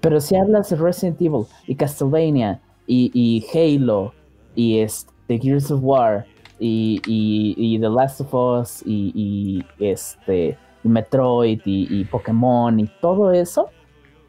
[0.00, 4.12] Pero si hablas de Resident Evil y Castlevania y, Halo
[4.54, 6.26] y este, Gears of War
[6.58, 13.70] y, The Last of Us y, este, Metroid y Pokémon y todo eso,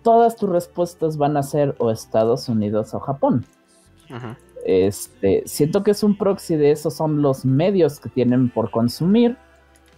[0.03, 3.45] todas tus respuestas van a ser o Estados Unidos o Japón.
[4.65, 9.37] Este, siento que es un proxy de esos son los medios que tienen por consumir,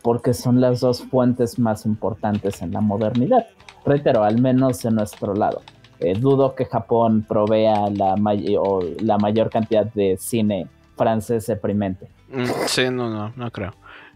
[0.01, 3.47] porque son las dos fuentes más importantes en la modernidad.
[3.85, 5.61] Reitero, al menos en nuestro lado.
[5.99, 12.07] Eh, dudo que Japón provea la, la mayor cantidad de cine francés deprimente.
[12.29, 13.73] Mm, sí, no, no, no creo.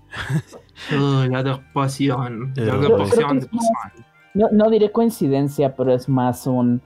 [1.29, 2.77] la pasión, la
[4.33, 6.81] no, diré coincidencia, pero es más un,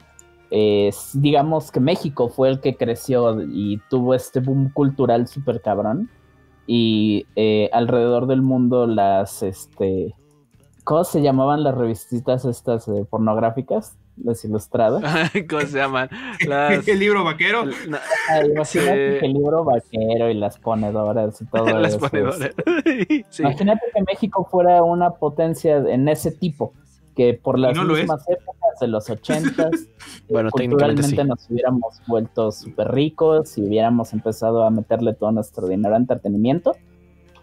[1.13, 6.09] digamos que México fue el que creció y tuvo este boom cultural súper cabrón.
[6.65, 10.15] Y eh, alrededor del mundo las, este,
[10.83, 13.97] ¿cómo se llamaban las revistitas estas eh, pornográficas?
[14.23, 15.03] Las ilustradas.
[15.49, 16.09] ¿Cómo se llaman?
[16.39, 17.63] ¿El libro vaquero?
[17.63, 22.51] el libro vaquero y las ponedoras y todo las Ponedoras.
[23.39, 26.73] Imagínate que México fuera una potencia en ese tipo
[27.15, 29.71] que por las mismas épocas de los ochentas,
[30.29, 35.95] bueno, culturalmente nos hubiéramos vuelto súper ricos y hubiéramos empezado a meterle todo nuestro dinero
[35.95, 36.75] a entretenimiento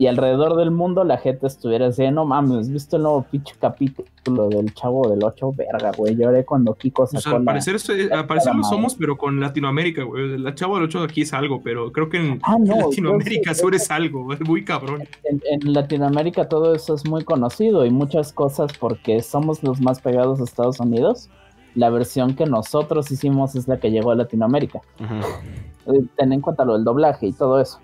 [0.00, 4.48] y alrededor del mundo la gente estuviera diciendo, no mames, ¿viste el nuevo pinche capítulo
[4.48, 5.52] del Chavo del 8?
[5.52, 10.04] Verga, güey, lloré cuando Kiko sacó o sea, al parecer, lo somos, pero con Latinoamérica,
[10.04, 10.36] güey.
[10.36, 13.90] El Chavo del 8 aquí es algo, pero creo que en, ah, Latinoamérica sobre es
[13.90, 15.02] algo, es muy cabrón.
[15.22, 20.40] En, Latinoamérica todo eso es muy conocido y muchas cosas porque somos los más pegados
[20.40, 21.28] a Estados Unidos.
[21.74, 24.80] La versión que nosotros hicimos es la que llegó a Latinoamérica.
[24.98, 27.80] Eh, ten en cuenta lo del doblaje y todo eso.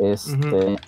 [0.00, 0.78] Este...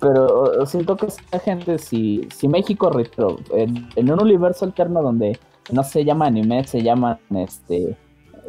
[0.00, 5.38] Pero siento que esta gente, si, si México retro, en, un universo alterno donde
[5.70, 7.96] no se llama anime, se llaman este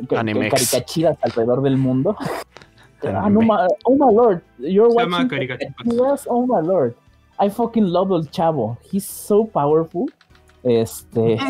[0.07, 2.15] caricachidas alrededor del mundo.
[3.03, 3.41] ah, no,
[3.85, 6.25] oh my lord, you're se watching caricachidas.
[6.29, 6.95] Oh my lord,
[7.39, 8.77] I fucking love el chavo.
[8.91, 10.07] He's so powerful.
[10.63, 11.37] Este.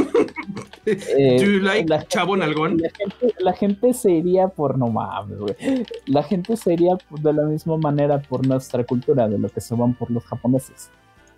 [0.85, 2.77] Eh, Do you like la chavo gente- nalgón?
[2.77, 5.55] La gente, la gente se iría por no mames, güey.
[6.07, 9.75] La gente se iría de la misma manera por nuestra cultura, de lo que se
[9.75, 10.89] van por los japoneses.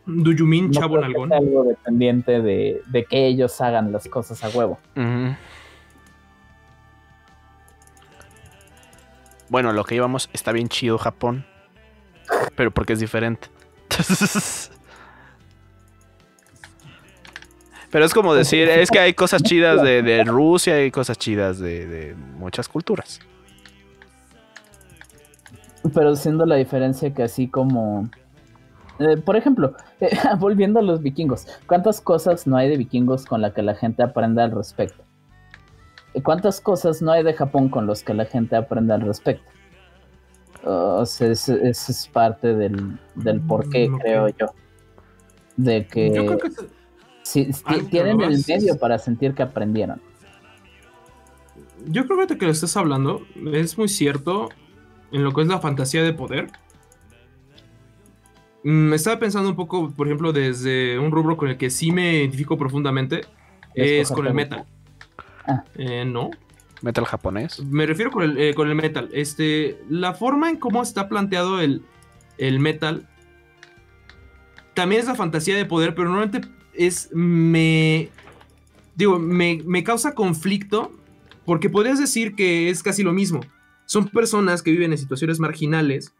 [0.05, 1.29] Do you mean No chavo nalgón?
[1.29, 4.79] sea algo dependiente de, de que ellos hagan las cosas a huevo.
[4.95, 5.35] Ujú.
[9.49, 11.45] Bueno, lo que íbamos está bien chido Japón.
[12.55, 13.49] Pero porque es diferente.
[17.91, 21.17] Pero es como decir, es que hay cosas chidas de, de Rusia y hay cosas
[21.17, 23.19] chidas de, de muchas culturas.
[25.93, 28.09] Pero siendo la diferencia que así como...
[28.99, 33.41] eh, por ejemplo, eh, volviendo a los vikingos, ¿cuántas cosas no hay de vikingos con
[33.41, 35.03] la que la gente aprenda al respecto?
[36.13, 39.49] ¿Y ¿Cuántas cosas no hay de Japón con los que la gente aprende al respecto?
[40.63, 44.45] O sea, ese ese es parte del, del porqué, Mm, creo yo.
[45.57, 46.49] De que, Yo creo que
[47.89, 50.01] tienen el medio para sentir que aprendieron.
[51.85, 54.49] Yo creo que ahorita que lo estás hablando, es muy cierto
[55.11, 56.49] en lo que es la fantasía de poder.
[58.63, 62.17] Mm, estaba pensando un poco, por ejemplo, desde un rubro con el que sí me
[62.17, 63.21] identifico profundamente,
[63.73, 64.65] es con el metal.
[65.47, 65.63] Ah.
[65.75, 66.29] Eh, no,
[66.81, 67.63] Metal japonés.
[67.63, 69.09] me refiero con el, eh, con el metal.
[69.13, 71.83] Este, la forma en cómo está planteado el,
[72.37, 73.07] el metal
[74.73, 76.41] también es la fantasía de poder, pero normalmente
[76.73, 77.09] es.
[77.13, 78.09] Me.
[78.95, 80.91] Digo, me, me causa conflicto
[81.45, 83.39] porque podrías decir que es casi lo mismo.
[83.85, 86.13] Son personas que viven en situaciones marginales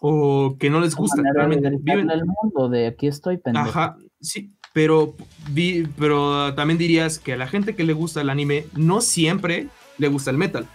[0.00, 1.22] o que no les gusta.
[1.22, 3.68] De Realmente viven, al mundo de aquí estoy pendejo.
[3.68, 5.14] Ajá, sí, pero,
[5.50, 9.68] vi- pero también dirías que a la gente que le gusta el anime no siempre
[9.98, 10.66] le gusta el metal.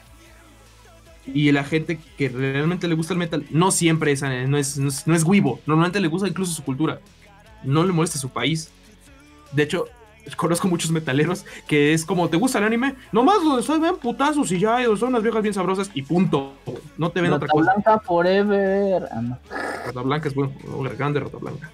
[1.34, 4.78] Y a la gente que realmente le gusta el metal no siempre es, no es,
[4.80, 5.60] no es, no es wibo.
[5.68, 7.00] Normalmente le gusta incluso su cultura.
[7.64, 8.70] No le molesta su país.
[9.52, 9.86] De hecho,
[10.36, 12.96] conozco muchos metaleros que es como, ¿te gusta el anime?
[13.12, 16.54] Nomás donde soy ven putazos y ya, son unas viejas bien sabrosas y punto.
[16.98, 17.74] No te ven otra Rata cosa.
[17.74, 19.08] Blanca forever.
[19.12, 19.40] Ah, no.
[19.86, 20.54] Rata Blanca es bueno,
[20.98, 21.72] grande Rata Blanca.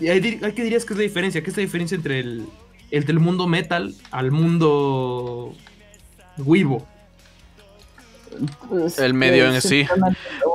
[0.00, 1.42] Y ahí ¿Qué dirías que es la diferencia?
[1.42, 2.46] ¿Qué es la diferencia entre el,
[2.90, 5.54] el del mundo metal al mundo
[6.38, 6.86] Weibo?
[8.68, 9.86] Pues, El medio en sí.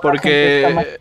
[0.02, 1.00] Porque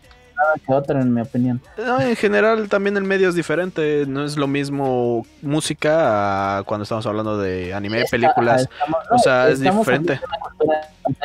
[0.65, 1.61] que otra, en mi opinión.
[1.77, 4.05] no, en general también el medio es diferente.
[4.07, 8.61] No es lo mismo música a cuando estamos hablando de anime, Está- películas.
[8.63, 10.19] estamos- O sea, es diferente.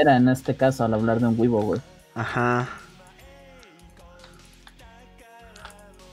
[0.03, 1.81] una en este caso al hablar de un Weibo, güey.
[2.15, 2.69] Ajá.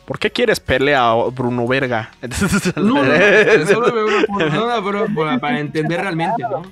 [0.05, 2.09] ¿Por qué quieres pelea a Bruno Verga?
[2.75, 6.63] No, no, no, solo veo una forma- no, no, pero para, para entender realmente, ¿no?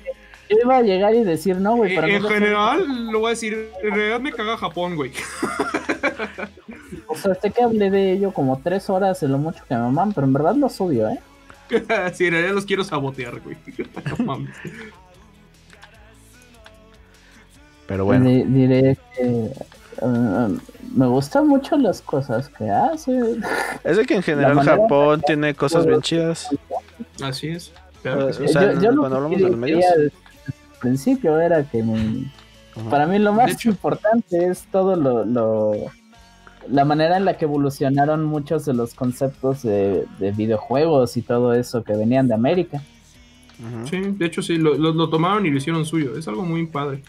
[0.50, 3.70] Yo iba a llegar y decir no, güey, En, no general, lo voy a decir,
[3.84, 5.12] en realidad me caga Japón, güey.
[7.08, 9.82] O sea, sé que hablé de ello como tres horas en lo mucho que me
[9.82, 11.20] maman, pero en verdad los odio, ¿eh?
[12.14, 13.58] sí, en realidad los quiero sabotear, güey.
[14.18, 14.56] No mames.
[17.88, 18.26] Pero bueno.
[18.26, 19.52] Di- diré que
[20.02, 20.58] uh,
[20.96, 23.38] me gustan mucho las cosas que hace.
[23.84, 26.50] Es de que en general Japón tiene cosas bien chidas.
[27.22, 27.72] Así es.
[28.04, 28.44] Claro sí.
[28.44, 29.86] O sea, yo, yo lo cuando que hablamos de los medios.
[30.80, 32.32] Principio era que me-
[32.90, 35.74] para mí lo más hecho- importante es todo lo, lo-
[36.68, 41.54] la manera en la que evolucionaron muchos de los conceptos de, de videojuegos y todo
[41.54, 42.82] eso que venían de América.
[43.90, 46.18] Sí, de hecho sí, lo, lo- lo tomaron y lo hicieron suyo.
[46.18, 47.04] Es algo muy padre.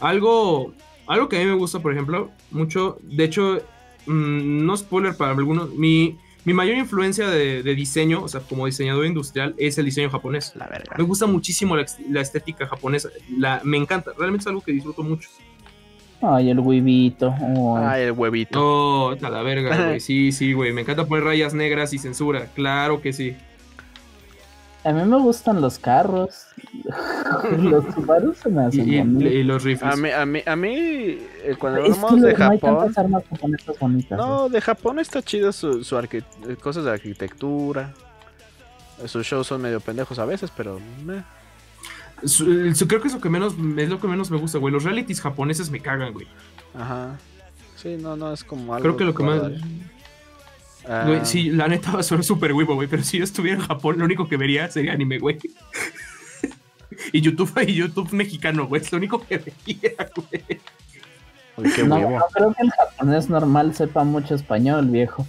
[0.00, 0.72] Algo,
[1.06, 2.98] algo que a mí me gusta, por ejemplo, mucho.
[3.02, 3.58] De hecho,
[4.06, 5.70] mm, no spoiler para algunos.
[5.74, 10.10] Mi, mi mayor influencia de, de diseño, o sea, como diseñador industrial, es el diseño
[10.10, 10.52] japonés.
[10.56, 10.94] La verga.
[10.98, 13.08] Me gusta muchísimo la, estética japonesa.
[13.38, 14.12] La, me encanta.
[14.16, 15.28] Realmente es algo que disfruto mucho.
[16.20, 17.34] Ay, el huevito.
[17.38, 17.84] ay.
[17.86, 18.60] Ay, el huevito.
[18.62, 20.00] Oh, a la verga, güey.
[20.00, 20.72] Sí, sí, güey.
[20.72, 22.46] Me encanta poner rayas negras y censura.
[22.54, 23.36] Claro que sí.
[24.84, 26.46] A mí me gustan los carros.
[27.58, 29.32] los Subaru se me hacen y- bonitos.
[29.32, 29.92] y los rifles.
[29.92, 32.78] A mí, a mí, a mí eh, cuando Es hablamos no, de no hay Japón.
[32.78, 34.18] tantas armas japonesas bonitas.
[34.18, 34.28] güey.
[34.30, 37.94] No, de Japón está chido su, su arqui- eh, cosas de arquitectura.
[39.06, 40.78] Sus shows son medio pendejos a veces, pero.
[41.04, 41.22] meh.
[42.24, 44.72] Su- su- creo que es lo que menos es lo que menos me gusta, güey.
[44.72, 46.26] Los realities japoneses me cagan, güey.
[46.78, 47.16] Ajá.
[47.76, 48.82] Sí, no, no es como algo.
[48.84, 49.40] Creo que lo que más.
[50.88, 52.88] Ah, Güey, sí, la neta va a ser súper huevo, güey.
[52.88, 55.38] Pero si yo estuviera en Japón, lo único que vería sería anime, güey.
[57.12, 58.82] y YouTube, y YouTube mexicano, güey.
[58.82, 60.60] Es lo único que vería, güey.
[61.56, 65.26] uy, qué no, no creo que el japonés normal sepa mucho español, viejo.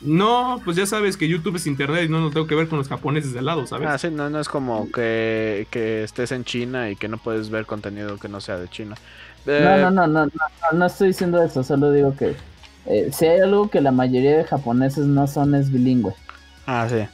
[0.00, 2.78] No, pues ya sabes que YouTube es internet y no lo tengo que ver con
[2.78, 3.88] los japoneses de al lado, ¿sabes?
[3.88, 7.50] Ah, sí, no, no es como que, que estés en China y que no puedes
[7.50, 8.96] ver contenido que no sea de China.
[9.46, 12.34] No, Eh, no, no, no, no, no, no estoy diciendo eso, solo digo que
[12.86, 16.14] eh, si hay algo que la mayoría de japoneses no son es bilingüe.
[16.66, 17.06] Ah, sí.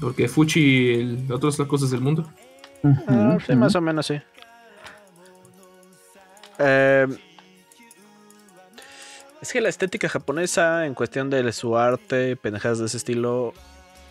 [0.00, 2.28] Porque Fuchi, el, otras cosas del mundo.
[3.06, 4.20] Ah, sí, más o menos, sí.
[6.58, 7.06] Eh,
[9.40, 13.54] es que la estética japonesa, en cuestión de su arte, pendejadas de ese estilo,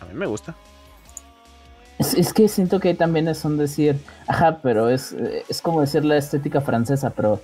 [0.00, 0.56] a mí me gusta.
[1.98, 3.96] Es, que siento que también es un decir,
[4.26, 5.12] ajá, pero es,
[5.48, 7.42] es como decir la estética francesa, pero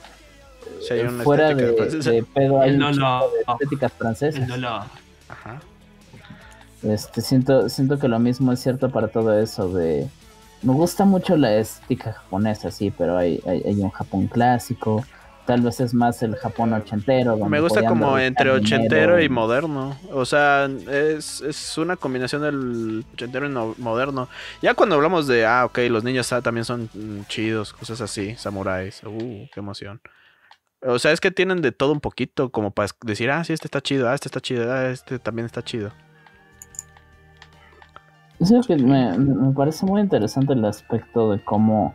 [1.22, 4.48] fuera de, pedo hay no, no, estéticas francesas.
[4.48, 4.84] No, no.
[5.28, 5.60] Ajá.
[6.82, 10.08] Este, siento, siento que lo mismo es cierto para todo eso de...
[10.62, 15.04] Me gusta mucho la estética japonesa, sí, pero hay, hay, un Japón clásico,
[15.44, 17.36] tal vez es más el Japón ochentero.
[17.46, 19.96] Me gusta como entre ochentero y moderno.
[20.12, 24.28] O sea, es, es, una combinación del ochentero y moderno.
[24.62, 26.88] Ya cuando hablamos de, ah, ok, los niños ah, también son
[27.28, 29.02] chidos, cosas así, samuráis.
[29.04, 30.00] Uh, qué emoción.
[30.86, 33.66] O sea, es que tienen de todo un poquito, como para decir, ah, sí, este
[33.66, 35.90] está chido, ah, este está chido, ah, este también está chido.
[38.40, 41.94] Sí, que me, me parece muy interesante el aspecto de cómo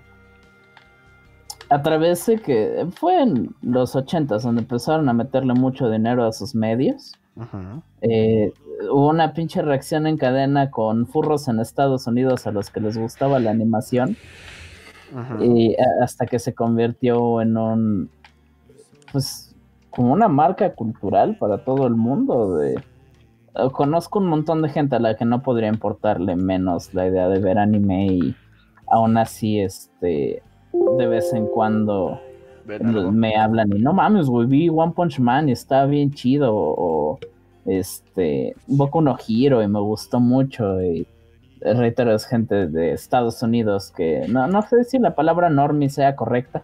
[1.72, 6.34] a través de que fue en los ochentas donde empezaron a meterle mucho dinero a
[6.34, 7.14] sus medios.
[8.02, 8.52] Eh,
[8.92, 12.98] hubo una pinche reacción en cadena con furros en Estados Unidos a los que les
[12.98, 14.18] gustaba la animación.
[15.40, 18.10] Y hasta que se convirtió en un
[19.12, 19.56] pues
[19.90, 22.82] como una marca cultural para todo el mundo de
[23.74, 27.40] conozco un montón de gente a la que no podría importarle menos la idea de
[27.40, 28.36] ver anime y
[28.88, 30.42] aún así este
[30.98, 32.20] de vez en cuando
[33.12, 37.20] me hablan y no mames, güey, vi One Punch Man y está bien chido o
[37.66, 41.06] este Boku no Hero y me gustó mucho y
[41.62, 46.16] reitero es gente de Estados Unidos que no, no sé si la palabra normie sea
[46.16, 46.64] correcta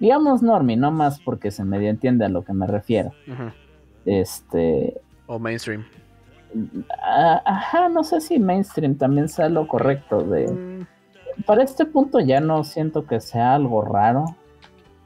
[0.00, 3.12] digamos normie, no más porque se medio entiende a lo que me refiero
[4.04, 5.84] este o mainstream
[7.44, 10.86] ajá, no sé si mainstream también sea lo correcto de mm
[11.46, 14.24] para este punto ya no siento que sea algo raro.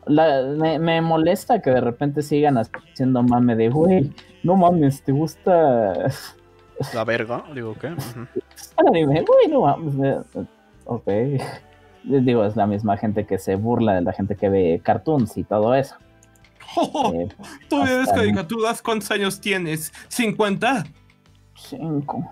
[0.07, 4.13] me, molesta que de repente sigan haciendo mame de, güey,
[4.43, 6.11] no mames, ¿te gusta?
[6.95, 7.95] La verga, digo, ¿qué?
[8.77, 10.27] güey, no mames.
[10.87, 11.09] Ok.
[12.05, 15.45] Digo, es la misma gente que se burla de la gente que ve cartoons y
[15.45, 15.97] todo eso.
[17.15, 17.29] Eh,
[17.69, 18.81] ¿Tú ves caricaturas?
[18.81, 19.93] ¿Cuántos años tienes?
[20.09, 20.87] ¿50?
[21.55, 22.27] Cinco.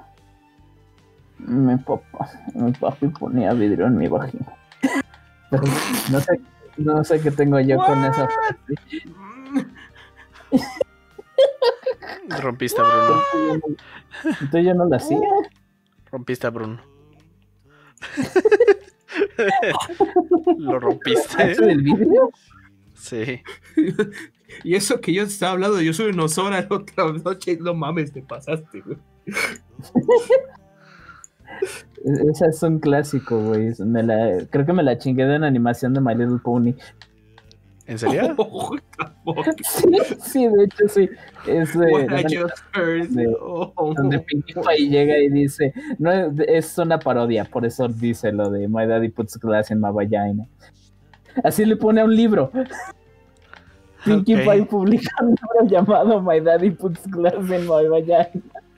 [1.36, 4.46] Mi papá, mi papi ponía vidrio en mi vagina.
[6.10, 6.40] no sé,
[6.78, 9.02] no sé qué tengo yo con esa frase.
[12.40, 13.22] Rompiste a Bruno.
[14.24, 15.18] Entonces yo no la hacía.
[16.10, 16.80] Rompiste a Bruno.
[20.58, 21.52] Lo rompiste.
[21.52, 22.30] el vidrio?
[22.94, 23.40] Sí.
[24.64, 28.12] Y eso que yo estaba hablando, yo soy unos horas la otra noche, no mames,
[28.12, 28.98] te pasaste, güey.
[32.30, 33.72] Esa es un clásico, güey.
[34.50, 36.74] creo que me la chingué de una animación de My Little Pony.
[37.90, 38.36] ¿En serio?
[40.22, 41.10] sí, de hecho sí.
[41.46, 43.94] Es de, oh.
[43.96, 48.68] donde Pinkie Pie llega y dice, no es una parodia, por eso dice lo de
[48.68, 50.46] My Daddy puts glass in my vagina.
[51.42, 52.52] Así le pone a un libro.
[54.04, 58.28] Pinkie Pie publica un libro llamado My Daddy puts glass in my vagina.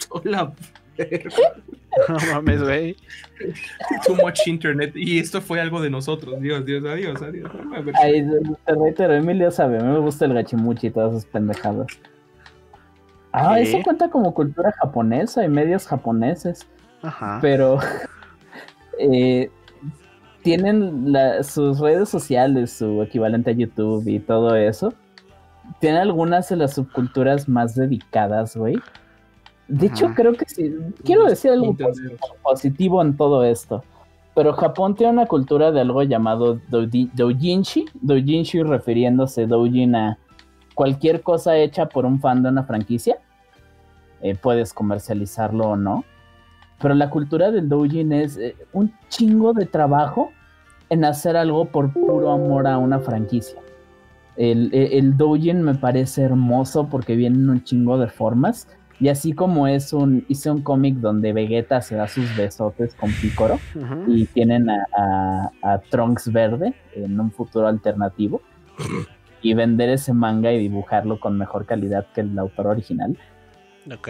[0.08, 0.54] Hola.
[2.08, 2.96] No mames, güey.
[4.06, 4.92] Too much internet.
[4.94, 6.40] Y esto fue algo de nosotros.
[6.40, 7.50] Dios, Dios, adiós, adiós.
[8.00, 8.26] Ay,
[8.64, 11.86] te reitero, Emilio sabe, a mí me gusta el gachimuchi y todas esas pendejadas.
[13.32, 16.66] Ah, eso cuenta como cultura japonesa y medios japoneses.
[17.02, 17.38] Ajá.
[17.40, 17.78] Pero
[18.98, 19.50] eh,
[20.42, 24.92] tienen sus redes sociales, su equivalente a YouTube y todo eso.
[25.80, 28.76] Tienen algunas de las subculturas más dedicadas, güey
[29.72, 30.70] de hecho, creo que sí.
[31.02, 31.74] Quiero decir algo
[32.42, 33.82] positivo en todo esto.
[34.34, 37.86] Pero Japón tiene una cultura de algo llamado doujinshi.
[37.94, 40.18] Doujinshi refiriéndose doujin a
[40.74, 43.16] cualquier cosa hecha por un fan de una franquicia.
[44.20, 46.04] Eh, puedes comercializarlo o no.
[46.78, 50.32] Pero la cultura del doujin es eh, un chingo de trabajo
[50.90, 53.58] en hacer algo por puro amor a una franquicia.
[54.36, 58.68] El, el, doujin me parece hermoso porque vienen un chingo de formas
[59.02, 63.10] y así como es un, hice un cómic donde Vegeta se da sus besotes con
[63.10, 63.58] Picoro
[64.06, 65.50] y tienen a,
[65.90, 68.40] Trunks verde en un futuro alternativo
[69.42, 73.18] y vender ese manga y dibujarlo con mejor calidad que el autor original.
[73.92, 74.08] Ok.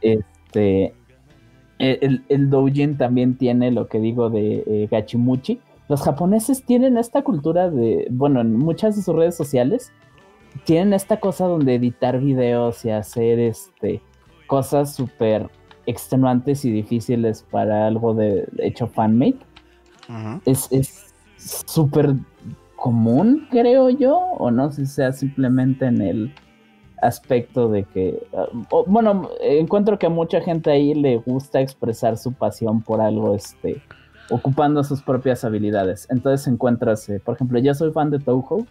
[0.00, 0.92] Este,
[1.78, 5.60] e, el, el doujin también tiene lo que digo de eh, Gachimuchi.
[5.88, 9.92] Los japoneses tienen esta cultura de, bueno, en muchas de sus redes sociales,
[10.64, 14.02] tienen esta cosa donde editar videos y hacer este
[14.46, 15.50] cosas súper
[15.86, 19.38] extenuantes y difíciles para algo de, hecho fanmate.
[20.44, 22.14] Es súper
[22.76, 26.34] común, creo yo, o no sé si sea simplemente en el
[27.02, 28.26] aspecto de que,
[28.86, 33.82] bueno, encuentro que a mucha gente ahí le gusta expresar su pasión por algo, este,
[34.30, 36.06] ocupando sus propias habilidades.
[36.10, 38.66] Entonces encuentras, eh, por ejemplo, yo soy fan de Touhou.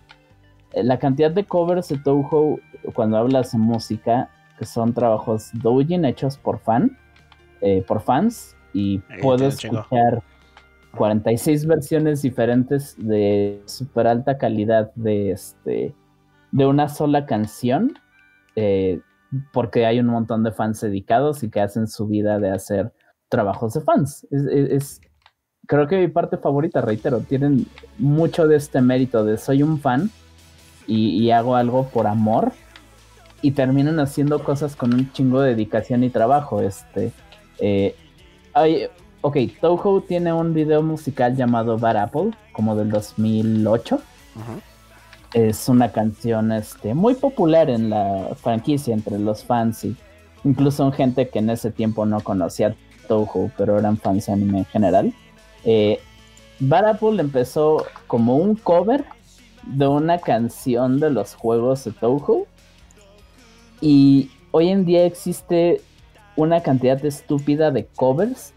[0.71, 2.59] Eh, la cantidad de covers de Touhou,
[2.93, 6.97] cuando hablas de música, que son trabajos doujin hechos por fan,
[7.61, 10.23] eh, por fans, y puedes escuchar
[10.97, 15.95] 46 versiones diferentes de super alta calidad de este
[16.51, 17.93] de una sola canción
[18.55, 19.01] eh,
[19.51, 22.93] porque hay un montón de fans dedicados y que hacen su vida de hacer
[23.30, 24.27] trabajos de fans.
[24.30, 25.01] Es,
[25.65, 27.65] creo que mi parte favorita, reitero, tienen
[27.97, 30.11] mucho de este mérito de soy un fan
[30.85, 32.51] y, hago algo por amor
[33.43, 36.61] y terminan haciendo cosas con un chingo de dedicación y trabajo.
[36.61, 37.11] Este,
[37.59, 37.95] eh,
[38.53, 38.87] hay,
[39.21, 43.99] ok, Toho tiene un video musical llamado Bad Apple, como del 2008.
[44.35, 44.73] Ajá
[45.33, 49.95] es una canción este, muy popular en la franquicia entre los fans y
[50.43, 52.75] incluso gente que en ese tiempo no conocía
[53.07, 55.13] Touhou, pero eran fans de anime en general.
[55.65, 55.99] Eh,
[57.19, 59.05] empezó como un cover
[59.63, 62.45] de una canción de los juegos de Touhou
[63.84, 65.81] y hoy en día existe
[66.38, 68.53] una cantidad estúpida de covers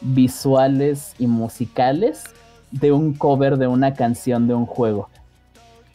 [0.00, 2.24] visuales y musicales
[2.70, 5.10] de un cover de una canción de un juego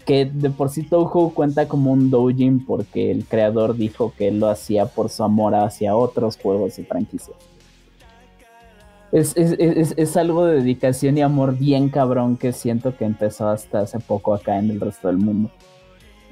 [0.06, 4.40] que de por sí Touhou cuenta como un doujin porque el creador dijo que él
[4.40, 7.36] lo hacía por su amor hacia otros juegos y franquicias.
[9.12, 14.34] Es, algo de dedicación y amor bien cabrón que siento que empezó hasta hace poco
[14.34, 15.50] acá en el resto del mundo.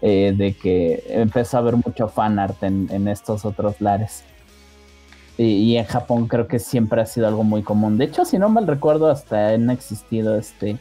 [0.05, 4.25] Eh, de que empezó a haber mucho fanart en, en estos otros lares.
[5.37, 7.97] Y, en Japón creo que siempre ha sido algo muy común.
[7.97, 10.77] De hecho, si no mal recuerdo, hasta han existido este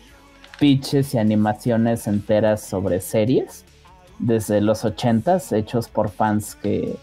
[0.59, 3.65] pitches y animaciones enteras sobre series
[4.19, 6.97] desde los ochentas hechos por fans que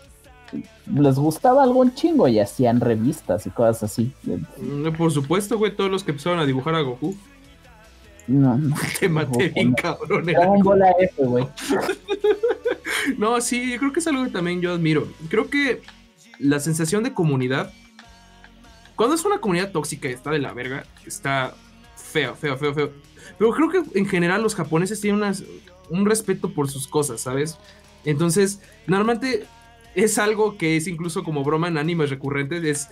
[0.93, 4.11] les gustaba algo un chingo y hacían revistas y cosas así.
[4.23, 7.15] Mm, por supuesto, güey, todos los que empezaron a dibujar a Goku.
[8.29, 8.75] No, no.
[8.99, 10.25] Te maté bien, cabrón.
[10.63, 11.47] bola F, güey.
[13.17, 15.07] no, sí, yo creo que es algo que también yo admiro.
[15.29, 15.81] Creo que
[16.37, 17.73] la sensación de comunidad,
[18.95, 21.55] cuando es una comunidad tóxica y está de la verga, está
[21.95, 22.91] feo, feo, feo, feo.
[23.37, 25.33] Pero creo que en general los japoneses tienen
[25.89, 27.57] un respeto por sus cosas, ¿sabes?
[28.05, 29.47] Entonces, normalmente
[29.95, 32.89] es algo que es incluso como broma en animes recurrentes, es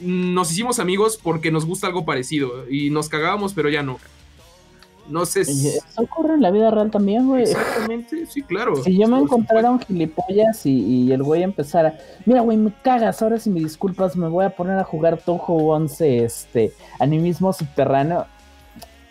[0.00, 3.98] nos hicimos amigos porque nos gusta algo parecido y nos cagábamos, pero ya no.
[5.08, 5.68] No sé si...
[5.68, 7.42] Eso ocurre en la vida real también, güey.
[7.42, 8.76] Exactamente, sí, claro.
[8.76, 13.38] Si yo me encontrara un gilipollas y, el güey empezara, mira, güey, me cagas, ahora
[13.38, 18.26] si me disculpas me voy a poner a jugar Toho 11, este, animismo subterráneo.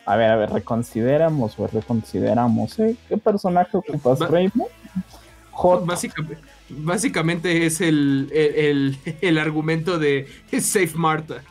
[0.06, 2.96] A ver, a ver, reconsideramos, güey, reconsideramos, ¿eh?
[3.08, 4.70] ¿Qué personaje ocupas, Raymond?
[5.86, 8.30] Básicamente, básicamente es el,
[9.22, 10.28] el, argumento de
[10.60, 11.44] Safe Marta.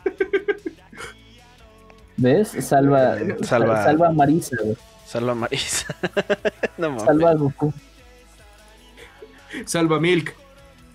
[2.23, 2.55] ¿Ves?
[2.61, 4.77] Salva, salva, salva a Marisa, güey.
[5.05, 5.93] Salva a Marisa.
[7.05, 7.73] salva a Goku.
[9.65, 10.33] Salva a Milk.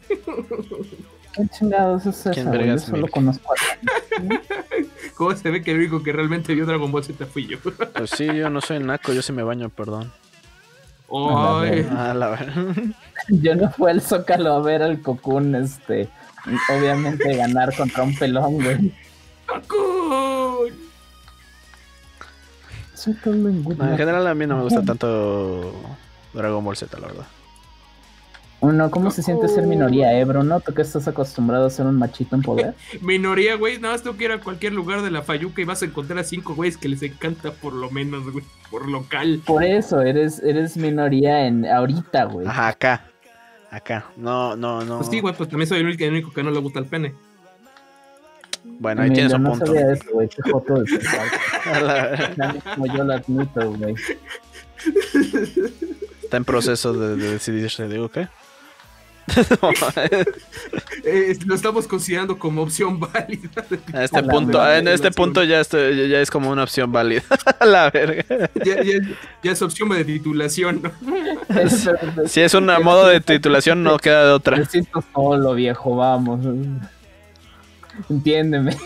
[0.08, 2.54] ¿Qué chingados es eso?
[2.54, 3.56] Yo solo conozco a
[5.16, 7.58] ¿Cómo se ve que el único que realmente vio Dragon Ball Z fui yo?
[7.94, 10.10] Pues sí, yo no soy naco, yo sí me baño, perdón.
[11.12, 11.86] Ay.
[11.94, 12.52] A la ver.
[13.28, 16.08] Yo no fui al Zócalo a ver al Cocoon, este.
[16.70, 18.94] Obviamente ganar contra un pelón, güey.
[19.44, 20.87] ¡Cocoon!
[23.06, 25.72] En general a mí no me gusta tanto
[26.32, 27.26] Dragon Ball Z, la verdad.
[28.60, 30.58] Uno, ¿cómo se siente ser minoría, eh, Bruno?
[30.58, 32.74] ¿Tú que estás acostumbrado a ser un machito en poder?
[33.02, 35.82] minoría, güey, nada más tú que ir a cualquier lugar de la Fayuca y vas
[35.82, 39.40] a encontrar a cinco güeyes que les encanta por lo menos, güey, por local.
[39.46, 42.48] Por eso, eres, eres minoría en ahorita, güey.
[42.48, 43.04] Ajá, acá.
[43.70, 44.06] Acá.
[44.16, 44.96] No, no, no.
[44.96, 47.14] Pues sí, güey, pues también soy el único, que no le gusta el pene.
[48.78, 49.66] Bueno, ahí tienes un no punto.
[49.66, 50.28] Sabía eso, güey.
[50.28, 51.00] Qué foto de
[52.74, 53.94] Como yo lo admito, güey.
[56.22, 58.28] Está en proceso de, de decidirse, digo, ¿qué?
[61.04, 63.48] Eh, lo estamos considerando como opción válida.
[63.94, 67.22] A este punto, en este punto ya, ya es como una opción válida.
[67.64, 68.50] la verga.
[68.64, 70.82] Ya, es opción de titulación.
[72.26, 74.56] si es un modo de titulación, no queda de otra.
[74.56, 76.40] Me siento solo, viejo, vamos.
[78.08, 78.76] Entiéndeme.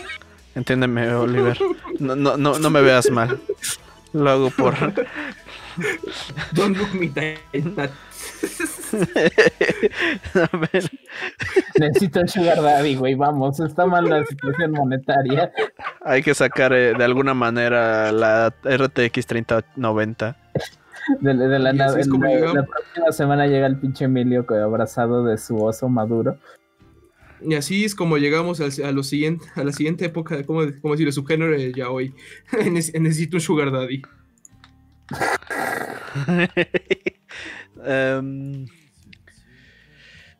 [0.55, 1.57] Entiéndeme, Oliver.
[1.99, 3.39] No, no, no, no me veas mal.
[4.13, 4.75] Lo hago por,
[6.53, 7.37] Don't look me that.
[10.35, 10.91] A ver,
[11.79, 13.15] Necesito un Sugar Daddy, güey.
[13.15, 15.51] Vamos, está mal la situación monetaria.
[16.01, 20.37] hay que sacar eh, de alguna manera la RTX 3090.
[21.19, 22.03] De, de la nave.
[22.05, 26.37] la, próxima semana llega el pinche Emilio abrazado de su oso maduro.
[27.45, 30.61] Y así es como llegamos al- a, lo siguiente, a la siguiente época, de, ¿cómo,
[30.81, 31.11] cómo decirlo?
[31.11, 32.13] Subgénero de yaoi.
[32.51, 34.01] Nece- Necesito un sugar daddy.
[37.85, 38.65] Em,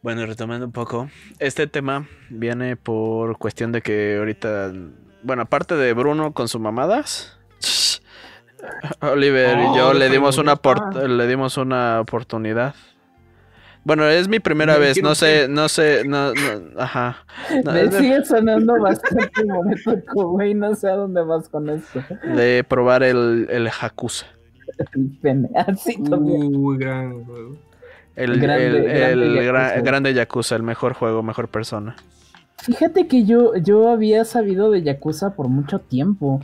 [0.01, 1.09] bueno, retomando un poco,
[1.39, 4.71] este tema viene por cuestión de que ahorita,
[5.23, 7.38] bueno, aparte de Bruno con sus mamadas,
[9.01, 12.75] Oliver y Oh, yo le déjame dimos una por- le dimos una oportunidad.
[13.85, 17.18] Bueno, es mi primera Me vez, no sé, no sé, no, no, ajá.
[17.65, 20.53] No, Me es de, sigue sonando bastante moneto, güey.
[20.53, 22.01] No sé a dónde vas con esto.
[22.35, 24.26] de probar el, el Hakusa.
[24.95, 25.49] El pene.
[25.55, 26.55] Así también.
[26.55, 27.57] Uy, gran juego.
[28.15, 31.95] El, Grande- el- grande el grande Yakuza, el mejor juego, mejor persona.
[32.60, 36.39] Fíjate que yo, yo había sabido de Yakuza por mucho tiempo.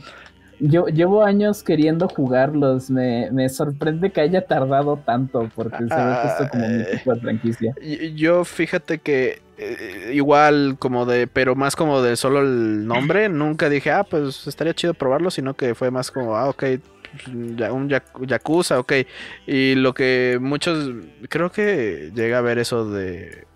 [0.60, 2.90] Yo llevo años queriendo jugarlos.
[2.90, 6.86] Me, me sorprende que haya tardado tanto porque se ve justo como mi Ay.
[6.98, 7.74] tipo de franquicia.
[8.14, 13.68] Yo fíjate que eh, igual como de, pero más como de solo el nombre, nunca
[13.68, 16.64] dije, ah, pues estaría chido probarlo, sino que fue más como, ah, ok,
[17.26, 18.92] un yaku- Yakuza, ok.
[19.46, 20.90] Y lo que muchos,
[21.28, 23.46] creo que llega a ver eso de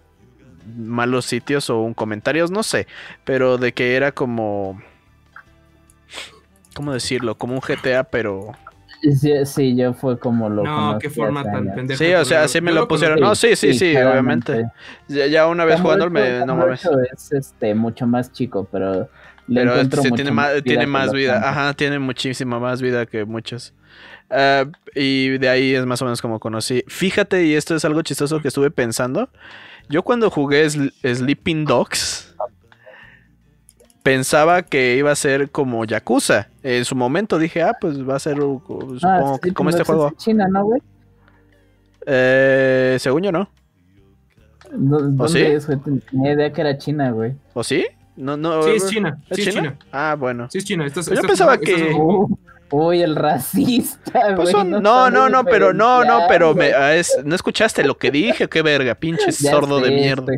[0.77, 2.87] malos sitios o un comentarios, no sé,
[3.25, 4.83] pero de que era como,
[6.75, 7.37] ¿cómo decirlo?
[7.37, 8.53] Como un GTA, pero...
[9.03, 11.99] Sí, sí, yo fue como lo No, qué forma tan pendeja.
[11.99, 13.21] Sí, o sea, así me lo pusieron.
[13.21, 14.65] No, sí, sí, sí, obviamente.
[15.09, 16.45] Ya, ya una vez jugando me...
[16.47, 16.83] No mames.
[17.13, 19.09] es este, mucho más chico, pero
[19.47, 21.49] le Pero encuentro sí, mucho tiene más, tiene más vida.
[21.49, 23.75] Ajá, tiene muchísima más vida que muchos.
[24.31, 24.65] Ah,
[24.95, 26.83] y de ahí es más o menos como conocí.
[26.89, 29.29] Fíjate, y esto es algo chistoso que estuve pensando.
[29.91, 32.35] Yo cuando jugué Sl- Sleeping Dogs,
[34.03, 36.49] pensaba que iba a ser como Yakuza.
[36.65, 39.69] En su momento dije, ah, pues va a ser, uh, supongo Ah, que sí, como
[39.71, 40.11] pero este es juego.
[40.17, 40.81] China, ¿no, güey?
[42.07, 43.49] Eh, según yo, ¿no?
[44.73, 45.39] ¿Dó- ¿Dónde sí?
[45.41, 45.79] es, güey?
[46.11, 47.35] Tenía idea que era China, güey.
[47.53, 47.87] ¿O sí?
[48.17, 48.63] No, no.
[48.63, 49.19] Sí, es China.
[49.29, 49.63] ¿Es Sí, es China?
[49.63, 49.79] China.
[49.93, 50.49] Ah, bueno.
[50.51, 50.87] Sí, es China.
[50.87, 52.29] Estás- Yo pensaba que- Uh,
[52.75, 54.65] uy, el racista, Pues güey.
[54.65, 58.49] no, no, no, pero no, no, pero me, ah, es- no escuchaste lo que dije,
[58.49, 60.33] qué verga, pinche Ya sordo de mierda.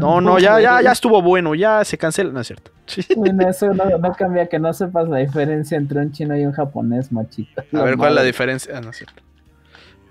[0.00, 2.70] No, no, ya, ya, ya estuvo bueno, ya se cancela, no es cierto.
[3.16, 6.52] Bueno, eso no, no cambia que no sepas la diferencia entre un chino y un
[6.52, 7.62] japonés, machito.
[7.72, 8.76] A ver, ¿cuál es la diferencia?
[8.76, 9.22] Ah, no es cierto.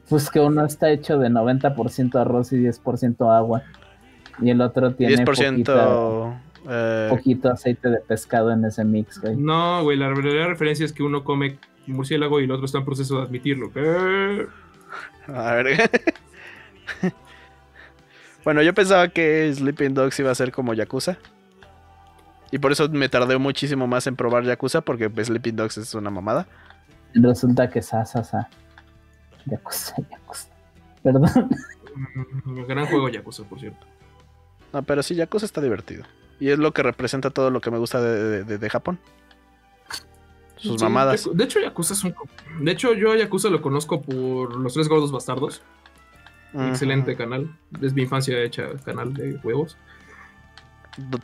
[0.09, 3.63] Pues que uno está hecho de 90% arroz y 10% agua.
[4.41, 9.35] Y el otro tiene 10% poquita- eh, poquito aceite de pescado en ese mix, güey.
[9.35, 12.85] No, güey, la verdadera referencia es que uno come murciélago y el otro está en
[12.85, 13.71] proceso de admitirlo.
[15.27, 15.89] A ver.
[18.43, 21.17] bueno, yo pensaba que Sleeping Dogs iba a ser como Yakuza.
[22.51, 25.93] Y por eso me tardé muchísimo más en probar Yakuza, porque pues, Sleeping Dogs es
[25.95, 26.47] una mamada.
[27.13, 28.49] Resulta que sa, sa, sa.
[29.45, 30.49] Yakuza, yakuza.
[31.03, 31.49] Perdón.
[32.67, 33.85] Gran juego Yakuza, por cierto.
[34.73, 36.03] No, pero sí, Yakuza está divertido.
[36.39, 38.99] Y es lo que representa todo lo que me gusta de, de- Japón.
[40.57, 41.29] Sus Sí, mamadas.
[41.33, 42.15] De hecho, Yakuza es un.
[42.61, 45.61] De hecho, yo a Yakuza lo conozco por Los Tres Gordos Bastardos.
[46.53, 47.53] Excelente canal.
[47.81, 49.77] Es mi infancia hecha canal de juegos.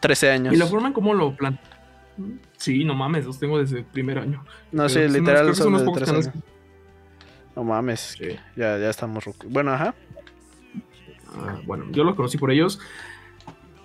[0.01, 0.53] 13 años.
[0.53, 1.57] Y la forma en cómo lo plan.
[2.57, 4.43] Sí, no mames, los tengo desde el primer año.
[4.73, 6.43] No, Pero sí, unos- literal son son unos de pocos 13 canales años.
[7.55, 8.27] No mames, Sí.
[8.57, 9.23] ya, ya estamos.
[9.45, 9.95] Bueno, ajá.
[11.33, 12.79] Ah, bueno, yo los conocí por ellos.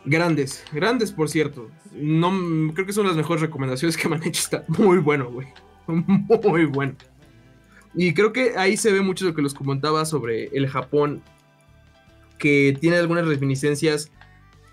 [0.07, 1.69] Grandes, grandes por cierto.
[1.93, 4.41] No, creo que son las mejores recomendaciones que me han hecho.
[4.41, 5.49] Está muy bueno, güey.
[5.87, 6.95] Muy bueno.
[7.95, 11.23] Y creo que ahí se ve mucho lo que los comentaba sobre el Japón,
[12.39, 14.11] que tiene algunas reminiscencias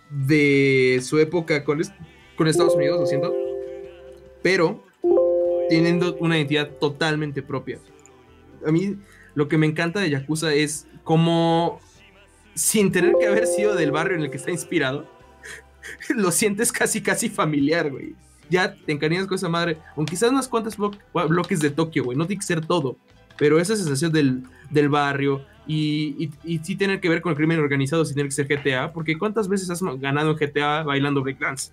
[0.10, 1.82] de su época con,
[2.36, 3.34] con Estados Unidos, lo siento,
[4.42, 4.84] pero
[5.70, 7.80] teniendo una identidad totalmente propia.
[8.66, 8.98] A mí
[9.36, 11.80] lo que me encanta de Yakuza es cómo,
[12.54, 15.10] sin tener que haber sido del barrio en el que está inspirado,
[16.16, 18.16] lo sientes casi, casi familiar, güey.
[18.50, 20.96] Ya te encariñas con esa madre, aunque quizás unas cuantas blo-
[21.28, 22.98] bloques de Tokio, güey, no tiene que ser todo,
[23.38, 27.38] pero esa sensación del, del barrio y, y, y sí tener que ver con el
[27.38, 31.22] crimen organizado sin tener que ser GTA, porque ¿cuántas veces has ganado en GTA bailando
[31.24, 31.72] breakdance?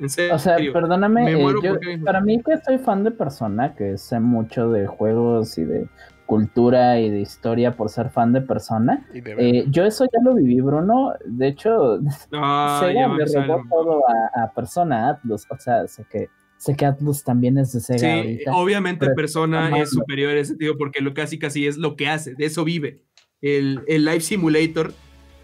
[0.00, 0.34] En serio.
[0.34, 3.74] O sea, perdóname, Me eh, muero yo- porque- para mí que soy fan de persona,
[3.76, 5.86] que sé mucho de juegos y de
[6.26, 10.60] cultura y de historia por ser fan de persona, eh, yo eso ya lo viví,
[10.60, 11.12] Bruno.
[11.26, 11.98] De hecho,
[12.32, 15.44] Ah, Sega le robó todo a, a Persona Atlus.
[15.50, 18.52] O sea, sé que Sé que Atlus también es de Sega Sí, ahorita.
[18.56, 22.34] obviamente Persona es superior en ese sentido porque lo casi casi es lo que hace,
[22.34, 23.02] de eso vive.
[23.42, 24.94] El, el Life Simulator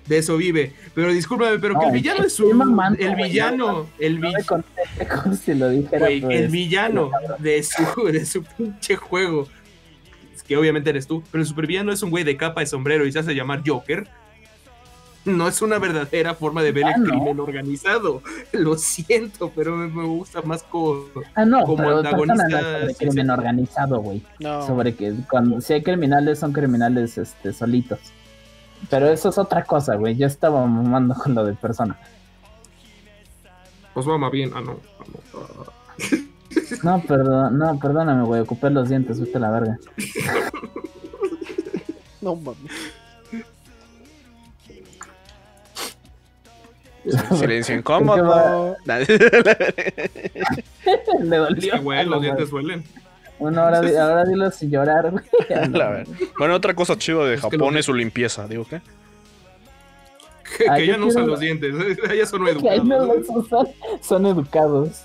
[0.07, 0.73] de eso vive.
[0.95, 4.45] Pero discúlpame, pero que el villano es un mamando, el villano, el No vi- me
[4.45, 4.67] conté
[5.23, 9.47] como si el villano de su de su pinche juego.
[10.51, 13.13] Que obviamente eres tú, pero el supervillano es un güey de capa de sombrero y
[13.13, 14.09] se hace llamar Joker.
[15.25, 17.09] No es una verdadera forma de ver Ah, el ¿no?
[17.11, 18.21] crimen organizado.
[18.53, 21.05] Lo siento, pero me, me gusta más como
[21.37, 23.31] Ah, no, como pero antagonista, sí, crimen sí.
[23.33, 24.25] organizado, güey.
[24.41, 24.67] No.
[24.67, 28.01] Sobre que cuando si hay criminales, son criminales este, solitos.
[28.91, 30.17] Pero eso es otra cosa, güey.
[30.17, 31.97] Yo estaba mamando con lo de persona.
[33.95, 34.51] Pues mama bien.
[34.53, 34.81] Ah, no.
[35.37, 35.71] ah,
[36.83, 36.97] no, ah.
[36.99, 38.41] No, perdón, no, perdóname, güey.
[38.41, 39.79] Ocupé los dientes, viste la verga.
[42.23, 42.59] No mames.
[47.39, 48.77] Silencio incómodo.
[51.21, 51.73] Le dolió.
[51.77, 52.85] Sí, güey, los dientes duelen.
[53.39, 55.25] Bueno, ahora, ahora dilo sin llorar, güey.
[56.39, 58.83] Bueno, otra cosa chido de Es Japón lo- es su limpieza, digo qué.
[60.59, 61.75] Que, Ah, que yo ya no usan quiero- los dientes.
[62.19, 63.27] Ya son Que ahí no educados.
[63.29, 63.67] los usan,
[64.03, 65.05] son educados.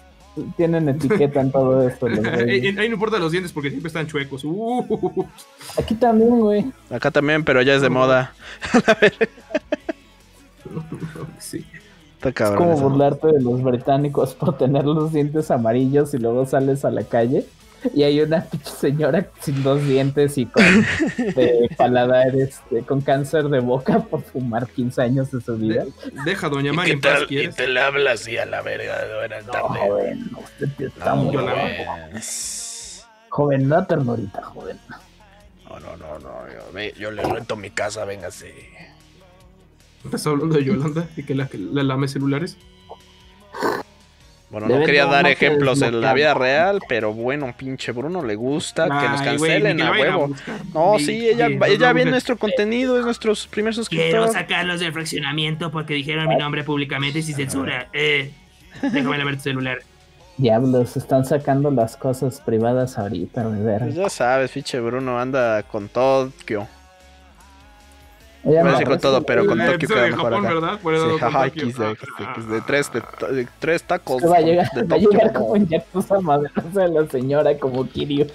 [0.57, 2.07] Tienen etiqueta en todo esto.
[2.47, 4.43] Ahí no importa los dientes porque siempre están chuecos.
[4.43, 5.25] Uh,
[5.77, 6.65] Aquí también, güey.
[6.89, 8.33] Acá también, pero ya es de moda.
[11.39, 11.65] sí.
[12.15, 12.57] Está Es cabrón.
[12.57, 12.89] como eso.
[12.89, 17.45] burlarte de los británicos por tener los dientes amarillos y luego sales a la calle
[17.93, 20.63] y hay una pinche señora sin dos dientes y con
[21.17, 25.85] de paladar este, con cáncer de boca por fumar 15 años de su vida.
[26.25, 27.57] Deja Doña Mari en paz, ¿quieres?
[27.57, 31.41] le habla así a la verga de buenas No, joven, usted está No, muy no,
[31.41, 32.21] la- joven.
[33.29, 34.77] Joven, da ternurita, joven.
[35.69, 38.53] no, no, no, no, Yo, me- yo le rento mi casa, véngase.
[40.05, 42.57] ¿Estás hablando de Yolanda y que la, que la lame celulares?
[44.55, 48.85] Bueno, no quería dar ejemplos en la vida real, pero bueno, pinche Bruno le gusta
[48.85, 50.29] que nos cancelen ni que a huevo.
[50.73, 54.31] No, Ni sí, ella, nos ella ve nuestro contenido, es nuestro primer Quiero suscriptor.
[54.31, 57.89] sacarlos del fraccionamiento porque dijeron mi nombre públicamente y sin censura.
[57.91, 58.31] Eh,
[58.81, 59.79] déjame ver tu celular.
[60.37, 63.61] Diablos, están sacando las cosas privadas ahorita, güey.
[63.61, 63.79] ver.
[63.81, 66.65] Pues ya sabes, pinche Bruno anda con Tokio.
[68.45, 70.53] A no, decir con todo, pero con Tokio queda de mejor Japón, acá.
[70.53, 70.79] ¿verdad?
[70.79, 71.47] Por eso Sí, jaja.
[71.47, 71.85] X de,
[72.55, 73.01] de tres, de,
[73.35, 74.21] de tres tacos.
[74.21, 77.57] Se va a llegar, de va a llegar como en Yakuza madrearse a la señora
[77.57, 78.27] como Kiryu.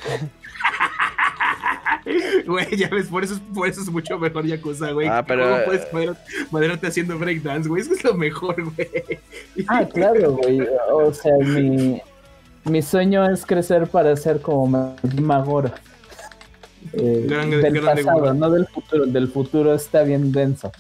[2.46, 5.06] Güey, ya ves, por eso, es- por eso es mucho mejor Yakuza, güey.
[5.06, 6.14] Ah, pero, ¿Cómo eh, puedes madre-
[6.50, 7.82] madrearte haciendo breakdance, güey?
[7.82, 8.88] Eso es lo mejor, güey.
[9.68, 10.60] Ah, claro, güey.
[10.92, 12.00] O sea, mi,
[12.64, 15.70] mi sueño es crecer para ser como Magoro.
[16.92, 19.06] Eh, Grande- del grande pasado, no del futuro.
[19.06, 20.72] Del futuro está bien denso.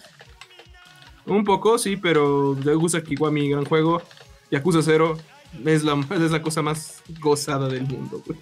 [1.26, 4.02] Un poco, sí, pero Yakuza Kiwami, gran juego.
[4.50, 5.16] Yakuza 0
[5.64, 5.92] es la,
[6.24, 8.38] es la cosa más gozada del mundo, güey.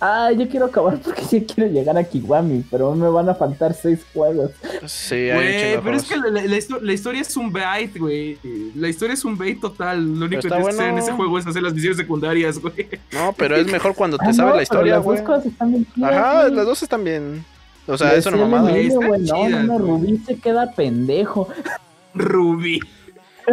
[0.00, 3.74] Ah, yo quiero acabar porque sí quiero llegar a Kiwami, pero me van a faltar
[3.74, 4.50] seis juegos.
[4.86, 8.38] Sí, Güey, pero es que la, la histo- la historia es un bait, güey.
[8.76, 9.98] La historia es un bait total.
[10.18, 10.98] Lo único que tienes que hacer en bueno.
[11.04, 12.88] ese juego es hacer las misiones secundarias, güey.
[13.12, 15.18] No, pero es mejor cuando te Ah, sabes no, la historia, güey.
[15.18, 16.54] Las dos cosas están bien chidas, Ajá, güey.
[16.54, 17.44] las dos están bien.
[17.86, 18.70] O sea, Le es una decía al mamada.
[18.70, 19.78] Güey, no, no, no.
[19.78, 21.48] Rubí se queda pendejo.
[22.14, 22.80] Ruby.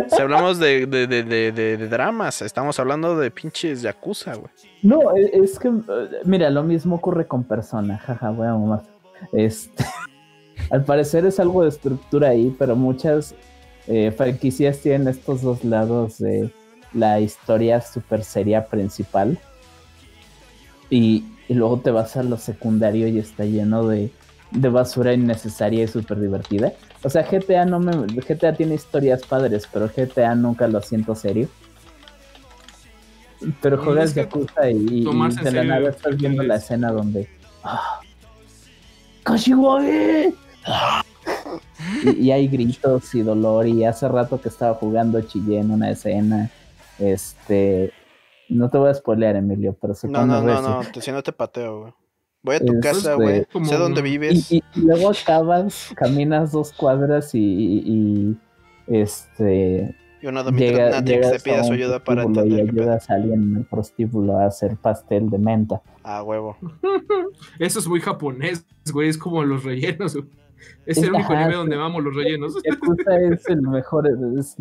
[0.09, 4.51] Si hablamos de, de, de, de, dramas, estamos hablando de pinches Yakuza, güey.
[4.83, 8.83] No, e- es que, eh, mira, lo mismo ocurre con persona, jaja, voy a mamar.
[9.33, 9.83] Este,
[10.71, 13.35] al parecer es algo de estructura ahí, pero muchas
[13.87, 16.51] eh, franquicias tienen estos dos lados de
[16.93, 19.37] la historia super seria principal
[20.89, 24.11] y, y luego te vas a lo secundario y está lleno de,
[24.51, 26.73] de basura innecesaria y súper divertida.
[27.03, 31.47] O sea, GTA no me, GTA tiene historias padres, pero GTA nunca lo siento serio.
[33.61, 37.29] Pero juegas Yakuza y, y de la nada estás viendo la es- escena donde...
[37.63, 37.99] ¡Ah!
[39.23, 40.33] ¡Kashiwagi!
[42.03, 45.91] y, y hay gritos y dolor y hace rato que estaba jugando chillé en una
[45.91, 46.49] escena.
[46.97, 47.93] Este...
[48.49, 51.11] No te voy a spoilear, Emilio, pero se No, pone no, no, no, te, si
[51.11, 51.93] no te pateo, güey.
[52.43, 53.45] Voy a tu Este, casa, güey.
[53.51, 54.51] como Sé dónde vives.
[54.51, 58.37] Y, y- y luego acabas, caminas dos cuadras y, y- y,
[59.01, 62.59] este Y una llega, Natrix llegas te pide a su un ayuda para prostíbulo y
[62.59, 62.81] entender pedo.
[62.83, 65.81] ayudas a alguien en el prostíbulo a hacer pastel de menta.
[66.03, 66.55] Ah, huevo.
[67.59, 69.09] Eso es muy japonés, güey.
[69.09, 70.13] Es como los rellenos.
[70.15, 70.27] güey.
[70.85, 71.53] Es Es- el único sí.
[71.53, 72.55] donde vamos los rellenos.
[72.63, 74.07] Yakuza es el mejor,
[74.39, 74.55] es,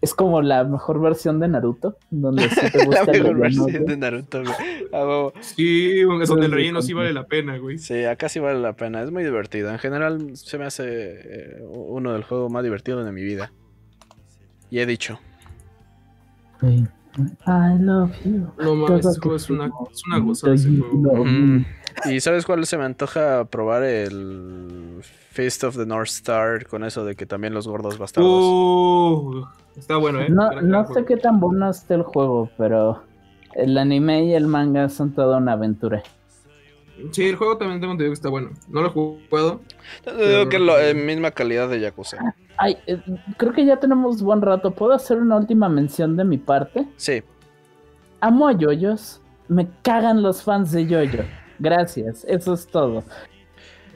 [0.00, 3.40] es como la mejor versión de Naruto, donde sí te La gusta el mejor relleno,
[3.40, 3.84] versión güey.
[3.84, 4.54] de Naruto, güey.
[4.92, 5.28] Ah.
[5.40, 7.78] Sí, es donde el relleno sí vale la pena, güey.
[7.78, 9.02] Sí, acá sí vale la pena.
[9.02, 9.70] Es muy divertido.
[9.70, 13.52] En general, se me hace eh, uno del juego más divertido de mi vida.
[14.70, 15.18] Y he dicho.
[16.60, 16.86] Sí.
[17.46, 18.46] I love you.
[18.58, 21.22] No mames, es una, es una gozada ese juego.
[21.22, 21.64] Ujú.
[22.04, 23.82] ¿Y sabes cuál se me antoja probar?
[23.82, 28.30] El Fist of the North Star con eso de que también los gordos bastardos.
[28.32, 29.44] Uh,
[29.76, 30.28] está bueno, ¿eh?
[30.28, 33.02] No, no sé qué tan bueno esté el juego, pero
[33.54, 36.02] el anime y el manga son toda una aventura.
[37.10, 38.50] Sí, el juego también tengo entendido que está bueno.
[38.68, 39.60] No lo he jugado.
[40.06, 42.18] Yo digo que la misma calidad de Yakuza.
[42.56, 43.00] Ay, eh,
[43.36, 44.70] creo que ya tenemos buen rato.
[44.70, 46.86] ¿Puedo hacer una última mención de mi parte?
[46.96, 47.22] Sí.
[48.20, 49.20] Amo a yoyos.
[49.48, 51.22] Me cagan los fans de yoyo.
[51.58, 53.02] Gracias, eso es todo.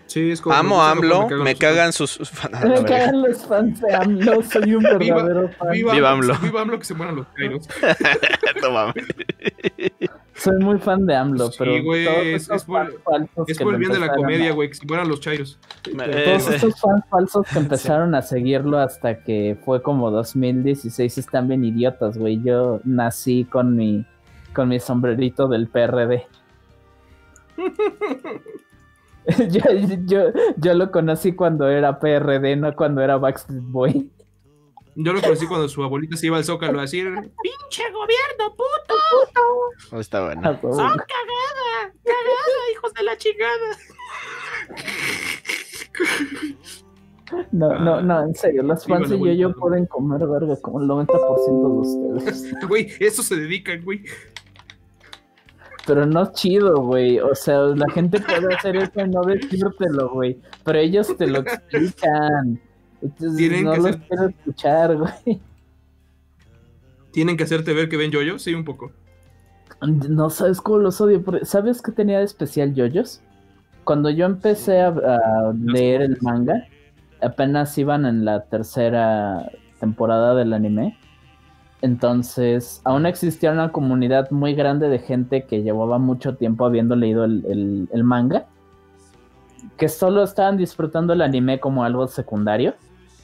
[0.06, 0.56] Sí, es como.
[0.56, 2.18] Amo AMLO, me cagan sus...
[2.64, 4.42] Me cagan los fans de AMLO.
[4.42, 5.70] Soy un Viva- verdadero fan.
[5.70, 6.34] Viva, Viva AMLO.
[6.42, 7.68] Viva AMLO que se mueran los kairos.
[8.60, 8.92] No.
[10.34, 12.92] Soy muy fan de AMLO, Sí, pero güey, es- es por-
[13.46, 15.58] Es el bien de la comedia, a- güey, que se mueran los chairos.
[15.82, 16.06] Todos
[16.48, 21.64] ese- estos fans falsos que empezaron a seguirlo hasta que fue como 2016 están bien
[21.64, 22.40] idiotas, güey.
[22.42, 24.04] Yo nací con mi
[24.54, 26.26] con mi sombrerito del PRD.
[29.50, 29.62] yo,
[30.06, 34.10] yo, yo lo conocí cuando era PRD, no cuando era Backstreet Boy.
[34.96, 38.94] Yo lo conocí cuando su abuelita se iba al zócalo a decir: ¡Pinche gobierno, puto!
[39.92, 40.42] Oh, Está bueno.
[40.44, 40.74] Ah, huevo.
[40.76, 41.94] ¡Son cagada!
[42.04, 43.76] ¡Cagada, hijos de la chingada!
[47.52, 49.60] No, no, no, en serio, los Viva fans la de Yo-Yo abuelita.
[49.60, 52.54] pueden comer verga como el 90% de ustedes.
[52.68, 54.04] Güey, eso se dedican, güey.
[55.86, 57.18] Pero no chido, güey.
[57.20, 60.38] O sea, la gente puede hacer eso y no decírtelo, güey.
[60.64, 62.60] Pero ellos te lo explican.
[63.02, 65.40] Entonces, Tienen no que los quiero escuchar, güey.
[67.12, 68.92] Tienen que hacerte ver que ven yoyo, sí, un poco.
[69.82, 71.24] No sabes cómo los odio.
[71.42, 73.22] ¿Sabes qué tenía de especial yoyos?
[73.84, 76.66] Cuando yo empecé a, a leer el manga,
[77.22, 79.50] apenas iban en la tercera
[79.80, 80.98] temporada del anime.
[81.82, 87.24] Entonces, aún existía una comunidad muy grande de gente que llevaba mucho tiempo habiendo leído
[87.24, 88.46] el, el- el manga,
[89.76, 92.74] que solo estaban disfrutando el anime como algo secundario.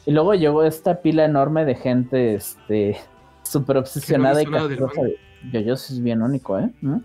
[0.07, 2.97] Y luego llegó esta pila enorme de gente, este,
[3.43, 4.47] súper obsesionada y
[4.79, 5.01] castrosa.
[5.03, 5.17] manga.
[5.53, 6.71] Yoyos es bien único, ¿eh?
[6.81, 6.97] ¿Mm?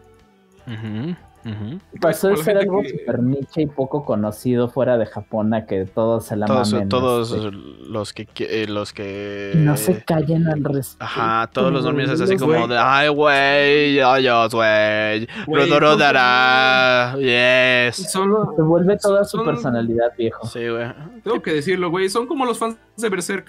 [2.00, 5.66] Pasó de la ser algo que- super niche y poco conocido fuera de Japón a
[5.66, 6.90] que todos se la Todos, mamen.
[6.90, 11.04] todos este, los que eh, los que no se callen al respecto.
[11.04, 17.16] Ajá, todos los dormidos es así como de ay güey, ayos güey, Güey, Rodoro dará,
[17.18, 18.12] yes.
[18.12, 18.54] Solo.
[18.56, 20.46] Se vuelve toda su Son- personalidad, viejo.
[20.48, 20.88] Sí, güey.
[21.24, 22.10] Tengo que decirlo, güey.
[22.10, 23.48] Son como los fans de Berserk.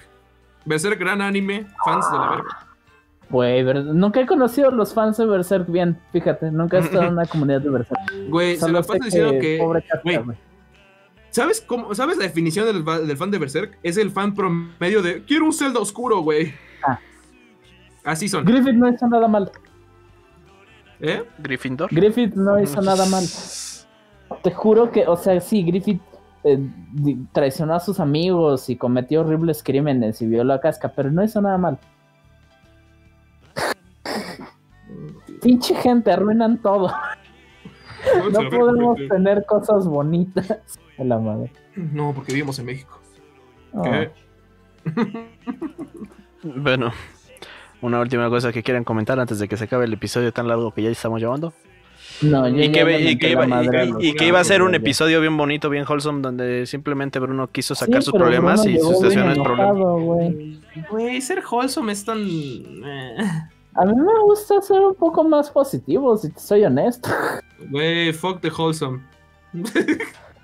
[0.64, 1.66] Berserk, gran anime.
[1.85, 2.66] Fans de la verga.
[3.33, 7.15] Güey, nunca he conocido a los fans de Berserk bien, fíjate, nunca he estado en
[7.15, 8.01] una comunidad de Berserk.
[8.29, 9.59] Güey, se sé pasan diciendo que.
[9.59, 10.37] pobre.
[11.31, 11.95] ¿Sabes cómo?
[11.95, 13.79] ¿Sabes la definición del, fan de Berserk?
[13.83, 15.25] Es el fan promedio de.
[15.25, 16.53] Quiero un Zelda oscuro, güey.
[16.87, 17.01] Ah.
[18.05, 18.45] Así son.
[18.45, 19.51] Griffith no hizo nada mal.
[21.01, 21.25] ¿Eh?
[21.39, 21.89] Gryffindor.
[21.91, 23.25] Griffith no hizo nada mal.
[24.43, 26.03] Te juro que, o sea, sí, Griffith
[26.45, 26.59] eh,
[27.33, 31.41] traicionó a sus amigos y cometió horribles crímenes y violó a Casca, pero no hizo
[31.41, 31.79] nada mal.
[35.43, 36.93] Pinche gente, arruinan todo.
[38.32, 40.51] No podemos tener cosas bonitas.
[40.98, 41.52] A la madre.
[41.77, 43.01] No, porque vivimos en México.
[43.73, 43.82] Oh.
[43.82, 44.10] ¿Qué?
[46.44, 46.90] Bueno,
[47.81, 50.73] una última cosa que quieran comentar antes de que se acabe el episodio tan largo
[50.73, 51.52] que ya estamos llevando.
[52.20, 54.74] No, yo Y que, y que la iba, y- y- que iba a ser un
[54.74, 58.81] episodio bien bonito, bien wholesome, donde simplemente Bruno quiso sacar Sí, sus problemas Bruno y
[58.81, 59.74] sus situaciones problemas.
[59.77, 60.60] güey.
[60.90, 62.19] Güey, ser wholesome es tan.
[63.74, 67.09] A mí me gusta ser un poco más positivo, si te soy honesto.
[67.70, 69.01] Güey, fuck the wholesome.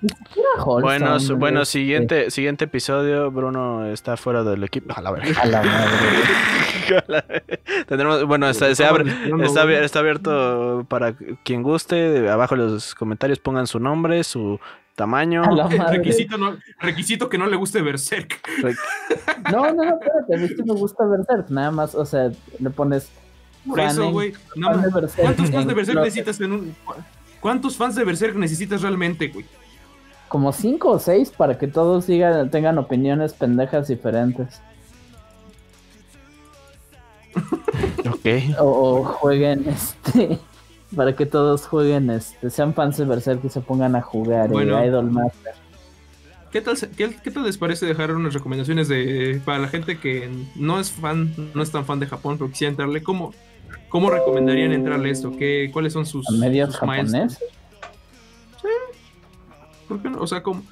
[0.01, 4.95] Era wholesome, Bueno, bueno, siguiente, siguiente episodio, Bruno está fuera del equipo.
[4.97, 5.41] A la verga.
[5.43, 6.89] A la madre.
[7.89, 12.29] Tendremos, bueno, está, se abre- está abierto para quien guste.
[12.31, 14.61] Abajo en los comentarios pongan su nombre, su
[14.99, 15.43] tamaño.
[15.45, 15.99] A la madre.
[15.99, 18.39] Requisito, no, requisito que no le guste Berserk.
[19.51, 22.71] No, no, no, espérate, a mí sí me gusta Berserk, nada más, o sea, le
[22.71, 23.09] pones
[23.67, 24.35] Por eso, güey.
[24.57, 24.71] no
[25.17, 26.77] ¿Cuántos fans de Berserk necesitas en un.
[27.41, 29.47] ¿Cuántos fans de Berserk necesitas realmente, güey?
[30.29, 34.61] como cinco o seis para que todos digan, tengan opiniones pendejas diferentes.
[38.11, 38.59] Ok.
[38.59, 40.39] O, o jueguen, este,
[40.95, 44.79] para que todos jueguen, este, sean fans de Berserk y se pongan a jugar Bueno.
[44.79, 45.55] eh, Idol Master.
[46.51, 50.31] ¿Qué tal, qué, qué tal les parece dejar unas recomendaciones de para la gente que
[50.57, 53.03] no es fan, no es tan fan de Japón, pero quisiera entrarle?
[53.03, 53.35] ¿Cómo,
[53.91, 55.31] cómo recomendarían entrarle a esto?
[55.37, 57.39] ¿Qué, ¿Cuáles son sus, ¿A medios japonés?
[59.87, 60.21] ¿Por qué no?
[60.21, 60.63] O sea, ¿cómo,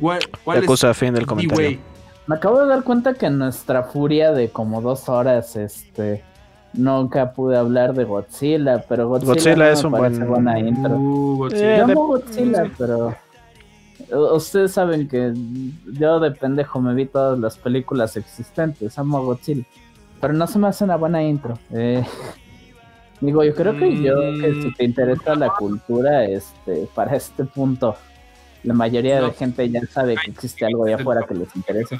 [0.00, 1.78] ¿cuál, cuál es fin del comentario.
[2.26, 6.22] Me acabo de dar cuenta que nuestra furia de como dos horas, este,
[6.72, 10.96] Nunca pude hablar de Godzilla, pero Godzilla, Godzilla no es un buen- buena intro.
[10.96, 11.74] Uh, Godzilla.
[11.74, 13.14] Eh, Yo de- amo Godzilla, pero
[14.36, 15.32] ustedes saben que
[15.92, 19.64] yo de pendejo me vi todas las películas existentes, amo a Godzilla,
[20.20, 21.58] pero no se me hace una buena intro.
[21.72, 22.04] Eh,
[23.20, 27.96] digo, yo creo que yo, que si te interesa la cultura, este, para este punto,
[28.62, 29.26] la mayoría No.
[29.26, 31.96] de gente ya sabe que existe algo allá afuera que les interesa.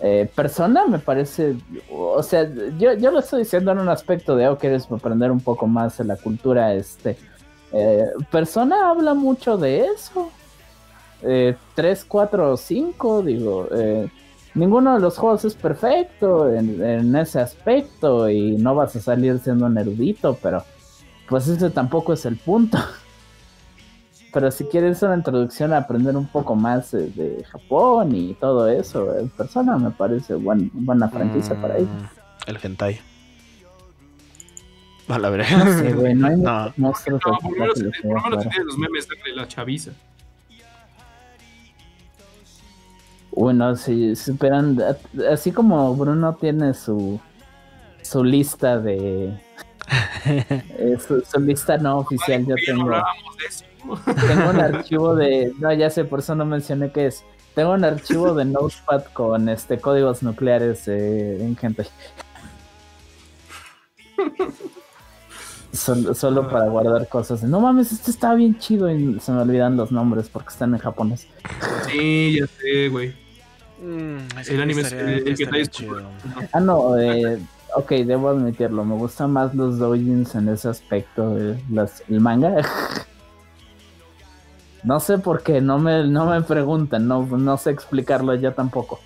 [0.00, 1.56] Eh, persona me parece,
[1.90, 2.48] o sea,
[2.78, 5.96] yo, yo lo estoy diciendo en un aspecto de, oh, quieres aprender un poco más
[5.98, 7.16] de la cultura, este,
[7.72, 10.30] eh, persona habla mucho de eso.
[11.22, 14.08] Eh, 3, 4, 5, digo, eh,
[14.54, 19.38] ninguno de los juegos es perfecto en, en ese aspecto y no vas a salir
[19.38, 20.62] siendo un erudito, pero
[21.28, 22.78] pues ese tampoco es el punto.
[24.34, 28.68] Pero si quieres una introducción a aprender un poco más eh, de Japón y todo
[28.68, 31.86] eso, en persona me parece buen, buena franquicia para ello.
[31.86, 33.00] Mm, El hentai.
[35.08, 35.64] A la verdad.
[35.64, 36.72] No sé, güey, no hay No.
[36.78, 39.92] monstruos No, así por lo menos, tiene los memes de la chaviza.
[43.30, 44.78] Bueno, si superan,
[45.30, 47.20] así como Bruno tiene su
[48.02, 49.36] su lista de
[50.24, 53.64] eh, su, su lista no oficial, yo tengo hablábamos de eso.
[54.28, 57.24] tengo un archivo de no ya sé por eso no mencioné qué es
[57.54, 61.86] tengo un archivo de Notepad con este códigos nucleares eh, en gente
[65.72, 69.76] solo, solo para guardar cosas no mames este está bien chido y se me olvidan
[69.76, 71.26] los nombres porque están en japonés
[71.88, 73.14] Sí, ya sé, güey.
[73.82, 74.16] Mm,
[74.48, 76.00] El anime es- el que estaría traes- chido.
[76.52, 77.38] Ah, no, eh,
[77.76, 78.84] ok, debo admitirlo.
[78.84, 81.36] Me gustan más los doujins en ese aspecto.
[81.38, 82.54] eh, las- el manga.
[84.84, 89.00] no sé por qué, no me, no me preguntan, no, no sé explicarlo ya tampoco.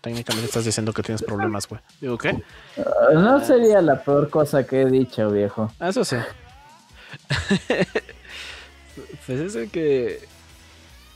[0.00, 1.80] Técnicamente estás diciendo que tienes problemas, güey.
[2.00, 2.42] Digo, ¿qué?
[2.76, 5.72] Ah, no sería la peor cosa que he dicho, viejo.
[5.80, 6.16] Ah, Eso sí.
[9.26, 10.28] pues es de que.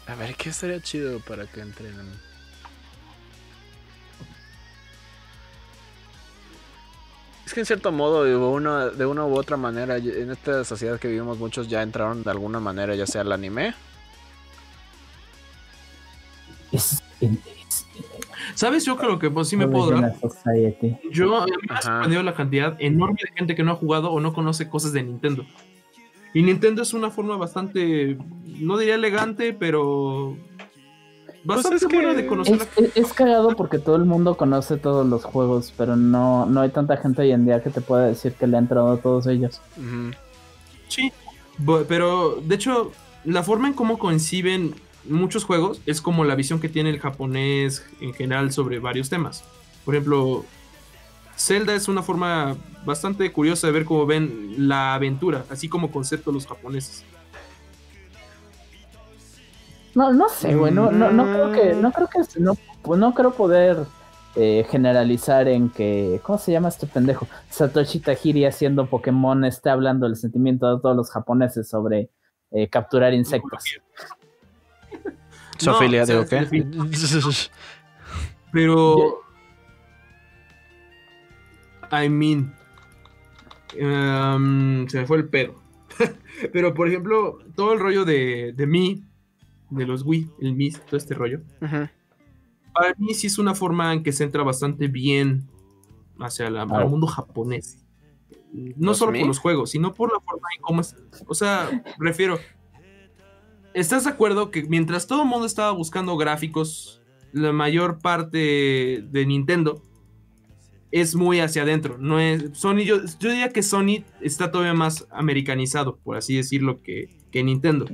[0.06, 1.94] A ver, ¿qué estaría chido para que entren?
[7.48, 11.00] Es que en cierto modo, de una, de una u otra manera, en esta sociedad
[11.00, 13.72] que vivimos, muchos ya entraron de alguna manera, ya sea al anime.
[16.70, 17.30] Es, es-
[18.54, 18.84] ¿Sabes?
[18.84, 20.14] Yo creo que pues, sí me puedo dar.
[21.10, 24.10] Yo a mí me ha sorprendido la cantidad enorme de gente que no ha jugado
[24.12, 25.46] o no conoce cosas de Nintendo.
[26.34, 30.36] Y Nintendo es una forma bastante, no diría elegante, pero
[31.44, 35.24] bastante Pues de conocer Es, es- es cagado porque todo el mundo conoce todos los
[35.24, 38.46] juegos, pero no, no hay tanta gente hoy en día que te pueda decir que
[38.46, 39.60] le ha entrado a todos ellos.
[40.88, 41.12] Sí,
[41.88, 42.92] pero de hecho,
[43.24, 44.74] la forma en cómo conciben
[45.08, 49.44] muchos juegos es como la visión que tiene el japonés en general sobre varios temas.
[49.84, 50.44] Por ejemplo,
[51.36, 56.32] Zelda es una forma bastante curiosa de ver cómo ven la aventura, así como concepto
[56.32, 57.04] los japoneses.
[59.98, 63.12] No, no sé, güey, no, no, no creo que, no creo que, no, pues no
[63.14, 63.78] creo poder
[64.36, 67.26] eh, generalizar en que, ¿cómo se llama este pendejo?
[67.50, 72.10] Satoshi Tajiri haciendo Pokémon está hablando del sentimiento de todos los japoneses sobre
[72.52, 73.64] eh, capturar insectos.
[75.58, 76.46] Sofilia, digo, ¿qué?
[78.52, 79.22] Pero.
[81.90, 82.54] I mean.
[83.82, 85.60] um, se me fue el pedo.
[86.52, 89.07] Pero, por ejemplo, todo el rollo de, de Mi,
[89.70, 91.40] de los Wii, el Mi, todo este rollo.
[91.60, 95.48] Para mí sí es una forma en que se entra bastante bien
[96.20, 97.84] hacia la- el mundo japonés.
[98.52, 100.96] No ¿Los solo por los juegos, sino por la forma en cómo es.
[101.26, 102.38] O sea, refiero.
[103.74, 109.26] ¿Estás de acuerdo que mientras todo el mundo estaba buscando gráficos, la mayor parte de
[109.26, 109.82] Nintendo
[110.90, 111.98] es muy hacia adentro?
[111.98, 112.50] No es.
[112.58, 117.44] Sony, yo, yo diría que Sony está todavía más americanizado, por así decirlo, que, que
[117.44, 117.84] Nintendo.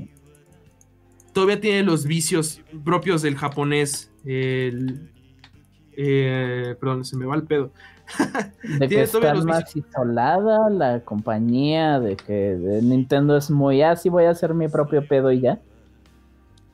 [1.35, 4.11] Todavía tiene los vicios propios del japonés.
[4.25, 5.11] El,
[5.97, 7.73] eh, perdón, se me va el pedo.
[8.79, 14.09] De que está más isolada la compañía, de que de Nintendo es muy, ah, sí
[14.09, 15.59] voy a hacer mi propio pedo y ya.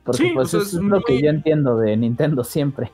[0.03, 2.91] Porque Sí, pues o sea, eso es lo que yo entiendo de Nintendo siempre.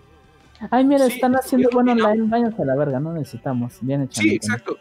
[0.72, 3.14] Ay, mira, Sí, están haciendo es bueno que no- online, váyanse a la verga, no
[3.14, 3.77] necesitamos.
[3.81, 4.22] Bien hecho.
[4.22, 4.56] Sí, Nintendo.
[4.56, 4.77] exacto.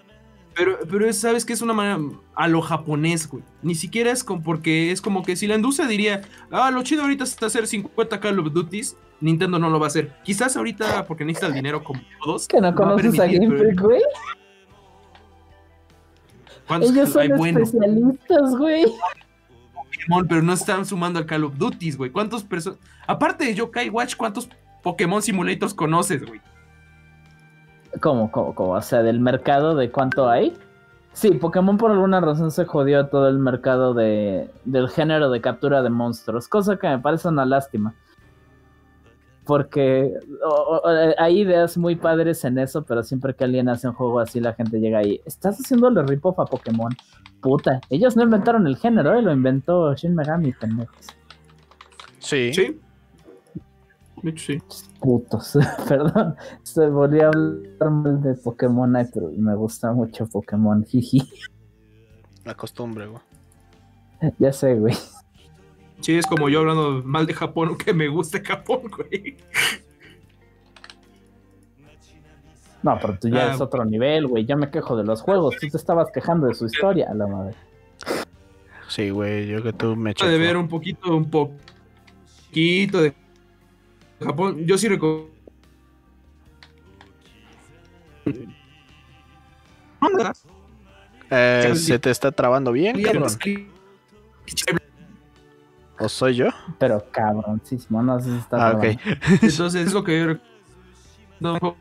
[0.57, 1.99] Pero, pero es- sabes que es una manera
[2.35, 3.43] a lo japonés, güey.
[3.63, 7.03] Ni siquiera es como porque es como que si la industria diría, ah, lo chido
[7.03, 10.15] ahorita está hacer 50 Call of Duties, Nintendo no lo va a hacer.
[10.25, 12.49] Quizás ahorita porque necesita el dinero como todos.
[12.49, 14.03] Que no conoces a Game Freak, güey.
[16.67, 18.85] ¿cuántos Ellos son especialistas, güey.
[19.75, 22.11] Pokémon, pero no están sumando al Call of Duties, güey.
[22.11, 22.79] ¿Cuántos personas?
[23.07, 24.49] Aparte de Yokai Watch, ¿cuántos
[24.83, 26.41] Pokémon Simulators conoces, güey?
[28.01, 28.73] ¿Cómo, cómo, cómo?
[28.73, 30.55] O sea, del mercado de cuánto hay.
[31.13, 35.83] Sí, Pokémon por alguna razón se jodió todo el mercado de, del género de captura
[35.83, 37.95] de monstruos, cosa que me parece una lástima.
[39.45, 40.13] Porque
[40.45, 44.19] o- o- hay ideas muy padres en eso, pero siempre que alguien hace un juego
[44.21, 45.21] así, la gente llega ahí.
[45.25, 46.91] Estás haciéndole rip-off a Pokémon.
[47.41, 51.07] Puta, ellos no inventaron el género, eh, lo inventó Shin Megami, pendejos.
[52.19, 52.53] Sí.
[52.53, 52.81] Sí.
[54.27, 54.59] De hecho, sí.
[54.99, 55.57] Putos,
[55.89, 56.35] perdón.
[56.65, 61.23] Se volvió a hablar mal de Pokémon, pero me gusta mucho Pokémon, jiji.
[62.45, 63.23] La costumbre, güey.
[64.41, 64.97] Ya sé, güey.
[66.01, 69.37] Sí, es como yo hablando mal de Japón, aunque me guste Japón, güey.
[72.83, 73.55] No, pero tú ya Ah.
[73.55, 74.45] es otro nivel, güey.
[74.45, 75.55] Ya me quejo de los juegos.
[75.61, 77.55] Tú te estabas quejando de su historia, a la madre.
[78.89, 83.15] Sí, güey, yo que tú me de ver un poquito, un poquito de
[84.21, 84.65] Japón.
[84.67, 85.29] Yo sí recuerdo.
[91.31, 93.29] Eh, ¿Se te está trabando bien, cabrón?
[95.99, 96.49] ¿O soy yo?
[96.79, 98.85] Pero cabroncísimo, no sé si está Ah, ok.
[99.43, 100.57] Entonces es lo que yo recuerdo.
[101.41, 101.77] No,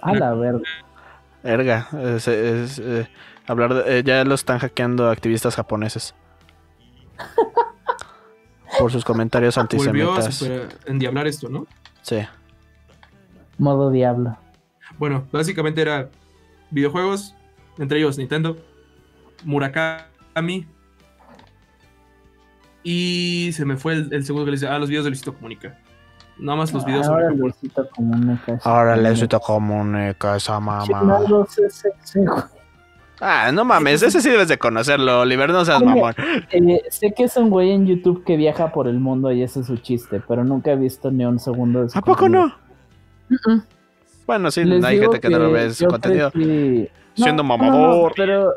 [0.00, 0.62] A la verga.
[1.44, 3.08] Erga, es, es, eh,
[3.46, 6.14] hablar de, eh, ya lo están hackeando activistas japoneses.
[8.78, 10.78] Por sus comentarios volvió a antisemitas.
[10.86, 11.66] endiablar esto, ¿no?
[12.02, 12.18] Sí.
[13.58, 14.36] Modo diablo.
[14.98, 16.10] Bueno, básicamente era
[16.70, 17.34] videojuegos,
[17.78, 18.56] entre ellos Nintendo,
[19.44, 20.66] Murakami.
[22.82, 25.34] Y se me fue el, el segundo que le dice, ah, los videos de Luisito
[25.34, 25.78] Comunica.
[26.38, 27.40] Nada más los videos Ahora sobre Japón.
[27.40, 28.60] Luisito comunica.
[28.64, 31.20] Ahora te comunica esa mamá.
[33.24, 36.14] Ah, no mames, ese sí debes de conocerlo, Oliver, no seas Oye, mamón.
[36.50, 39.60] Eh, sé que es un güey en YouTube que viaja por el mundo y ese
[39.60, 42.52] es su chiste, pero nunca he visto ni un segundo de su ¿A poco contenido.
[43.46, 43.62] no?
[44.26, 46.32] Bueno, sí, Les hay gente que no lo ve su contenido.
[47.14, 48.08] Siendo mamador.
[48.08, 48.54] no, pero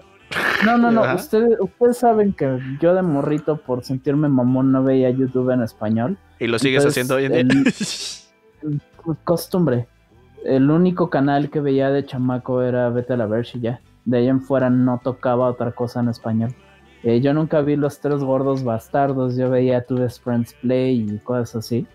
[0.66, 1.14] no, no, no.
[1.14, 6.18] Ustedes, ustedes saben que yo de morrito por sentirme mamón no veía YouTube en español.
[6.40, 7.64] Y lo sigues Entonces, haciendo hoy en día.
[7.64, 8.34] Pues,
[9.24, 9.88] Costumbre.
[10.44, 13.80] El único canal que veía de chamaco era Vete a la Verge y ya.
[14.06, 16.56] De ahí en fuera no tocaba otra cosa en español.
[17.04, 19.36] Eh, yo nunca vi los tres gordos bastardos.
[19.36, 21.88] Yo veía Tu Best Friends Play y cosas así.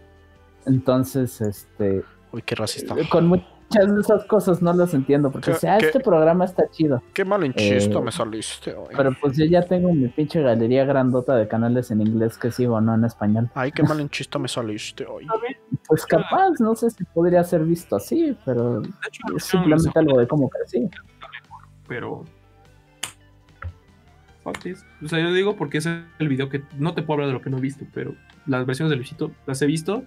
[0.66, 2.94] Entonces, este, Uy, qué racista.
[3.10, 6.68] con muchas de esas cosas no las entiendo porque ¿Qué- decía, ah, este programa está
[6.70, 7.02] chido.
[7.14, 8.94] Qué malinchista Eh, me saliste hoy.
[8.96, 12.80] Pero pues yo ya tengo mi pinche galería grandota de canales en inglés que sigo,
[12.80, 13.50] no en español.
[13.54, 15.26] Ay, qué malinchista me saliste hoy.
[15.88, 20.18] Pues capaz, no sé si podría ser visto así, pero De hecho, es simplemente algo
[20.18, 20.88] de cómo crecí.
[21.90, 22.24] Pero.
[24.44, 24.86] Fuck this.
[25.02, 27.42] O sea, yo digo porque es el video que no te puedo hablar de lo
[27.42, 28.14] que no he visto, pero
[28.46, 30.04] las versiones de Luisito las he visto.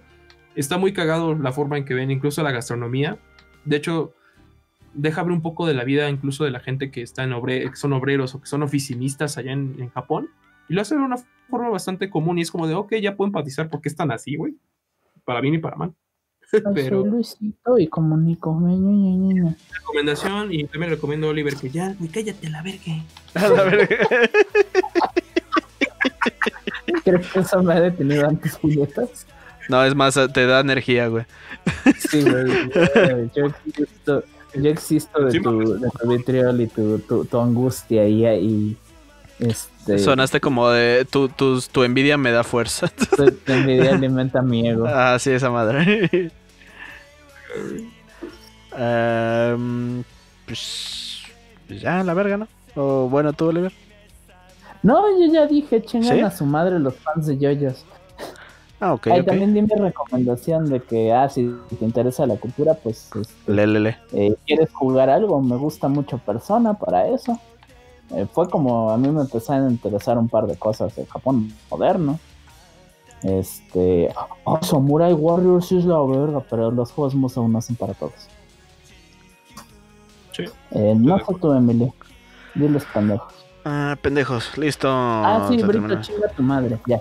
[0.56, 3.18] Está muy cagado la forma en que ven incluso la gastronomía.
[3.66, 4.14] De hecho,
[4.94, 7.68] deja ver un poco de la vida incluso de la gente que está en obre
[7.68, 10.30] que son obreros o que son oficinistas allá en, en Japón.
[10.70, 11.18] Y lo hace de una
[11.50, 14.56] forma bastante común y es como de, ok, ya puedo empatizar porque están así, güey.
[15.26, 15.94] Para bien y para mal.
[16.74, 18.58] Pero Soy Luisito y comunico.
[19.80, 23.02] recomendación y también recomiendo a Oliver que ya, cállate la verga.
[23.34, 23.96] A la verga.
[27.04, 29.26] ¿Crees que eso me ha detenido antes, puñetas?
[29.68, 31.24] No, es más, te da energía, güey.
[31.98, 32.70] Sí, güey.
[32.74, 34.24] yo- Yo existo,
[34.54, 38.76] yo existo de, Sí, tu, de tu vitriol y tu, tu, tu angustia y, y
[39.38, 42.88] este, Sonaste como de tu, tu, tu envidia me da fuerza.
[42.88, 44.84] tu, tu envidia alimenta mi ego.
[44.86, 46.30] ah, sí, esa madre.
[48.76, 50.02] Em,
[50.46, 51.22] pues,
[51.66, 52.48] pues ya, la verga, ¿no?
[52.76, 53.72] O bueno, tú, Oliver.
[54.82, 56.20] No, yo ya dije, chingan ¿Sí?
[56.22, 57.84] a su madre los fans de yoyos.
[58.80, 59.26] Ah, ok, Ahí ok.
[59.26, 63.66] también di mi recomendación de que, ah, si te interesa la cultura, pues, este, Le,
[63.66, 63.96] le, le.
[64.12, 65.40] eh, ¿quieres jugar algo?
[65.40, 67.38] Me gusta mucho Persona para eso.
[68.10, 71.50] Eh, fue como a mí me empezaron a interesar un par de cosas de Japón
[71.70, 72.18] moderno.
[73.24, 74.10] Este,
[74.44, 78.12] oh, Samurai Warriors es la verga, pero los juegos Musa aún no son para todos.
[80.32, 80.44] Sí.
[80.72, 81.92] Eh, no fue tú, Emily.
[82.54, 83.32] Diles pendejos.
[83.64, 84.88] Ah, pendejos, listo.
[84.90, 86.78] ah, sí, Brito, chinga tu madre.
[86.86, 87.00] Ya,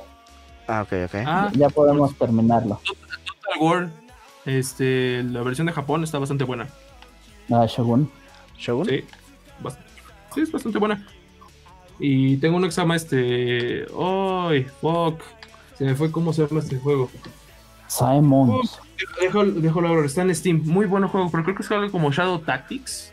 [0.67, 1.15] Ah, ok, ok.
[1.25, 2.79] Ah, ya podemos terminarlo.
[2.85, 3.89] Total War,
[4.45, 6.69] este, la versión de Japón está bastante buena.
[7.51, 8.09] Ah, Shogun.
[8.57, 8.85] ¿Shogun?
[8.87, 9.03] Sí,
[9.61, 9.77] bast-
[10.33, 11.05] sí, es bastante buena.
[11.99, 13.85] Y tengo un examen, este.
[13.99, 15.19] ¡Ay, fuck!
[15.77, 17.09] Se me fue cómo se llama este juego.
[17.87, 18.79] Simons.
[19.21, 20.61] Dejo, dejo la hora, está en Steam.
[20.65, 23.11] Muy buen juego, pero creo que es algo como Shadow Tactics.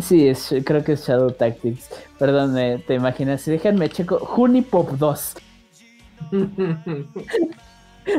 [0.00, 1.88] Sí, es, creo que es Shadow Tactics.
[2.18, 3.44] Perdón, me- te imaginas.
[3.44, 4.18] Déjenme checo.
[4.18, 5.34] Junipop 2.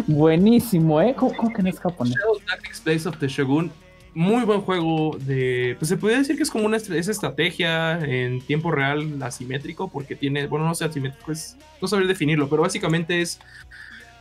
[0.07, 1.14] Buenísimo, ¿eh?
[1.15, 2.15] ¿Cómo, cómo que no es japonés?
[2.15, 3.72] Shadow Tactics Blaze of the Shogun.
[4.15, 5.75] Muy buen juego de.
[5.77, 10.15] Pues se podría decir que es como una es estrategia en tiempo real asimétrico, porque
[10.15, 10.47] tiene.
[10.47, 11.57] Bueno, no sé asimétrico, es.
[11.81, 13.39] No saber definirlo, pero básicamente es.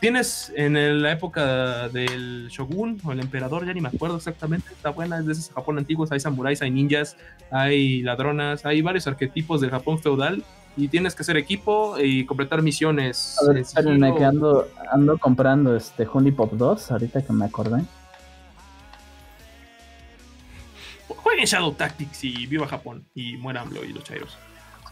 [0.00, 4.68] Tienes en el- la época del Shogun o el emperador, ya ni me acuerdo exactamente.
[4.72, 6.10] Está buena, es de esos Japón antiguos.
[6.10, 7.16] Hay samuráis, hay ninjas,
[7.52, 10.42] hay ladronas, hay varios arquetipos del Japón feudal.
[10.76, 13.36] Y tienes que hacer equipo y completar misiones.
[13.40, 17.44] A ver, en espérenme que ando, ando comprando este Honey Pop 2, ahorita que me
[17.44, 17.82] acordé.
[21.24, 23.04] Jueguen Shadow Tactics y viva Japón.
[23.14, 24.36] Y muera AMLO y los chairos.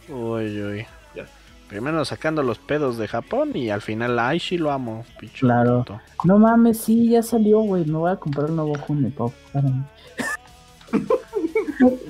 [0.08, 0.86] Uy, uy.
[1.14, 1.26] Ya.
[1.68, 5.46] Primero sacando los pedos de Japón y al final, ay, sí lo amo, picho.
[5.46, 5.78] Claro.
[5.84, 6.00] puto.
[6.24, 7.84] No mames, sí, ya salió, güey.
[7.84, 9.32] Me voy a comprar un nuevo Honey Pop.
[9.46, 9.84] espérame.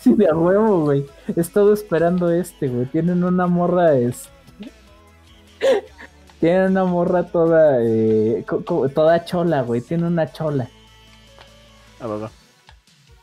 [0.00, 1.06] Sí, de huevo, güey.
[1.36, 2.86] He estado esperando este, güey.
[2.86, 4.28] Tienen una morra, es.
[6.40, 9.80] Tienen una morra toda, eh, co- co- toda chola, güey.
[9.80, 10.68] Tiene una chola.
[12.00, 12.30] Ah, va, va.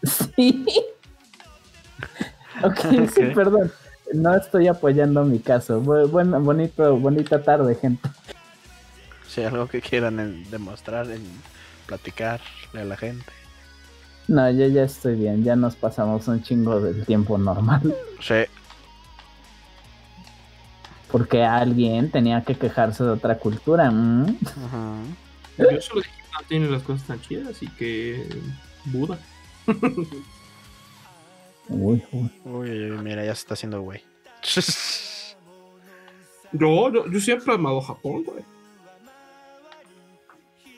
[0.35, 0.65] Sí.
[2.63, 2.79] ok,
[3.13, 3.71] sí, perdón.
[4.13, 5.81] No estoy apoyando mi caso.
[5.81, 8.09] Bu- Bueno, bonito, bonita tarde, gente.
[9.27, 11.21] Si algo que quieran en- demostrar, en
[11.85, 12.41] platicarle
[12.81, 13.25] a la gente.
[14.27, 15.43] No, yo ya estoy bien.
[15.43, 17.93] Ya nos pasamos un chingo del tiempo normal.
[18.21, 18.45] Sí,
[21.11, 23.89] Porque alguien tenía que quejarse de otra cultura.
[23.91, 24.23] ¿mm?
[24.23, 25.71] ujú.
[25.71, 28.27] Yo solo dije que no tiene las cosas tan chidas y que.
[28.85, 29.17] Buda.
[31.69, 32.03] Uy,
[32.45, 32.69] uy.
[33.03, 34.03] Mira, ya se está haciendo güey.
[36.51, 38.43] Yo, yo, yo siempre he amado Japón, güey.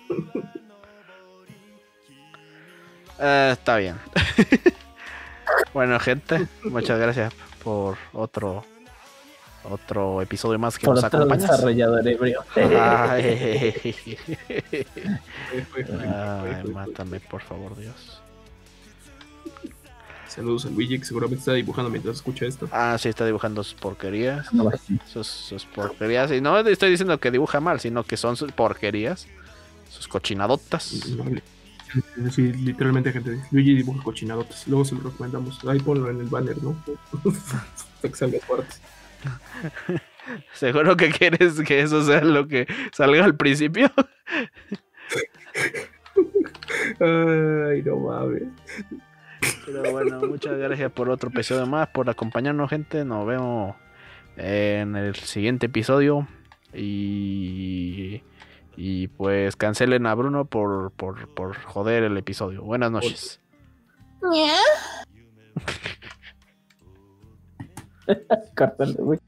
[3.23, 3.97] Eh, está bien.
[5.75, 7.31] bueno, gente, muchas gracias
[7.63, 8.65] por otro
[9.63, 11.51] otro episodio más que Por nos otro acompañas.
[11.51, 12.43] desarrollador ebrio.
[12.55, 13.83] Ay,
[16.03, 18.20] ay, mátame, por favor, Dios.
[20.27, 22.69] Saludos a Luigi, que seguramente está dibujando mientras escucha esto.
[22.71, 24.53] Ah, sí, está dibujando sus porquerías.
[24.53, 24.71] No,
[25.05, 26.31] Sus, sus porquerías.
[26.31, 29.27] Y no estoy diciendo que dibuja mal, sino que son sus porquerías.
[29.89, 30.93] Sus cochinadotas.
[32.31, 33.41] Sí, literalmente, gente.
[33.51, 34.65] Luigi dibuja cochinadotas.
[34.65, 35.59] Luego se lo recomendamos.
[35.65, 36.81] Ahí ponlo en el banner, ¿no?
[38.01, 38.75] Para que salga fuerte.
[40.53, 43.91] ¿Seguro que quieres que eso sea lo que salga al principio?
[47.01, 48.43] Ay, no mames.
[49.71, 53.05] Pero bueno, muchas gracias por otro episodio más, por acompañarnos, gente.
[53.05, 53.75] Nos vemos
[54.37, 56.27] en el siguiente episodio.
[56.73, 58.23] Y,
[58.77, 62.63] y pues cancelen a Bruno por, por, por joder el episodio.
[62.63, 63.39] Buenas noches.
[68.55, 69.19] Córtale, güey.